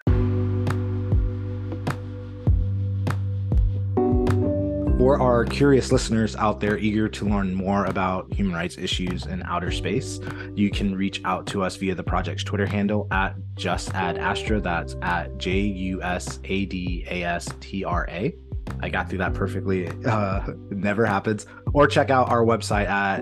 For 4.97 5.21
our 5.21 5.45
curious 5.45 5.91
listeners 5.91 6.35
out 6.35 6.59
there 6.59 6.77
eager 6.77 7.07
to 7.07 7.25
learn 7.25 7.53
more 7.53 7.85
about 7.85 8.33
human 8.33 8.53
rights 8.53 8.77
issues 8.77 9.25
in 9.25 9.41
outer 9.43 9.71
space, 9.71 10.19
you 10.53 10.69
can 10.69 10.95
reach 10.95 11.21
out 11.23 11.45
to 11.47 11.63
us 11.63 11.77
via 11.77 11.95
the 11.95 12.03
project's 12.03 12.43
Twitter 12.43 12.65
handle 12.65 13.07
at 13.11 13.35
Jus 13.55 13.89
Ad 13.91 14.17
Astra. 14.17 14.59
That's 14.59 14.95
at 15.01 15.37
J 15.37 15.59
U 15.59 16.03
S 16.03 16.39
A 16.43 16.65
D 16.65 17.05
A 17.09 17.23
S 17.23 17.47
T 17.61 17.85
R 17.85 18.05
A. 18.09 18.35
I 18.81 18.89
got 18.89 19.09
through 19.09 19.19
that 19.19 19.33
perfectly. 19.33 19.87
Uh, 20.05 20.41
never 20.71 21.05
happens. 21.05 21.45
Or 21.73 21.87
check 21.87 22.09
out 22.09 22.29
our 22.29 22.43
website 22.43 22.87
at 22.87 23.21